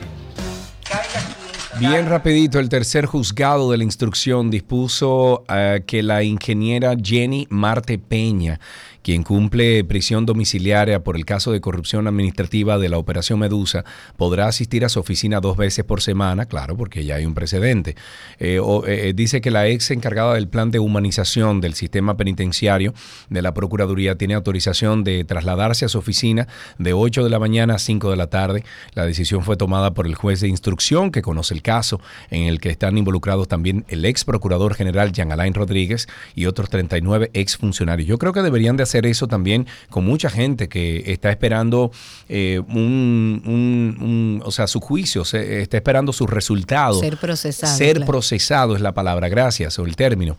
[1.79, 7.99] Bien rapidito, el tercer juzgado de la instrucción dispuso eh, que la ingeniera Jenny Marte
[7.99, 8.59] Peña,
[9.03, 13.85] quien cumple prisión domiciliaria por el caso de corrupción administrativa de la Operación Medusa,
[14.17, 17.97] podrá asistir a su oficina dos veces por semana, claro, porque ya hay un precedente.
[18.39, 22.95] Eh, o- eh, dice que la ex encargada del plan de humanización del sistema penitenciario
[23.31, 26.49] de la Procuraduría tiene autorización de trasladarse a su oficina
[26.79, 28.65] de 8 de la mañana a 5 de la tarde.
[28.95, 32.01] La decisión fue tomada por el juez de instrucción que conoce el caso,
[32.31, 36.69] en el que están involucrados también el ex procurador general Jean Alain Rodríguez y otros
[36.71, 38.09] 39 ex funcionarios.
[38.09, 41.91] Yo creo que deberían de hacer eso también con mucha gente que está esperando
[42.29, 47.01] eh, un, un- un- o sea, su juicio, se- está esperando sus resultados.
[47.01, 48.07] Ser procesado, Ser claro.
[48.11, 50.37] procesado es la palabra, gracias, o el término.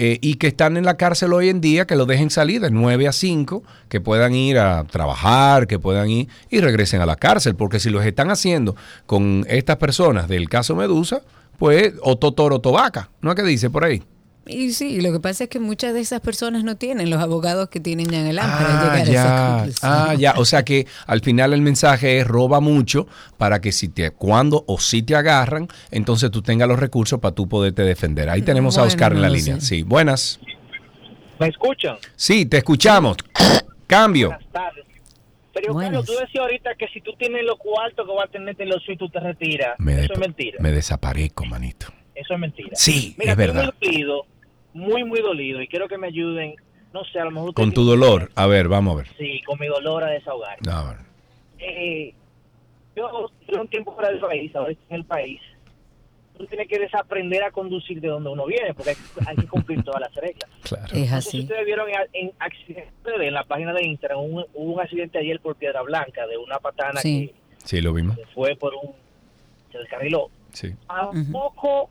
[0.00, 2.70] Eh, y que están en la cárcel hoy en día, que lo dejen salir de
[2.70, 7.16] 9 a 5, que puedan ir a trabajar, que puedan ir y regresen a la
[7.16, 8.76] cárcel, porque si los están haciendo
[9.06, 11.22] con estas personas del caso Medusa,
[11.58, 14.04] pues o totoro tobaca, ¿no es que dice por ahí?
[14.48, 17.68] Y sí, lo que pasa es que muchas de esas personas no tienen los abogados
[17.68, 19.92] que tienen Jean Elan para Ah, llegar a esa ya, conclusión.
[19.92, 20.34] ah, ya.
[20.38, 23.06] O sea que al final el mensaje es roba mucho
[23.36, 27.34] para que si te, cuando o si te agarran, entonces tú tengas los recursos para
[27.34, 28.28] tú poderte defender.
[28.30, 29.60] Ahí tenemos a Oscar en la no lo línea.
[29.60, 29.66] sé.
[29.66, 30.40] Sí, buenas.
[31.38, 31.96] ¿Me escuchan?
[32.16, 33.16] Sí, te escuchamos.
[33.86, 34.28] Cambio.
[34.28, 34.84] Buenas tardes.
[35.54, 38.54] Pero Carlos, tú decías ahorita que si tú tienes los cuartos que vas a tener
[38.60, 39.74] en los suites, tú te retiras.
[39.78, 40.56] Me, Eso de- es mentira.
[40.60, 41.86] me desaparezco, manito.
[42.14, 42.70] Eso es mentira.
[42.74, 43.64] Sí, Mira, es verdad.
[43.82, 44.26] Muy dolido,
[44.72, 45.60] muy, muy dolido.
[45.62, 46.54] Y quiero que me ayuden.
[46.92, 47.54] No sé, a lo mejor.
[47.54, 48.30] Con tu dolor.
[48.34, 49.08] A ver, vamos a ver.
[49.18, 50.56] Sí, con mi dolor a desahogar.
[50.70, 50.96] A ver.
[51.58, 52.14] Eh,
[52.96, 55.40] yo llevo un tiempo fuera del país, ahora estoy en el país.
[56.36, 58.96] Tú tienes que desaprender a conducir de donde uno viene, porque hay,
[59.26, 60.48] hay que cumplir todas las reglas.
[60.62, 60.94] Claro.
[60.94, 61.40] Es así.
[61.40, 65.40] ustedes vieron en, en accidente en la página de Instagram, un- hubo un accidente ayer
[65.40, 67.32] por Piedra Blanca de una patana Sí.
[67.64, 68.16] Sí, lo vimos.
[68.16, 68.92] que fue por un...
[69.72, 70.28] se descarriló.
[70.52, 70.72] Sí.
[70.88, 71.90] A poco,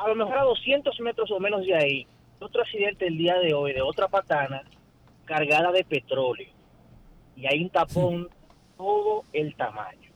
[0.00, 2.06] a lo mejor a 200 metros o menos de ahí,
[2.38, 4.62] otro accidente el día de hoy de otra patana
[5.26, 6.48] cargada de petróleo.
[7.36, 8.28] Y hay un tapón
[8.78, 10.10] todo el tamaño.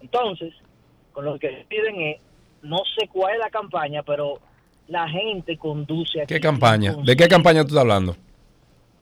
[0.00, 0.52] Entonces,
[1.12, 2.20] con lo que piden es,
[2.62, 4.40] no sé cuál es la campaña, pero
[4.88, 6.94] la gente conduce aquí ¿Qué campaña?
[7.04, 8.16] ¿De qué campaña tú estás hablando?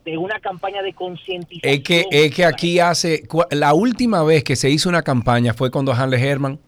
[0.05, 1.75] de una campaña de concientización.
[1.75, 3.23] Es que, es que aquí hace.
[3.51, 6.59] La última vez que se hizo una campaña fue cuando Hanle Herman.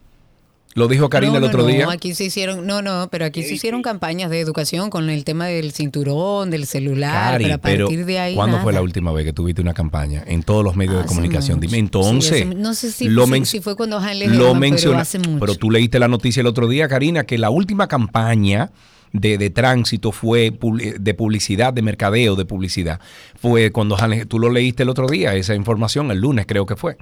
[0.75, 1.87] Lo dijo Karina No, el no, otro no, día.
[1.91, 5.45] aquí se hicieron, no, no, pero aquí se hicieron campañas de educación con el tema
[5.45, 9.11] del cinturón, del celular, Cari, pero a pero partir de ahí ¿cuándo fue la última
[9.11, 11.57] vez que tuviste una campaña en todos los medios de comunicación?
[11.57, 11.67] mucho.
[11.67, 12.37] Dime, entonces.
[12.37, 15.39] Sí, hace- no sé si, lo si- fue cuando Hanley lo Herman, pero hace mucho.
[15.39, 18.71] pero tú leíste la noticia el otro día, Karina, que la última campaña
[19.11, 20.51] de, de tránsito fue
[20.99, 22.99] de publicidad, de mercadeo de publicidad,
[23.39, 26.75] fue cuando Hanley- tú lo leíste el otro día, esa información, el lunes creo que
[26.75, 26.97] fue.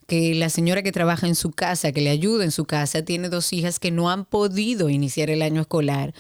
[0.07, 3.29] que la señora que trabaja en su casa, que le ayuda en su casa, tiene
[3.29, 6.15] dos hijas que no han podido iniciar el año escolar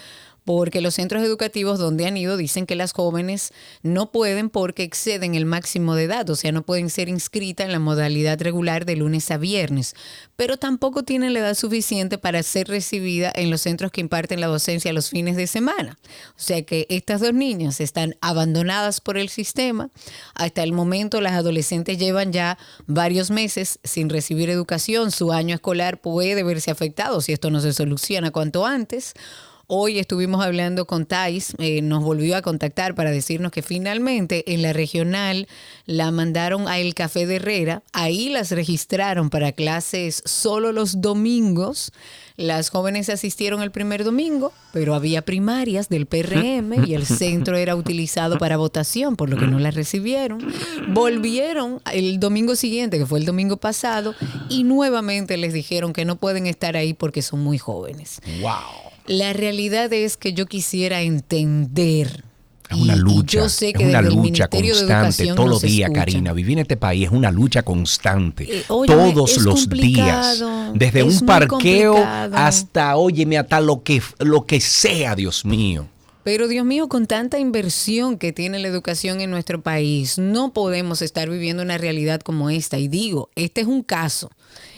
[0.47, 3.53] porque los centros educativos donde han ido dicen que las jóvenes
[3.83, 7.73] no pueden porque exceden el máximo de edad, o sea, no pueden ser inscritas en
[7.73, 9.97] la modalidad regular de lunes a viernes,
[10.37, 14.47] pero tampoco tienen la edad suficiente para ser recibida en los centros que imparten la
[14.47, 15.99] docencia los fines de semana.
[16.31, 19.91] O sea que estas dos niñas están abandonadas por el sistema.
[20.35, 22.57] Hasta el momento las adolescentes llevan ya
[22.87, 27.73] varios meses sin recibir educación, su año escolar puede verse afectado si esto no se
[27.73, 29.15] soluciona cuanto antes.
[29.69, 34.63] Hoy estuvimos hablando con Thais, eh, nos volvió a contactar para decirnos que finalmente en
[34.63, 35.49] la regional
[35.87, 41.91] la mandaron a el Café de Herrera, ahí las registraron para clases solo los domingos.
[42.37, 47.75] Las jóvenes asistieron el primer domingo, pero había primarias del PRM y el centro era
[47.75, 50.47] utilizado para votación, por lo que no las recibieron.
[50.91, 54.15] Volvieron el domingo siguiente, que fue el domingo pasado,
[54.49, 58.21] y nuevamente les dijeron que no pueden estar ahí porque son muy jóvenes.
[58.41, 58.86] ¡Wow!
[59.07, 62.25] La realidad es que yo quisiera entender.
[62.69, 65.91] Es una y lucha, yo sé que es una lucha constante todos los días.
[65.95, 66.33] Karina.
[66.33, 68.59] Vivir en este país es una lucha constante.
[68.59, 70.43] Eh, todos los días.
[70.75, 72.37] Desde es un parqueo complicado.
[72.37, 75.87] hasta, óyeme, hasta lo que, lo que sea, Dios mío.
[76.25, 81.01] Pero Dios mío, con tanta inversión que tiene la educación en nuestro país, no podemos
[81.01, 82.79] estar viviendo una realidad como esta.
[82.79, 84.33] Y digo, este es un caso.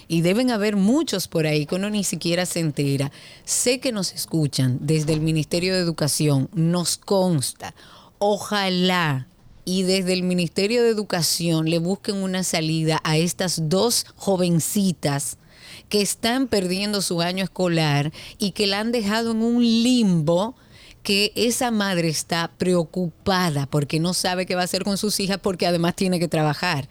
[0.09, 3.13] Y deben haber muchos por ahí que uno ni siquiera se entera.
[3.45, 7.75] Sé que nos escuchan desde el Ministerio de Educación, nos consta.
[8.19, 9.29] Ojalá
[9.65, 15.37] y desde el Ministerio de Educación le busquen una salida a estas dos jovencitas
[15.91, 20.55] que están perdiendo su año escolar y que la han dejado en un limbo
[21.03, 25.39] que esa madre está preocupada porque no sabe qué va a hacer con sus hijas
[25.39, 26.89] porque además tiene que trabajar.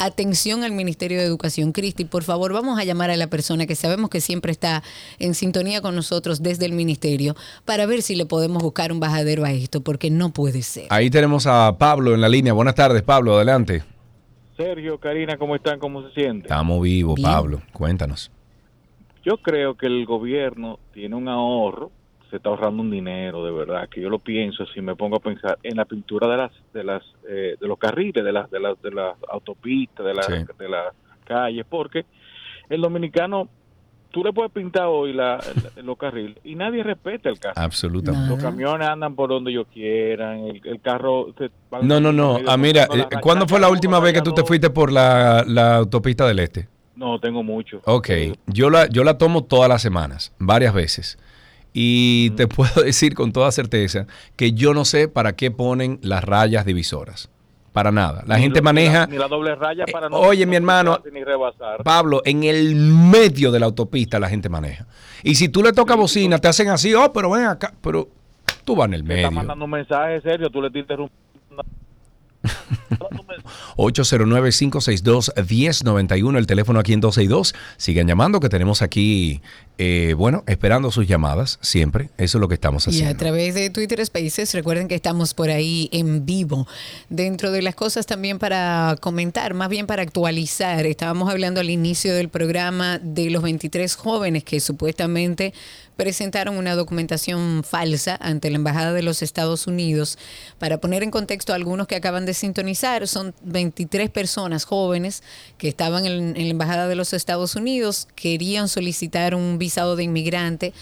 [0.00, 1.72] Atención al Ministerio de Educación.
[1.72, 4.84] Cristi, por favor, vamos a llamar a la persona que sabemos que siempre está
[5.18, 7.34] en sintonía con nosotros desde el Ministerio
[7.64, 10.86] para ver si le podemos buscar un bajadero a esto porque no puede ser.
[10.90, 12.52] Ahí tenemos a Pablo en la línea.
[12.52, 13.82] Buenas tardes, Pablo, adelante.
[14.56, 15.80] Sergio, Karina, ¿cómo están?
[15.80, 16.42] ¿Cómo se sienten?
[16.42, 17.28] Estamos vivos, Bien.
[17.28, 17.62] Pablo.
[17.72, 18.30] Cuéntanos.
[19.24, 21.90] Yo creo que el gobierno tiene un ahorro,
[22.30, 25.20] se está ahorrando un dinero, de verdad, que yo lo pienso, si me pongo a
[25.20, 28.58] pensar en la pintura de las de las eh, de los carriles, de las de
[28.58, 30.32] las de las autopistas, de las Sí.
[30.58, 30.94] de las
[31.24, 32.06] calles, porque
[32.70, 33.48] el dominicano,
[34.10, 35.36] tú le puedes pintar hoy la,
[35.76, 37.54] la- los carriles y nadie respeta el carro.
[37.60, 38.28] Absolutamente.
[38.30, 41.26] Los camiones andan por donde ellos quieran, el, el carro...
[41.36, 41.50] se
[41.82, 42.38] No, no, no.
[42.46, 44.90] Ah, mira, cuando eh, la ¿cuándo fue la última vez que tú te fuiste por
[44.90, 46.66] la, la autopista del Este?
[46.96, 47.80] No, tengo mucho.
[47.84, 48.08] Ok,
[48.46, 51.18] yo la, yo la tomo todas las semanas, varias veces.
[51.72, 56.24] Y te puedo decir con toda certeza que yo no sé para qué ponen las
[56.24, 57.28] rayas divisoras.
[57.72, 58.24] Para nada.
[58.26, 59.06] La Ni gente lo- ni maneja...
[59.06, 60.16] Ni la doble raya para no...
[60.16, 61.82] oye, no mi hermano, cruzarse Ni rebasar.
[61.84, 64.86] Pablo, en el medio de la autopista la gente maneja.
[65.22, 68.08] Y si tú le tocas bocina, te hacen así, oh, pero ven acá, pero
[68.64, 69.30] tú vas en el medio.
[69.30, 71.28] mandando un mensaje serio, tú le estás interrumpiendo.
[73.76, 77.54] 809-562-1091, el teléfono aquí en 262.
[77.76, 79.40] Sigan llamando que tenemos aquí,
[79.78, 82.10] eh, bueno, esperando sus llamadas siempre.
[82.18, 83.14] Eso es lo que estamos Y haciendo.
[83.14, 86.66] a través de Twitter Spaces, recuerden que estamos por ahí en vivo.
[87.08, 92.12] Dentro de las cosas también para comentar, más bien para actualizar, estábamos hablando al inicio
[92.12, 95.54] del programa de los 23 jóvenes que supuestamente
[95.96, 100.16] presentaron una documentación falsa ante la Embajada de los Estados Unidos.
[100.58, 105.24] Para poner en contexto a algunos que acaban de sintonizar, son 23 personas jóvenes
[105.56, 110.02] que estaban en, en la Embajada de los Estados Unidos, querían solicitar un visado de
[110.02, 110.72] inmigrante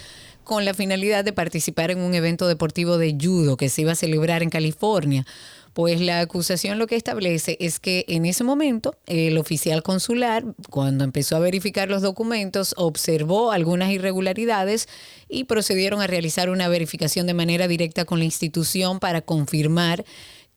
[0.43, 3.95] con la finalidad de participar en un evento deportivo de judo que se iba a
[3.95, 5.25] celebrar en California.
[5.73, 11.03] Pues la acusación lo que establece es que en ese momento el oficial consular, cuando
[11.03, 14.87] empezó a verificar los documentos, observó algunas irregularidades
[15.27, 20.05] y procedieron a realizar una verificación de manera directa con la institución para confirmar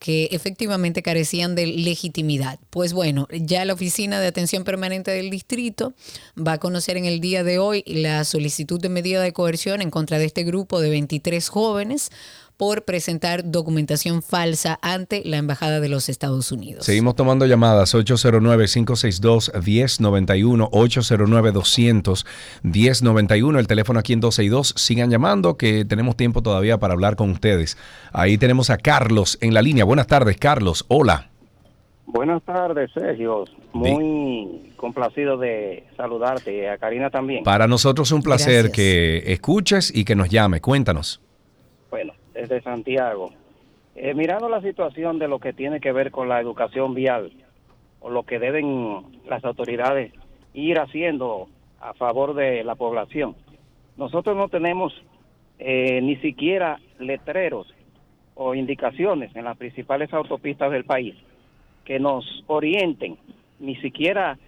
[0.00, 2.58] que efectivamente carecían de legitimidad.
[2.70, 5.92] Pues bueno, ya la Oficina de Atención Permanente del Distrito
[6.36, 9.90] va a conocer en el día de hoy la solicitud de medida de coerción en
[9.90, 12.10] contra de este grupo de 23 jóvenes
[12.60, 16.84] por presentar documentación falsa ante la Embajada de los Estados Unidos.
[16.84, 24.74] Seguimos tomando llamadas 809-562-1091, 809-200-1091, el teléfono aquí en 262.
[24.76, 27.78] Sigan llamando que tenemos tiempo todavía para hablar con ustedes.
[28.12, 29.86] Ahí tenemos a Carlos en la línea.
[29.86, 30.84] Buenas tardes, Carlos.
[30.88, 31.30] Hola.
[32.04, 33.46] Buenas tardes, Sergio.
[33.72, 37.42] Muy complacido de saludarte y a Karina también.
[37.42, 38.76] Para nosotros es un placer Gracias.
[38.76, 40.60] que escuches y que nos llame.
[40.60, 41.22] Cuéntanos.
[41.90, 43.30] Bueno, desde Santiago.
[44.14, 47.32] Mirando la situación de lo que tiene que ver con la educación vial,
[48.00, 50.12] o lo que deben las autoridades
[50.54, 51.48] ir haciendo
[51.80, 53.36] a favor de la población,
[53.96, 54.92] nosotros no tenemos
[55.58, 57.72] eh, ni siquiera letreros
[58.34, 61.14] o indicaciones en las principales autopistas del país
[61.84, 63.18] que nos orienten,
[63.58, 64.38] ni siquiera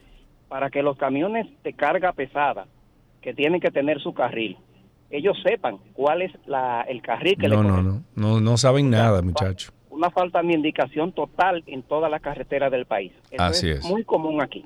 [0.48, 2.66] para que los camiones de carga pesada,
[3.20, 4.56] que tienen que tener su carril,
[5.12, 8.90] ellos sepan cuál es la, el carril que le No, no, no, no, no saben
[8.90, 9.72] nada, muchachos.
[9.90, 13.12] una falta de indicación total en todas las carreteras del país.
[13.30, 13.84] Eso Así es.
[13.84, 14.64] muy común aquí.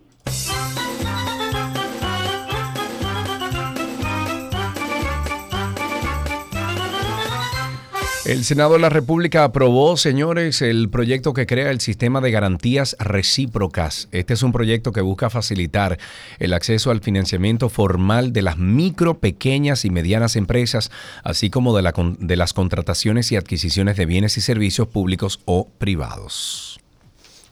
[8.27, 12.97] El Senado de la República aprobó, señores, el proyecto que crea el sistema de garantías
[12.99, 14.09] recíprocas.
[14.11, 15.97] Este es un proyecto que busca facilitar
[16.41, 20.91] el acceso al financiamiento formal de las micro, pequeñas y medianas empresas,
[21.23, 25.69] así como de, la de las contrataciones y adquisiciones de bienes y servicios públicos o
[25.79, 26.81] privados.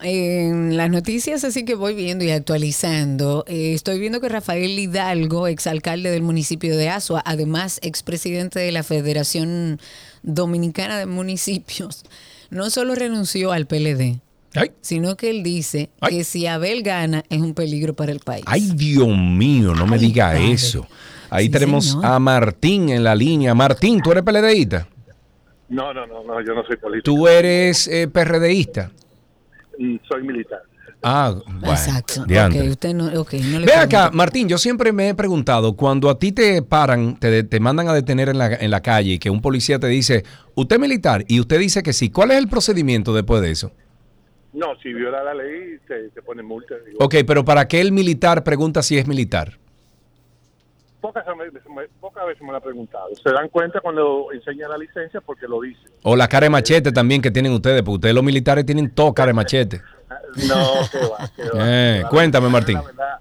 [0.02, 5.46] En las noticias, así que voy viendo y actualizando, eh, estoy viendo que Rafael Hidalgo,
[5.46, 9.78] exalcalde del municipio de Asua, además expresidente de la Federación
[10.24, 12.04] Dominicana de Municipios,
[12.50, 14.20] no solo renunció al PLD,
[14.80, 18.44] sino que él dice que si Abel gana es un peligro para el país.
[18.46, 20.52] Ay, Dios mío, no me diga padre.
[20.52, 20.86] eso.
[21.30, 22.06] Ahí Sí, tenemos señor.
[22.06, 23.54] a Martín en la línea.
[23.54, 24.86] Martín, ¿tú eres PLDista?
[25.68, 27.04] No, no, no, no, yo no soy político.
[27.04, 28.90] ¿Tú eres eh, PRDista?
[29.78, 30.60] Mm, Soy militar.
[31.06, 31.68] Ah, bueno.
[31.70, 32.24] Exacto.
[32.70, 34.10] usted no, le Ve acá.
[34.10, 37.92] Martín, yo siempre me he preguntado, cuando a ti te paran, te, te mandan a
[37.94, 40.24] detener en la, en la calle y que un policía te dice,
[40.54, 41.24] ¿usted es militar?
[41.28, 43.70] Y usted dice que sí, ¿cuál es el procedimiento después de eso?
[44.54, 46.74] No, si viola la ley, te, te ponen multa.
[46.86, 49.58] Digo, Ok, pero ¿para qué el militar pregunta si es militar?
[51.00, 53.08] Pocas, veces me- pocas veces me lo han preguntado.
[53.22, 55.82] Se dan cuenta cuando enseñan la licencia porque lo dice.
[56.02, 59.12] O la cara de machete también que tienen ustedes, porque ustedes los militares tienen todo
[59.12, 59.82] cara de machete.
[60.48, 61.64] No, que va, que va.
[61.68, 62.08] Eh, que va.
[62.10, 62.74] cuéntame, Martín.
[62.76, 63.18] La verdad,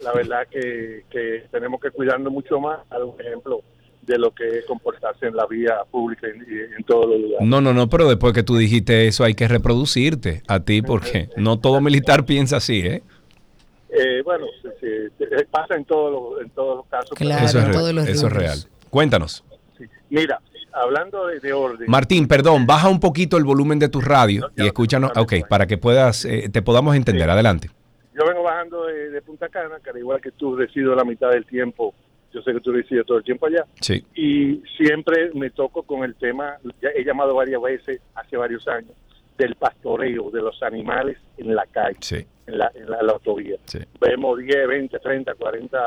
[0.00, 3.62] la verdad que, que tenemos que cuidarnos mucho más, dar un ejemplo
[4.02, 7.48] de lo que es comportarse en la vía pública y y en todos los lugares.
[7.48, 11.28] No, no, no, pero después que tú dijiste eso hay que reproducirte a ti porque
[11.36, 13.02] no todo militar piensa así, ¿eh?
[13.88, 14.86] Eh, bueno, sí, sí,
[15.24, 17.10] eh, pasa en todos los, en todos los casos.
[17.18, 17.66] pero- eso es,
[18.04, 18.58] re- eso es real.
[18.90, 19.42] Cuéntanos.
[20.10, 20.40] Mira,
[20.76, 21.86] hablando de, de orden.
[21.90, 25.78] Martín, perdón, baja un poquito el volumen de tu radio y escúchanos, ok, para que
[25.78, 27.28] puedas, eh, te podamos entender.
[27.30, 27.70] Adelante.
[28.14, 31.30] Yo vengo bajando de, de Punta Cana, que al igual que tú resido la mitad
[31.30, 31.94] del tiempo,
[32.32, 34.04] yo sé que tú resides todo el tiempo allá, Sí.
[34.14, 38.92] y siempre me toco con el tema, ya he llamado varias veces hace varios años,
[39.38, 42.26] del pastoreo de los animales en la calle, Sí.
[42.46, 43.56] en, la, en la, la autovía.
[43.66, 43.80] Sí.
[44.00, 45.78] Vemos 10, 20, 30, 40,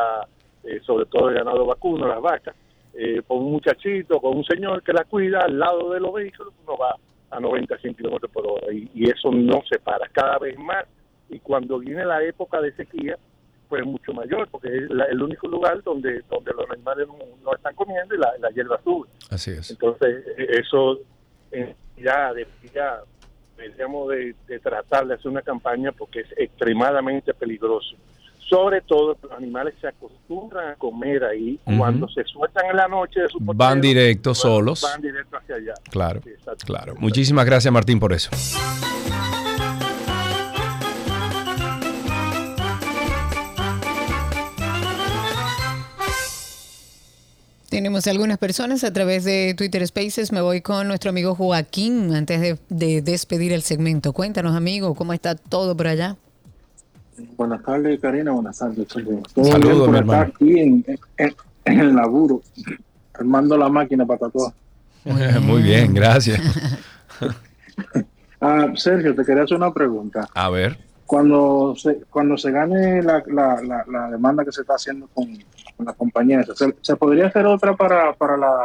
[0.65, 2.55] eh, sobre todo el ganado vacuno, las vacas,
[2.93, 6.53] eh, con un muchachito, con un señor que la cuida al lado de los vehículos,
[6.65, 6.95] uno va
[7.31, 10.85] a 90, 100 kilómetros por hora y, y eso no se para cada vez más.
[11.29, 13.17] Y cuando viene la época de sequía,
[13.67, 17.55] pues mucho mayor, porque es la- el único lugar donde donde los animales no, no
[17.55, 19.07] están comiendo y la, la hierba sube.
[19.29, 19.69] Así es.
[19.69, 20.97] Entonces, eh, eso
[21.51, 22.99] eh, ya, de- ya
[23.55, 27.95] deberíamos de, de tratar de hacer una campaña porque es extremadamente peligroso.
[28.49, 31.59] Sobre todo, los animales se acostumbran a comer ahí.
[31.77, 34.81] Cuando se sueltan en la noche de su Van portero, directo van- solos.
[34.81, 35.73] Van directo hacia allá.
[35.91, 36.31] Claro, Sí,
[36.65, 36.95] claro.
[36.97, 38.31] Muchísimas gracias, Martín, por eso.
[47.69, 50.31] Tenemos algunas personas a través de Twitter Spaces.
[50.31, 54.11] Me voy con nuestro amigo Joaquín antes de, de despedir el segmento.
[54.11, 56.15] Cuéntanos, amigo, ¿cómo está todo por allá?
[57.37, 58.31] Buenas tardes, Karina.
[58.31, 58.87] Buenas tardes.
[58.87, 60.21] Todo Saludos, bien por mi hermano.
[60.21, 60.85] aquí en,
[61.17, 61.35] en-
[61.65, 62.41] en el laburo,
[63.13, 64.53] armando la máquina para tatuar.
[65.41, 66.39] Muy bien, gracias.
[68.41, 70.25] Ah, Sergio, te quería hacer una pregunta.
[70.33, 70.77] A ver.
[71.05, 75.25] Cuando se, cuando se gane la, la, la, la demanda que se está haciendo con,
[75.75, 78.55] con la compañía, ¿se, se podría hacer otra para, para, la,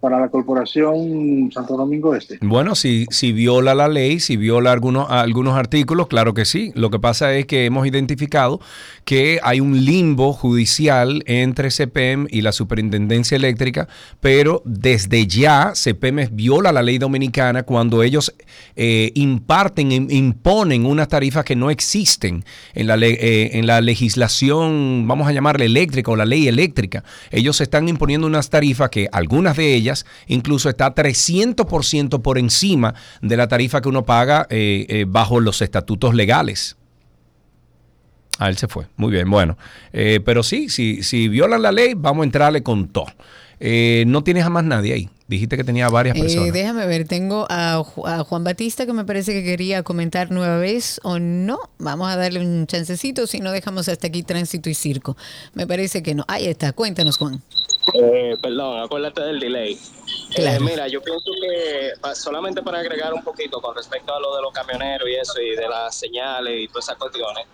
[0.00, 2.38] para la corporación Santo Domingo Este?
[2.40, 6.72] Bueno, si, si viola la ley, si viola algunos, algunos artículos, claro que sí.
[6.74, 8.60] Lo que pasa es que hemos identificado
[9.04, 13.88] que hay un limbo judicial entre CPEM y la Superintendencia Eléctrica,
[14.20, 18.34] pero desde ya CPEM viola la ley dominicana cuando ellos
[18.76, 22.44] eh, imparten, im- imponen unas tarifas que no existen
[22.74, 27.04] en la, eh, en la legislación, vamos a llamarle eléctrica o la ley eléctrica.
[27.30, 29.89] Ellos están imponiendo unas tarifas que algunas de ellas
[30.26, 35.62] incluso está 300% por encima de la tarifa que uno paga eh, eh, bajo los
[35.62, 36.76] estatutos legales.
[38.38, 38.86] Ah, él se fue.
[38.96, 39.58] Muy bien, bueno.
[39.92, 43.06] Eh, pero sí, si, si violan la ley, vamos a entrarle con todo.
[43.62, 45.10] Eh, no tienes a más nadie ahí.
[45.28, 46.52] Dijiste que tenía varias Eh, personas.
[46.54, 47.74] déjame ver, tengo a,
[48.06, 51.58] a Juan Batista que me parece que quería comentar nueva vez o no.
[51.78, 55.18] Vamos a darle un chancecito, si no dejamos hasta aquí tránsito y circo.
[55.52, 56.24] Me parece que no.
[56.26, 57.42] Ahí está, cuéntanos Juan.
[57.94, 59.78] Eh, perdón, acuérdate del delay.
[60.34, 60.56] Claro.
[60.56, 64.42] Eh, mira, yo pienso que solamente para agregar un poquito con respecto a lo de
[64.42, 67.46] los camioneros y eso, y de las señales y todas esas cuestiones,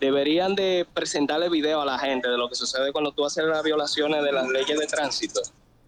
[0.00, 3.62] deberían de presentarle video a la gente de lo que sucede cuando tú haces las
[3.62, 5.40] violaciones de las leyes de tránsito.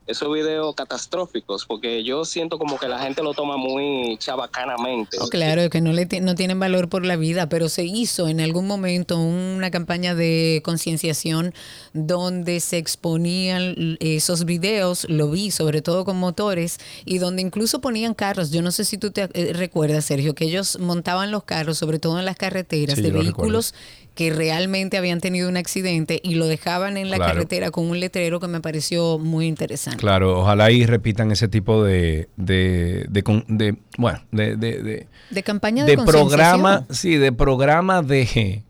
[0.09, 5.19] Esos videos catastróficos, porque yo siento como que la gente lo toma muy chabacanamente.
[5.21, 8.41] Oh, claro, que no, le no tienen valor por la vida, pero se hizo en
[8.41, 11.55] algún momento una campaña de concienciación
[11.93, 18.15] donde se exponían esos videos, lo vi sobre todo con motores, y donde incluso ponían
[18.15, 18.51] carros.
[18.51, 21.99] Yo no sé si tú te eh, recuerdas, Sergio, que ellos montaban los carros, sobre
[21.99, 23.75] todo en las carreteras, Sí, de vehículos
[24.19, 27.35] que realmente habían tenido un accidente y lo dejaban en la Claro.
[27.35, 30.01] carretera con un letrero que me pareció muy interesante.
[30.01, 35.43] Claro, ojalá y repitan ese tipo de, de, de de- bueno, de, de, de- De
[35.45, 38.65] campaña de, de programa, sí, de programa de,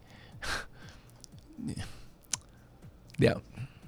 [3.16, 3.34] de,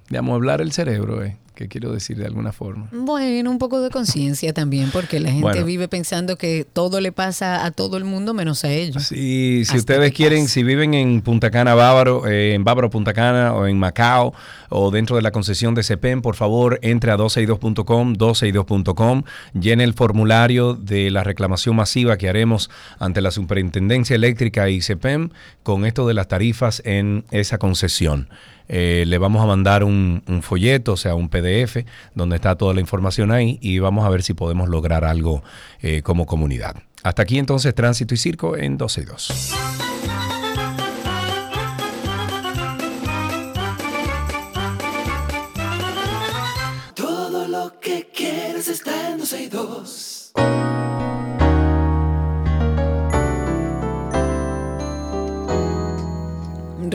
[0.09, 2.87] de amueblar el cerebro, eh, que quiero decir de alguna forma.
[2.91, 5.65] Bueno, un poco de conciencia también, porque la gente Bueno.
[5.65, 9.03] vive pensando que todo le pasa a todo el mundo menos a ellos.
[9.03, 13.53] Sí, si ustedes quieren, si viven en Punta Cana, Bávaro, eh, en Bávaro, Punta Cana
[13.53, 14.33] o en Macao
[14.69, 19.23] o dentro de la concesión de CEPEN, por favor, entre a 262.com, 262.com,
[19.53, 25.29] llene el formulario de la reclamación masiva que haremos ante la Superintendencia Eléctrica y CEPEM
[25.61, 28.29] con esto de las tarifas en esa concesión.
[28.67, 31.85] Eh, le vamos a mandar un, folleto, o sea, un PDF,
[32.15, 35.43] donde está toda la información ahí y vamos a ver si podemos lograr algo
[35.81, 36.75] eh, como comunidad.
[37.03, 39.90] Hasta aquí entonces Tránsito y Circo en 12 y 2.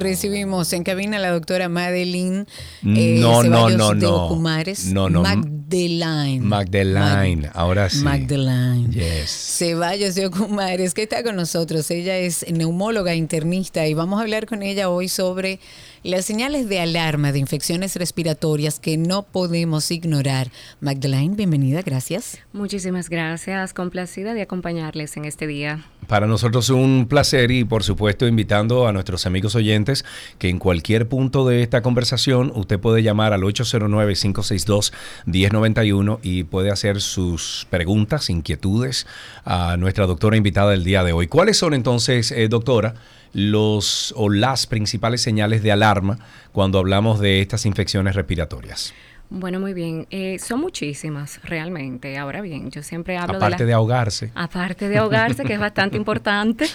[0.06, 2.46] Recibimos en cabina a la doctora Madeline
[2.84, 4.26] eh, no, Ceballos no, de no.
[4.26, 4.92] Ocumares.
[4.92, 5.22] No, no.
[5.22, 6.40] Magdalene.
[6.40, 8.04] Magdalene, ahora sí.
[8.04, 8.88] Magdalene.
[8.90, 9.56] Yes.
[9.58, 11.90] Ceballos de Ocumares, que está con nosotros.
[11.90, 15.58] Ella es neumóloga internista y vamos a hablar con ella hoy sobre
[16.06, 20.52] Las señales de alarma de infecciones respiratorias que no podemos ignorar.
[20.78, 22.38] Magdalene, bienvenida, gracias.
[22.52, 25.84] Muchísimas gracias, complacida de acompañarles en este día.
[26.06, 30.04] Para nosotros es un placer y por supuesto invitando a nuestros amigos oyentes
[30.38, 37.00] que en cualquier punto de esta conversación usted puede llamar al 809-562-1091 y puede hacer
[37.00, 39.08] sus preguntas, inquietudes
[39.44, 41.26] a nuestra doctora invitada del día de hoy.
[41.26, 42.94] ¿Cuáles son entonces, eh, doctora,
[43.36, 46.18] los o las principales señales de alarma
[46.52, 48.94] cuando hablamos de estas infecciones respiratorias?
[49.28, 50.06] Bueno, muy bien.
[50.10, 52.16] Eh, son muchísimas, realmente.
[52.16, 53.66] Ahora bien, yo siempre hablo Aparte de...
[53.66, 54.30] de, la- ahogarse.
[54.36, 56.66] Aparte de ahogarse, que es bastante importante,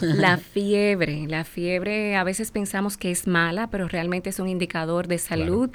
[0.00, 1.26] la fiebre.
[1.26, 5.68] La fiebre a veces pensamos que es mala, pero realmente es un indicador de salud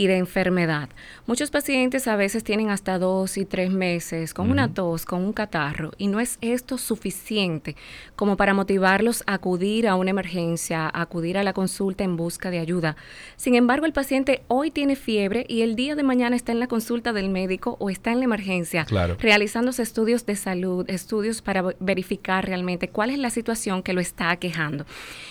[0.00, 0.88] y de enfermedad.
[1.26, 5.34] Muchos pacientes a veces tienen hasta dos y tres meses con una tos, con un
[5.34, 7.76] catarro, y no es esto suficiente
[8.16, 12.50] como para motivarlos a acudir a una emergencia, a acudir a la consulta en busca
[12.50, 12.96] de ayuda.
[13.36, 16.66] Sin embargo, el paciente hoy tiene fiebre y el día de mañana está en la
[16.66, 19.16] consulta del médico o está en la emergencia Claro.
[19.20, 24.00] realizándose estudios de salud, estudios para ve- verificar realmente cuál es la situación que lo
[24.00, 24.86] está aquejando.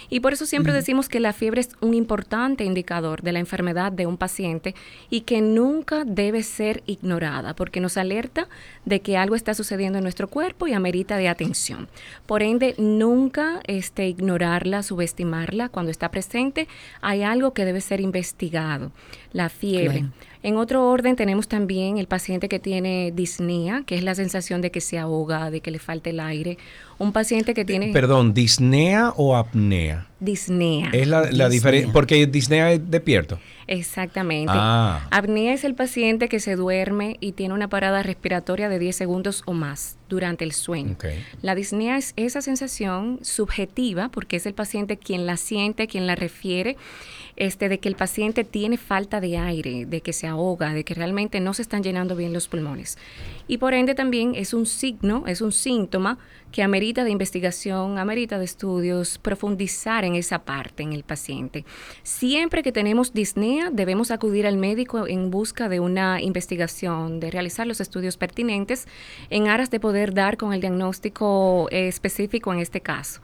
[0.09, 3.91] Y por eso siempre decimos que la fiebre es un importante indicador de la enfermedad
[3.91, 4.58] de un paciente
[5.09, 8.47] y que nunca debe ser ignorada porque nos alerta
[8.85, 11.87] de que algo está sucediendo en nuestro cuerpo y amerita de atención.
[12.25, 16.67] Por ende, nunca este, ignorarla, subestimarla cuando está presente.
[17.01, 18.91] Hay algo que debe ser investigado,
[19.31, 20.05] la fiebre.
[20.41, 24.71] En otro orden tenemos también el paciente que tiene disnea, que es la sensación de
[24.71, 26.57] que se ahoga, de que le falta el aire.
[26.97, 30.07] Un paciente que tiene Perdón, ¿disnea o apnea?
[30.19, 30.89] disnea.
[30.91, 33.39] Es la, la diferencia, porque disnea es despierto.
[33.67, 34.51] Exactamente.
[34.53, 35.07] Ah.
[35.11, 39.43] Apnea es el paciente que se duerme y tiene una parada respiratoria de 10 segundos
[39.45, 40.93] o más durante el sueño.
[40.93, 41.05] Ok.
[41.41, 46.15] La disnea es esa sensación subjetiva, porque es el paciente quien la siente, quien la
[46.15, 46.77] refiere,
[47.39, 50.93] este, de que el paciente tiene falta de aire, de que se ahoga, de que
[50.93, 52.97] realmente no se están llenando bien los pulmones.
[53.47, 56.19] Y por ende también es un signo, es un síntoma
[56.51, 61.63] que amerita de investigación, amerita de estudios, profundizar en esa parte en el paciente.
[62.03, 67.67] Siempre que tenemos disnea, debemos acudir al médico en busca de una investigación, de realizar
[67.67, 68.87] los estudios pertinentes
[69.29, 73.21] en aras de poder dar con el diagnóstico eh, específico en este caso.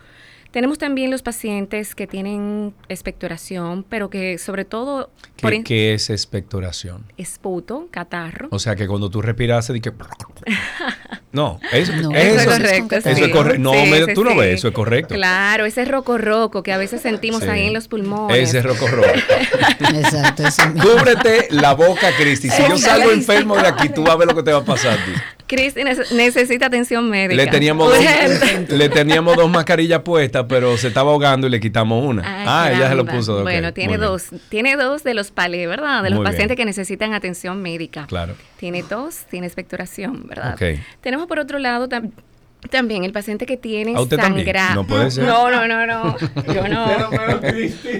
[0.56, 5.10] Tenemos también los pacientes que tienen expectoración, pero que sobre todo
[5.41, 7.03] por ¿Qué, en- qué es expectoración?
[7.18, 8.48] esputo, catarro.
[8.52, 9.91] O sea que cuando tú respiras, que...
[11.34, 13.23] No, eso, No, eso, eso es correcto, Eso sí.
[13.26, 13.61] es correcto.
[13.61, 14.38] No, Sí, me- sí, tú no sí.
[14.38, 15.14] ves, eso es correcto.
[15.15, 17.49] Claro, ese roco roco que a veces sentimos Sí.
[17.49, 18.38] ahí en los pulmones.
[18.38, 19.10] Ese es roco roco.
[19.94, 20.44] Exacto,
[20.82, 22.49] Cúbrete la boca, Cristi.
[22.49, 24.64] Si yo salgo enfermo de aquí, tú vas a ver lo que te va a
[24.64, 24.98] pasar.
[25.03, 25.15] tío.
[25.56, 27.44] Cristi nece- necesita atención médica.
[27.44, 32.03] Le teníamos, dos, le teníamos dos mascarillas puestas, pero se estaba ahogando y le quitamos
[32.06, 32.23] una.
[32.26, 33.38] Ah, ella se lo puso.
[33.38, 34.10] ok, Bueno, tiene muy bien.
[34.10, 34.23] dos.
[34.49, 36.03] Tiene dos de los palés, ¿verdad?
[36.03, 36.34] De los Muy bien.
[36.34, 38.06] pacientes que necesitan atención médica.
[38.07, 38.36] Claro.
[38.57, 40.53] Tiene tos, tiene expectoración, ¿verdad?
[40.56, 40.80] Ok.
[41.02, 42.11] Tenemos por otro lado tam-
[42.69, 44.45] también el paciente que tiene ¿A usted también?
[44.45, 44.75] sangrado.
[44.75, 45.25] No puede ser.
[45.25, 46.15] No, no, no, no.
[46.53, 46.87] Yo no.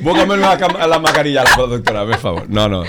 [0.02, 2.50] Búscame la, a la mascarilla, la doctora, por favor.
[2.50, 2.84] No, no.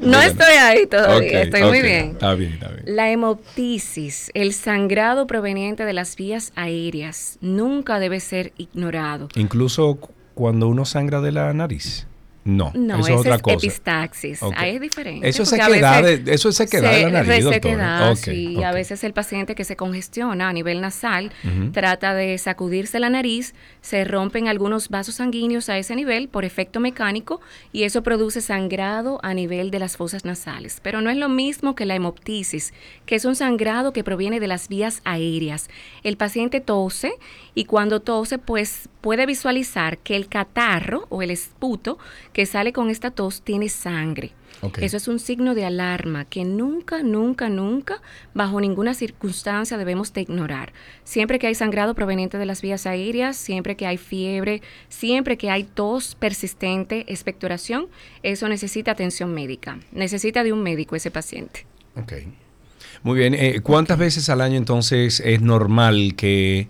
[0.00, 2.10] No estoy ahí todavía, estoy muy bien.
[2.12, 2.82] Está bien, está bien.
[2.86, 9.28] La hemoptisis, el sangrado proveniente de las vías aéreas, nunca debe ser ignorado.
[9.34, 12.06] Incluso cu- cuando uno sangra de la nariz.
[12.48, 13.56] No, No, eso es otra es cosa.
[13.56, 14.42] epistaxis.
[14.42, 14.54] Ok.
[14.56, 15.28] Ahí es diferente.
[15.28, 18.12] Eso es sequedad, veces de- eso es sequedad de la nariz, resequedad, doctora.
[18.12, 18.56] Ok, sí.
[18.56, 18.64] ok.
[18.64, 21.30] A veces el paciente que se congestiona a nivel nasal
[21.72, 26.80] trata de sacudirse la nariz, se rompen algunos vasos sanguíneos a ese nivel por efecto
[26.80, 27.40] mecánico
[27.72, 30.80] y eso produce sangrado a nivel de las fosas nasales.
[30.82, 32.72] Pero no es lo mismo que la hemoptisis,
[33.04, 35.68] que es un sangrado que proviene de las vías aéreas.
[36.02, 37.12] El paciente tose
[37.54, 41.98] y cuando tose, pues puede visualizar que el catarro o el esputo
[42.32, 44.32] que sale con esta tos tiene sangre.
[44.80, 48.02] Eso es un signo de alarma que nunca, nunca, nunca,
[48.34, 50.72] bajo ninguna circunstancia debemos de ignorar.
[51.04, 55.50] Siempre que hay sangrado proveniente de las vías aéreas, siempre que hay fiebre, siempre que
[55.50, 57.86] hay tos persistente, expectoración,
[58.24, 59.78] eso necesita atención médica.
[59.92, 61.64] Necesita de un médico ese paciente.
[61.94, 62.14] Ok.
[63.04, 63.34] Muy bien.
[63.34, 66.66] eh, ¿Cuántas veces al año entonces es normal que,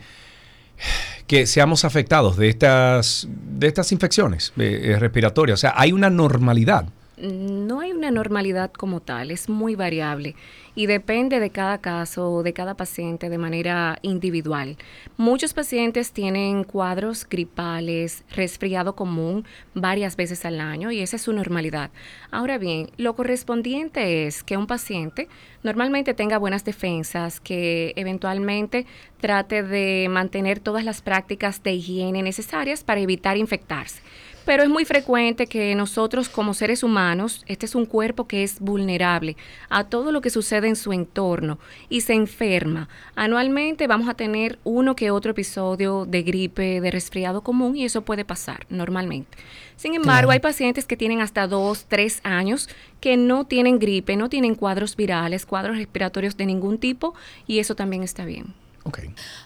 [1.29, 5.59] que seamos afectados de estas, de estas infecciones eh, eh, respiratorias?
[5.59, 6.87] O sea, hay una normalidad.
[7.21, 10.37] No hay una normalidad como tal, es muy variable
[10.77, 14.77] y depende de cada caso, de cada paciente de manera individual.
[15.17, 21.33] Muchos pacientes tienen cuadros gripales, resfriado común varias veces al año y esa es su
[21.33, 21.91] normalidad.
[22.31, 25.29] Ahora bien, lo correspondiente es que un paciente
[25.65, 28.87] normalmente tenga buenas defensas, que eventualmente
[29.21, 34.03] trate de mantener todas las prácticas de higiene necesarias para evitar infectarse.
[34.49, 38.61] Pero es muy frecuente que nosotros como seres humanos, este es un cuerpo que es
[38.61, 39.37] vulnerable
[39.69, 41.59] a todo lo que sucede en su entorno
[41.91, 42.89] y se enferma.
[43.15, 48.01] Anualmente vamos a tener uno que otro episodio de gripe, de resfriado común y eso
[48.01, 49.37] puede pasar normalmente.
[49.77, 50.31] Sin embargo, Claro.
[50.31, 52.71] hay pacientes que tienen hasta dos, tres años
[53.03, 57.13] que no tienen gripe, no tienen cuadros virales, cuadros respiratorios de ningún tipo
[57.47, 58.55] y eso también está bien.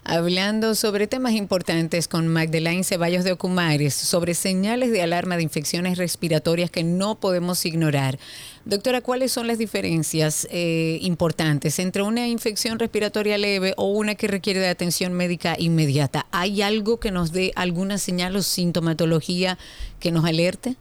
[0.04, 5.98] Hablando sobre temas importantes con Magdalene Ceballos de Ocumares, sobre señales de alarma de infecciones
[5.98, 8.18] respiratorias que no podemos ignorar.
[8.64, 14.28] Doctora, ¿cuáles son las diferencias eh, importantes entre una infección respiratoria leve o una que
[14.28, 16.26] requiere de atención médica inmediata?
[16.30, 19.58] ¿Hay algo que nos dé alguna señal o sintomatología
[19.98, 20.76] que nos alerte?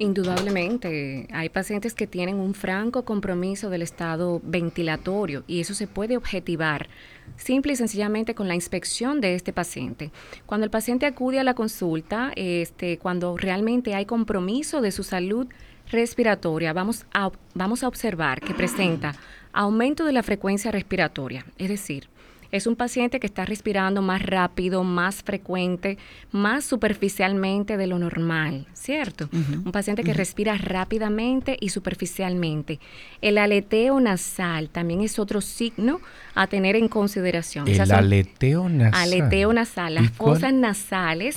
[0.00, 6.16] Indudablemente, hay pacientes que tienen un franco compromiso del estado ventilatorio y eso se puede
[6.16, 6.88] objetivar
[7.36, 10.12] simple y sencillamente con la inspección de este paciente.
[10.46, 15.48] Cuando el paciente acude a la consulta, este, cuando realmente hay compromiso de su salud
[15.90, 19.16] respiratoria, vamos a, vamos a observar que presenta
[19.52, 22.08] aumento de la frecuencia respiratoria, es decir,
[22.50, 25.98] es un paciente que está respirando más rápido, más frecuente,
[26.32, 29.28] más superficialmente de lo normal, ¿cierto?
[29.32, 32.80] Un paciente que respira rápidamente y superficialmente.
[33.20, 36.00] El aleteo nasal también es otro signo
[36.34, 37.66] a tener en consideración.
[37.68, 38.94] El aleteo nasal.
[39.12, 39.92] Aleteo nasal.
[39.92, 40.34] ¿Y Las cuál?
[40.36, 41.36] fosas nasales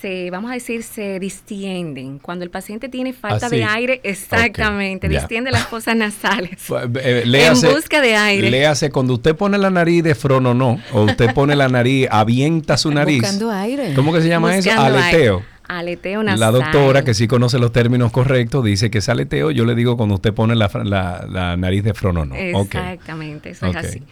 [0.00, 2.18] se, vamos a decir, se distienden.
[2.18, 3.56] Cuando el paciente tiene falta Así.
[3.56, 6.58] de aire, exactamente, distiende las fosas nasales.
[7.02, 8.50] Eh, léase- en busca de aire.
[8.50, 12.76] Léase, cuando usted pone la nariz de frono no, o usted pone la nariz, avienta
[12.76, 13.20] su nariz.
[13.22, 13.94] Buscando aire.
[13.94, 14.70] ¿Cómo que se llama eso?
[14.70, 14.82] Aire.
[14.98, 15.42] Aleteo.
[15.68, 16.40] Aleteo nasal.
[16.40, 19.50] La doctora, que sí conoce los términos correctos, dice que es aleteo.
[19.50, 22.34] Yo le digo cuando usted pone la, la- la nariz de frono no.
[22.34, 24.02] Exactamente, eso es así.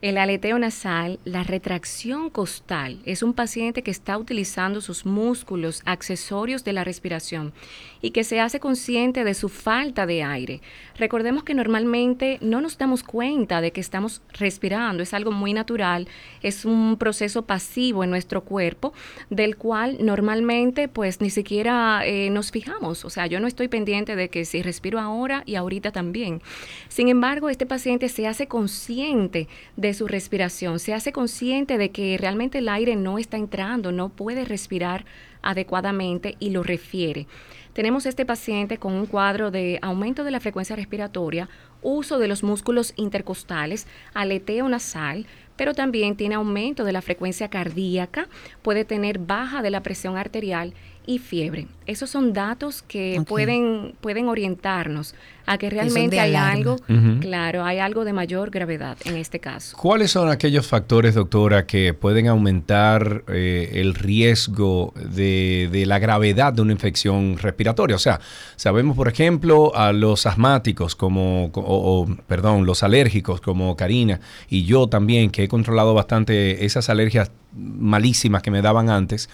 [0.00, 6.62] El aleteo nasal, la retracción costal, es un paciente que está utilizando sus músculos accesorios
[6.62, 7.52] de la respiración
[8.00, 10.60] y que se hace consciente de su falta de aire.
[10.96, 16.06] Recordemos que normalmente no nos damos cuenta de que estamos respirando, es algo muy natural,
[16.44, 18.92] es un proceso pasivo en nuestro cuerpo
[19.30, 24.14] del cual normalmente pues ni siquiera eh, nos fijamos, o sea, yo no estoy pendiente
[24.14, 26.40] de que si respiro ahora y ahorita también.
[26.88, 32.16] Sin embargo, este paciente se hace consciente de su respiración, se hace consciente de que
[32.18, 35.04] realmente el aire no está entrando, no puede respirar
[35.42, 37.26] adecuadamente y lo refiere.
[37.72, 41.48] Tenemos este paciente con un cuadro de aumento de la frecuencia respiratoria,
[41.80, 48.28] uso de los músculos intercostales, aleteo nasal, pero también tiene aumento de la frecuencia cardíaca,
[48.62, 50.74] puede tener baja de la presión arterial
[51.06, 51.66] y fiebre.
[51.86, 55.14] Esos son datos que pueden, pueden orientarnos
[55.46, 56.76] a que realmente hay algo,
[57.20, 59.74] claro, hay algo de mayor gravedad en este caso.
[59.78, 66.52] ¿Cuáles son aquellos factores, doctora, que pueden aumentar eh, el riesgo de, de la gravedad
[66.52, 67.96] de una infección respiratoria?
[67.96, 68.20] O sea,
[68.56, 74.20] sabemos, por ejemplo, a los asmáticos, como, o, o, perdón, los alérgicos, como Karina,
[74.50, 79.30] y yo también, que he controlado bastante esas alergias malísimas que me daban antes.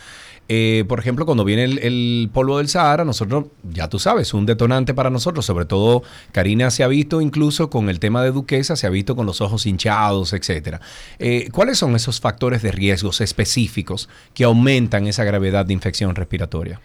[0.49, 4.93] Eh, por ejemplo, cuando viene el, polvo del Sahara, nosotros, ya tú sabes, un detonante
[4.93, 6.03] para nosotros, sobre todo
[6.33, 9.41] Karina se ha visto incluso con el tema de Duquesa, se ha visto con los
[9.41, 10.81] ojos hinchados, etcétera.
[11.19, 16.81] Eh, ¿Cuáles son esos factores de riesgos específicos que aumentan esa gravedad de infección respiratoria?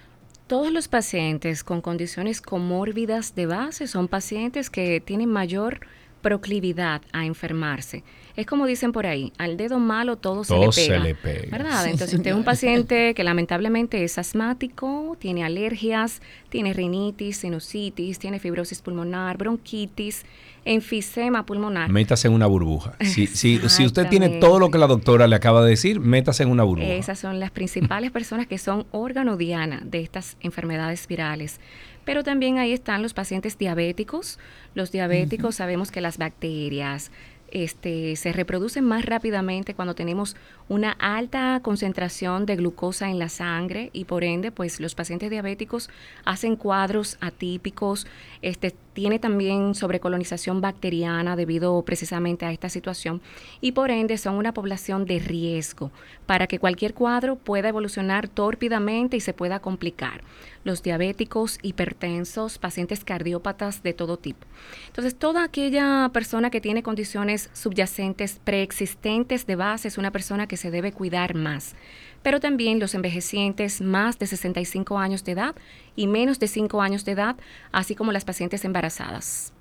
[0.48, 5.82] Todos los pacientes con condiciones comórbidas de base son pacientes que tienen mayor
[6.22, 8.04] proclividad a enfermarse.
[8.40, 11.34] Es como dicen por ahí, al dedo malo todo, Todo se se le pega.
[11.34, 11.58] le pega.
[11.58, 11.84] ¿Verdad?
[11.84, 18.18] Sí, Entonces, usted es un paciente que lamentablemente es asmático, tiene alergias, tiene rinitis, sinusitis,
[18.18, 20.24] tiene fibrosis pulmonar, bronquitis,
[20.64, 21.90] enfisema pulmonar.
[21.92, 22.96] Métase en una burbuja.
[23.02, 26.44] Si, si, si usted tiene todo lo que la doctora le acaba de decir, métase
[26.44, 26.94] en una burbuja.
[26.94, 31.60] Esas son las principales personas que son órgano diana de estas enfermedades virales.
[32.06, 34.40] Pero también ahí están los pacientes diabéticos.
[34.76, 37.12] Los diabéticos sabemos que las bacterias
[37.52, 40.36] este, se reproducen más rápidamente cuando tenemos
[40.68, 45.90] una alta concentración de glucosa en la sangre y por ende, pues los pacientes diabéticos
[46.26, 48.08] hacen cuadros atípicos,
[48.42, 53.22] este, tiene también sobrecolonización bacteriana debido precisamente a esta situación
[53.62, 55.92] y por ende son una población de riesgo
[56.26, 60.22] para que cualquier cuadro pueda evolucionar tórpidamente y se pueda complicar.
[60.64, 64.46] Los diabéticos, hipertensos, pacientes cardiópatas de todo tipo.
[64.88, 70.58] Entonces, toda aquella persona que tiene condiciones subyacentes preexistentes de base es una persona que
[70.58, 71.76] se debe cuidar más.
[72.24, 75.56] Pero también los envejecientes más de 65 años de edad
[75.96, 77.36] y menos de 5 años de edad,
[77.72, 79.54] así como las pacientes embarazadas.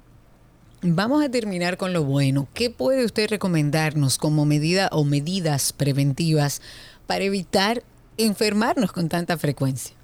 [0.81, 2.47] Vamos a terminar con lo bueno.
[2.55, 6.63] ¿Qué puede usted recomendarnos como medida o medidas preventivas
[7.09, 7.83] para evitar
[8.17, 9.98] enfermarnos con tanta frecuencia?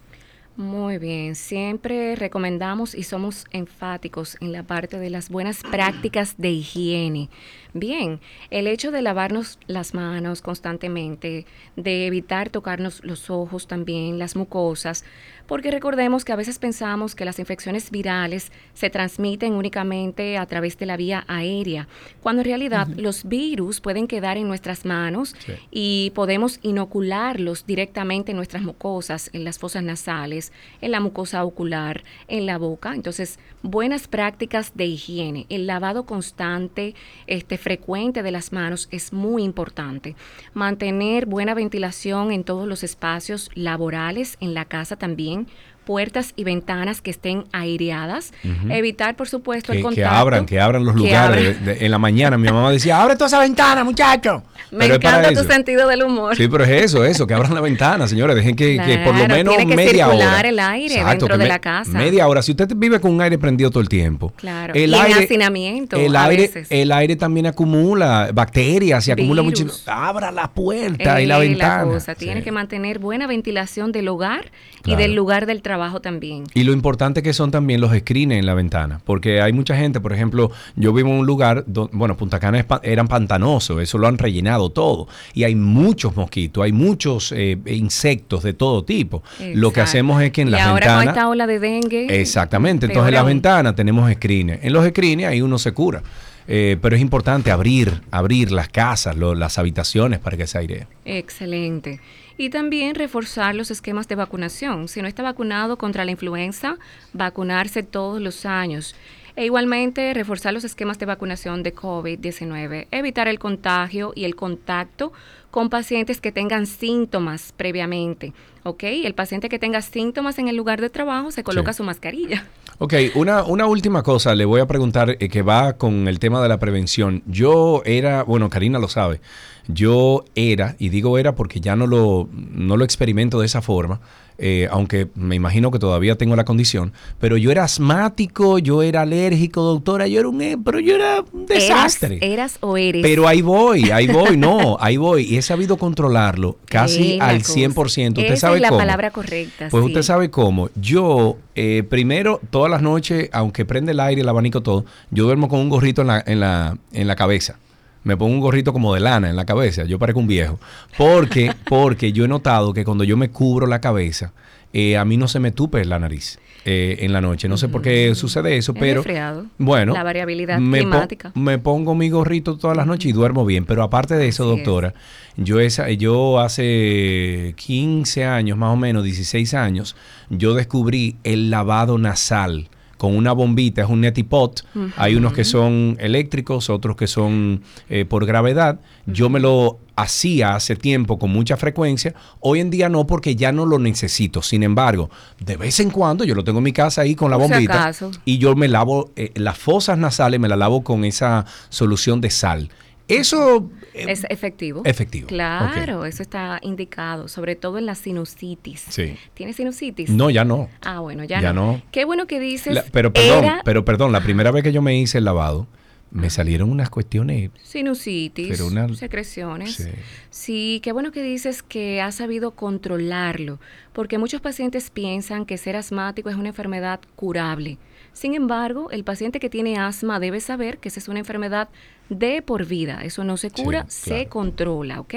[0.57, 6.51] Muy bien, siempre recomendamos y somos enfáticos en la parte de las buenas prácticas de
[6.51, 7.29] higiene.
[7.73, 8.21] Bien,
[8.51, 11.45] el hecho de lavarnos las manos constantemente,
[11.75, 15.05] de evitar tocarnos los ojos también, las mucosas,
[15.47, 20.79] porque recordemos que a veces pensamos que las infecciones virales se transmiten únicamente a través
[20.79, 21.89] de la vía aérea,
[22.23, 25.35] cuando en realidad los virus pueden quedar en nuestras manos
[25.71, 32.05] y podemos inocularlos directamente en nuestras mucosas, en las fosas nasales, en la mucosa ocular,
[32.29, 32.95] en la boca.
[32.95, 36.95] Entonces, buenas prácticas de higiene, el lavado constante,
[37.27, 40.17] este frecuente de las manos es muy importante.
[40.55, 45.51] Mantener buena ventilación en todos los espacios laborales, en la casa también being
[45.85, 48.33] puertas y ventanas que estén aireadas,
[48.71, 50.11] evitar por supuesto Que, el que contacto.
[50.17, 51.49] abran, que abran los que lugares.
[51.49, 51.65] abran.
[51.65, 54.43] De- de- en la mañana mi mamá decía, abre toda esa ventana, muchacho.
[54.71, 55.45] Me Pero encanta tu eso.
[55.53, 56.35] sentido del humor.
[56.37, 58.35] Sí, pero es eso, eso, que abran la ventana, señores.
[58.35, 60.49] Dejen que, que por lo menos tiene que media circular hora.
[60.49, 61.91] el aire dentro de la casa.
[61.93, 62.43] Media hora.
[62.43, 64.75] Si usted vive con un aire prendido todo el tiempo, Claro.
[64.75, 66.67] el y en aire, hacinamiento el a aire, veces.
[66.71, 69.65] el aire también acumula bacterias y acumula mucho.
[69.87, 71.85] Abra la puerta y Eh, la ventana.
[71.85, 72.15] cosa.
[72.17, 74.51] Tiene que mantener buena ventilación del hogar
[74.83, 75.01] Claro.
[75.01, 76.45] y del lugar del trabajo también.
[76.55, 80.01] Y lo importante que son también los screens en la ventana, porque hay mucha gente,
[80.01, 84.07] por ejemplo, yo vivo en un lugar, do- bueno, Punta Cana eran pantanosos, eso lo
[84.07, 89.23] han rellenado todo, y hay muchos mosquitos, hay muchos eh, insectos de todo tipo.
[89.55, 91.17] Lo que hacemos es que en y las ahora con ventanas...
[91.17, 92.21] esta ola de dengue.
[92.21, 96.03] Exactamente, entonces en las ventanas tenemos screens, en los screens ahí uno se cura.
[96.47, 100.87] Eh, pero es importante abrir, abrir las casas, lo- las habitaciones para que se airee.
[101.07, 102.01] Excelente.
[102.37, 104.89] Y también reforzar los esquemas de vacunación.
[104.89, 106.79] Si no está vacunado contra la influenza,
[107.13, 108.95] vacunarse todos los años.
[109.37, 115.13] E igualmente reforzar los esquemas de vacunación de COVID-19, evitar el contagio y el contacto
[115.51, 118.33] con pacientes que tengan síntomas previamente.
[118.63, 118.85] ¿Ok?
[118.85, 121.79] El paciente que tenga síntomas en el lugar de trabajo se coloca Sí.
[121.79, 122.47] su mascarilla.
[122.85, 126.43] Ok, una, una última cosa le voy a preguntar eh, que va con el tema
[126.43, 127.23] de la prevención.
[127.25, 129.23] Yo era, bueno, Karina lo sabe,
[129.69, 134.03] yo era, y digo era porque ya no lo, no lo experimento de esa forma,
[134.39, 139.03] eh, aunque me imagino que todavía tengo la condición, pero yo era asmático, yo era
[139.03, 142.17] alérgico, doctora, yo era un, eh, pero yo era un desastre.
[142.17, 143.03] ¿Eras, eras o eres?
[143.03, 145.23] Pero ahí voy, ahí voy, no, ahí voy.
[145.25, 147.55] Y he sabido controlarlo casi al cosa.
[147.55, 148.09] 100%.
[148.09, 148.79] Usted Esa sabe es la cómo.
[148.81, 149.87] palabra correcta, Pues sí.
[149.89, 150.69] usted sabe cómo.
[150.75, 155.49] Yo, eh, primero, todas las noches, aunque prende el aire, el abanico, todo, yo duermo
[155.49, 157.59] con un gorrito en la, en la, en la cabeza.
[158.05, 159.85] Me pongo un gorrito como de lana en la cabeza.
[159.85, 160.59] Yo parezco un viejo.
[160.97, 164.33] Porque, porque yo he notado que cuando yo me cubro la cabeza,
[164.73, 167.49] eh, a mí no se me tupe la nariz eh, en la noche.
[167.49, 168.97] No sé por qué sucede eso, Es pero...
[169.03, 169.47] resfriado.
[169.59, 171.33] Bueno, La variabilidad me po- climática.
[171.35, 173.65] me pongo mi gorrito todas las noches y duermo bien.
[173.65, 174.95] Pero aparte de eso, Así doctora,
[175.37, 179.97] yo, esa, yo hace 15 años, más o menos, 16 años,
[180.31, 184.65] yo descubrí el lavado nasal con una bombita, es un netipot.
[184.75, 184.91] Ujú.
[184.97, 188.81] Hay unos que son eléctricos, otros que son eh, por gravedad.
[189.07, 192.15] Yo me lo hacía hace tiempo con mucha frecuencia.
[192.41, 194.43] Hoy en día no, porque ya no lo necesito.
[194.43, 195.11] Sin embargo,
[195.41, 197.93] de vez en cuando yo lo tengo en mi casa ahí con la si bombita
[198.25, 202.31] y yo me lavo eh, las fosas nasales, me las lavo con esa solución de
[202.31, 202.71] sal.
[203.07, 204.83] Eso Es efectivo.
[204.85, 205.27] efectivo.
[205.29, 208.85] Claro, eso está indicado, sobre todo en la sinusitis.
[208.89, 209.17] Sí.
[209.35, 210.09] ¿Tienes sinusitis?
[210.11, 210.71] No, ya no.
[210.83, 211.73] Ah, bueno, ya, Ya no.
[211.75, 211.83] no.
[211.93, 212.75] Qué bueno que dices.
[212.75, 215.67] La- pero perdón, era pero perdón, la primera vez que yo me hice el lavado,
[216.11, 217.51] me salieron unas cuestiones.
[217.63, 219.75] sinusitis, Pero una- secreciones.
[219.75, 219.89] Sí.
[220.31, 223.59] Sí, qué bueno que dices que has sabido controlarlo,
[223.93, 227.79] porque muchos pacientes piensan que ser asmático es una enfermedad curable.
[228.13, 231.69] Sin embargo, el paciente que tiene asma debe saber que esa es una enfermedad
[232.09, 233.01] de por vida.
[233.03, 235.15] Eso no se cura, se controla, ¿ok?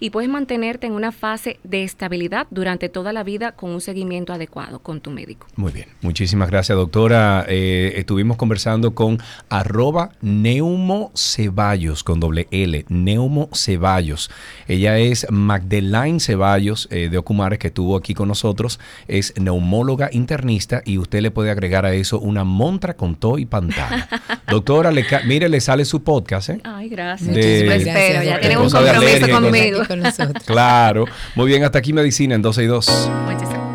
[0.00, 4.32] Y puedes mantenerte en una fase de estabilidad durante toda la vida con un seguimiento
[4.32, 5.46] adecuado con tu médico.
[5.56, 7.44] Muy bien, muchísimas gracias, doctora.
[7.48, 9.18] Eh, estuvimos conversando con
[9.48, 14.30] arroba Neumo Ceballos, con doble L, Neumo Ceballos.
[14.68, 18.80] Ella es Magdelaine Ceballos eh, de Ocumares, que estuvo aquí con nosotros.
[19.08, 23.46] Es neumóloga internista y usted le puede agregar a eso una montra con todo y
[23.46, 24.08] pantalla.
[24.48, 26.60] doctora, le mire, le sale su podcast, ¿eh?
[26.64, 27.34] Ay, gracias.
[27.34, 29.78] De- Lo espero, ya tienen un compromiso alergia, conmigo.
[29.86, 31.04] cosas- Claro.
[31.34, 32.86] Muy bien, hasta aquí medicina en 12 y 2.
[32.86, 33.71] Todo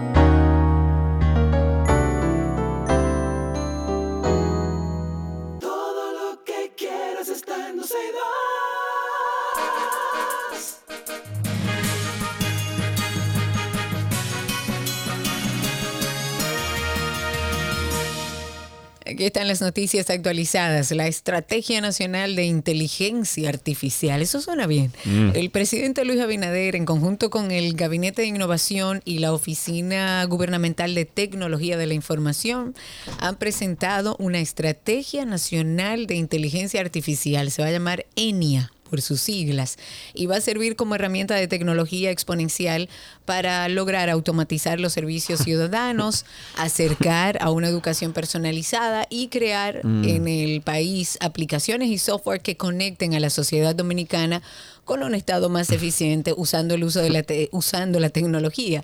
[19.17, 20.91] Aquí están las noticias actualizadas.
[20.91, 24.21] La Estrategia Nacional de Inteligencia Artificial.
[24.21, 24.93] Eso suena bien.
[25.05, 25.31] Mm.
[25.33, 30.93] El presidente Luis Abinader, en conjunto con el Gabinete de Innovación y la Oficina Gubernamental
[30.93, 32.75] de Tecnología de la Información,
[33.19, 37.49] han presentado una Estrategia Nacional de Inteligencia Artificial.
[37.49, 39.77] Se va a llamar ENIA por sus siglas,
[40.13, 42.89] y va a servir como herramienta de tecnología exponencial
[43.25, 46.25] para lograr automatizar los servicios ciudadanos,
[46.57, 50.03] acercar a una educación personalizada y crear Mm.
[50.05, 54.41] en el país aplicaciones y software que conecten a la sociedad dominicana
[54.87, 58.83] con un estado más eficiente usando el uso de la te- usando la tecnología.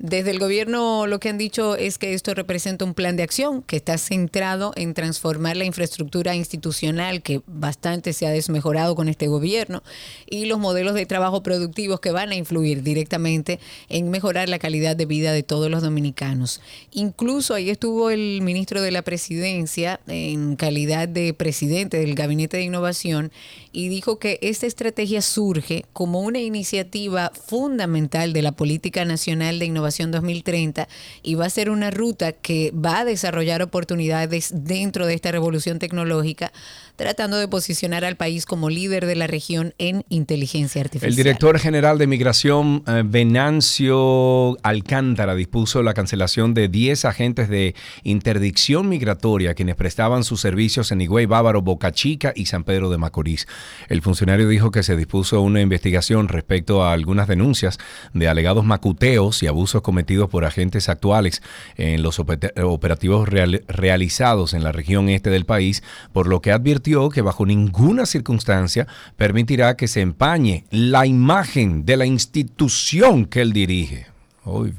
[0.00, 3.62] Desde el gobierno lo que han dicho es que esto representa un plan de acción
[3.62, 9.28] que está centrado en transformar la infraestructura institucional que bastante se ha desmejorado con este
[9.28, 9.84] gobierno
[10.28, 14.96] y los modelos de trabajo productivos que van a influir directamente en mejorar la calidad
[14.96, 16.60] de vida de todos los dominicanos.
[16.90, 22.64] Incluso ahí estuvo el ministro de la Presidencia en calidad de presidente del Gabinete de
[22.64, 23.30] Innovación
[23.70, 29.66] y dijo que esta estrategia surge como una iniciativa fundamental de la Política Nacional de
[29.66, 30.88] Innovación 2030
[31.22, 35.78] y va a ser una ruta que va a desarrollar oportunidades dentro de esta revolución
[35.78, 36.50] tecnológica,
[36.96, 41.10] tratando de posicionar al país como líder de la región en inteligencia artificial.
[41.10, 47.74] El director general de Migración, eh, Venancio Alcántara, dispuso la cancelación de 10 agentes de
[48.02, 52.98] interdicción migratoria quienes prestaban sus servicios en Higüey, Bávaro, Boca Chica y San Pedro de
[52.98, 53.46] Macorís.
[53.88, 57.78] El funcionario dijo que se dispuso una investigación respecto a algunas denuncias
[58.12, 61.42] de alegados macuteos y abusos cometidos por agentes actuales
[61.76, 66.52] en los ope- operativos real- realizados en la región este del país, por lo que
[66.52, 68.86] advirtió que bajo ninguna circunstancia
[69.16, 74.06] permitirá que se empañe la imagen de la institución que él dirige.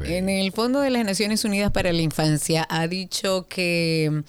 [0.04, 4.24] En el Fondo de las Naciones Unidas para la Infancia ha dicho que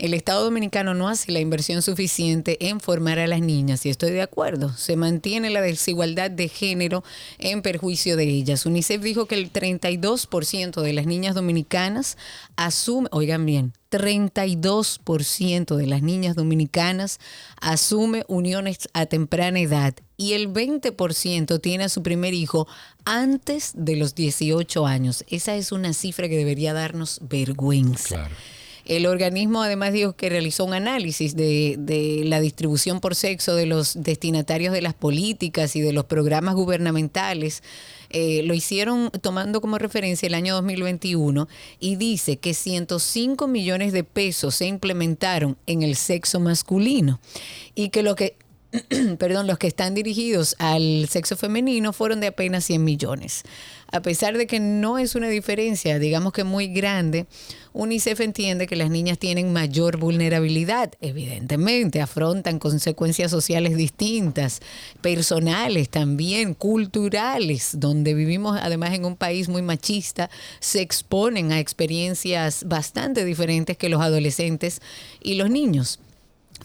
[0.00, 4.12] el Estado Dominicano no hace la inversión suficiente en formar a las niñas y estoy
[4.12, 4.74] de acuerdo.
[4.74, 7.04] Se mantiene la desigualdad de género
[7.38, 8.64] en perjuicio de ellas.
[8.64, 12.16] UNICEF dijo que el 32% de las niñas dominicanas
[12.56, 17.20] asume, oigan bien, 32% de las niñas dominicanas
[17.60, 22.66] asume uniones a temprana edad y el 20% tiene a su primer hijo
[23.04, 25.26] antes de los 18 años.
[25.28, 28.30] Esa es una cifra que debería darnos vergüenza.
[28.84, 34.02] El organismo además dijo que realizó un análisis de, la distribución por sexo de los
[34.02, 37.62] destinatarios de las políticas y de los programas gubernamentales.
[38.10, 41.48] Eh, lo hicieron tomando como referencia el año 2021
[41.78, 47.20] y dice que 105 millones de pesos se implementaron en el sexo masculino
[47.76, 48.36] y que lo que
[49.18, 53.42] perdón, los que están dirigidos al sexo femenino fueron de apenas 100 millones.
[53.92, 57.26] A pesar de que no es una diferencia, digamos que muy grande,
[57.72, 60.92] UNICEF entiende que las niñas tienen mayor vulnerabilidad.
[61.00, 64.60] Evidentemente, afrontan consecuencias sociales distintas,
[65.00, 70.30] personales también, culturales, donde vivimos además en un país muy machista,
[70.60, 74.80] se exponen a experiencias bastante diferentes que los adolescentes
[75.20, 75.98] y los niños.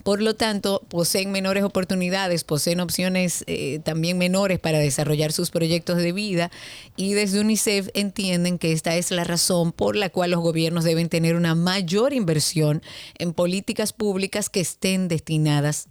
[0.06, 5.98] Por lo tanto, poseen menores oportunidades, poseen opciones eh, también menores para desarrollar sus proyectos
[5.98, 6.52] de vida
[6.95, 11.10] y desde UNICEF entienden que esta es la razón por la cual los gobiernos deben
[11.10, 12.84] tener una mayor inversión
[13.18, 15.88] en políticas públicas que estén destinadas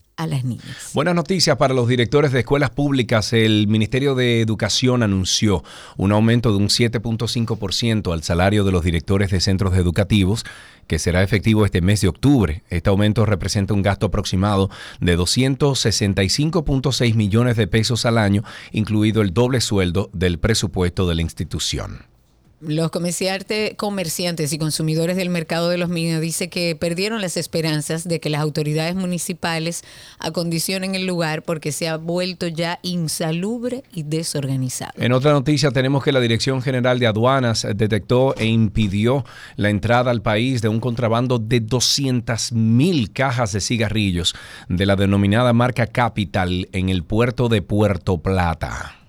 [0.93, 3.32] Buenas noticias para los directores de escuelas públicas.
[3.32, 5.65] El Ministerio de Educación anunció
[5.97, 10.45] un aumento de un 7.5% al salario de los directores de centros educativos
[10.86, 12.62] que será efectivo este mes de octubre.
[12.70, 14.70] Este aumento representa un gasto aproximado
[15.01, 21.23] de 265.6 millones de pesos al año, incluido el doble sueldo del presupuesto de la
[21.23, 22.14] institución.
[22.61, 28.09] Los comerciante- comerciantes y consumidores del mercado de los minos dice que perdieron las esperanzas
[28.09, 29.83] de que las autoridades municipales
[30.19, 34.93] acondicionen el lugar porque se ha vuelto ya insalubre y desorganizado.
[34.97, 39.25] En otra noticia tenemos que la Dirección General de Aduanas detectó e impidió
[39.57, 44.35] la entrada al país de un contrabando de 200 mil cajas de cigarrillos
[44.69, 49.04] de la denominada marca Capital en el puerto de Puerto Plata.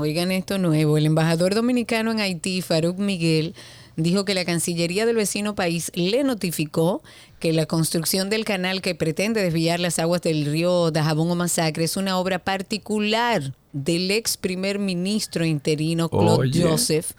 [0.00, 3.54] Oigan esto nuevo, el embajador dominicano en Haití, Farouk Miguel,
[3.96, 7.02] dijo que la Cancillería del vecino país le notificó
[7.38, 11.84] que la construcción del canal que pretende desviar las aguas del río Dajabón o Masacre
[11.84, 16.62] es una obra particular del ex primer ministro interino Claude Oye.
[16.62, 17.10] Joseph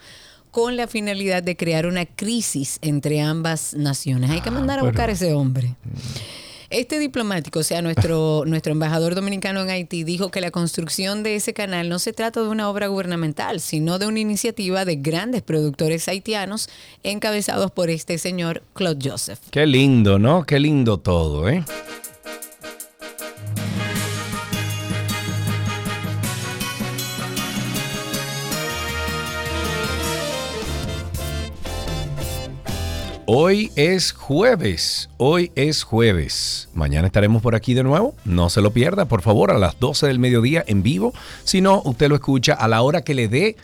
[0.49, 4.31] con la finalidad de crear una crisis entre ambas naciones.
[4.31, 5.75] Hay que mandar a pero- buscar a ese hombre.
[6.71, 11.35] Este diplomático, o sea, nuestro, nuestro embajador dominicano en Haití, dijo que la construcción de
[11.35, 15.41] ese canal no se trata de una obra gubernamental, sino de una iniciativa de grandes
[15.41, 16.69] productores haitianos
[17.03, 19.39] encabezados por este señor Claude Joseph.
[19.51, 20.45] Qué lindo, ¿no?
[20.45, 21.65] Qué lindo todo, ¿eh?
[33.33, 36.67] Hoy es jueves, hoy es jueves.
[36.73, 38.13] Mañana estaremos por aquí de nuevo.
[38.25, 41.13] No se lo pierda, por favor, a las 12 del mediodía en vivo.
[41.45, 43.55] Si no, usted lo escucha a la hora que le dé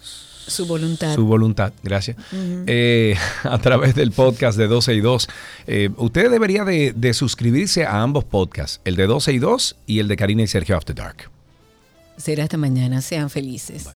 [0.00, 1.14] Su voluntad.
[1.14, 1.74] su voluntad.
[1.82, 2.16] Gracias.
[2.32, 5.28] Eh, a través del podcast de 12 y 2.
[5.66, 9.98] Eh, usted debería de, de suscribirse a ambos podcasts, el de 12 y 2 y
[9.98, 11.30] el de Karina y Sergio After Dark.
[12.16, 13.02] Será hasta mañana.
[13.02, 13.84] Sean felices.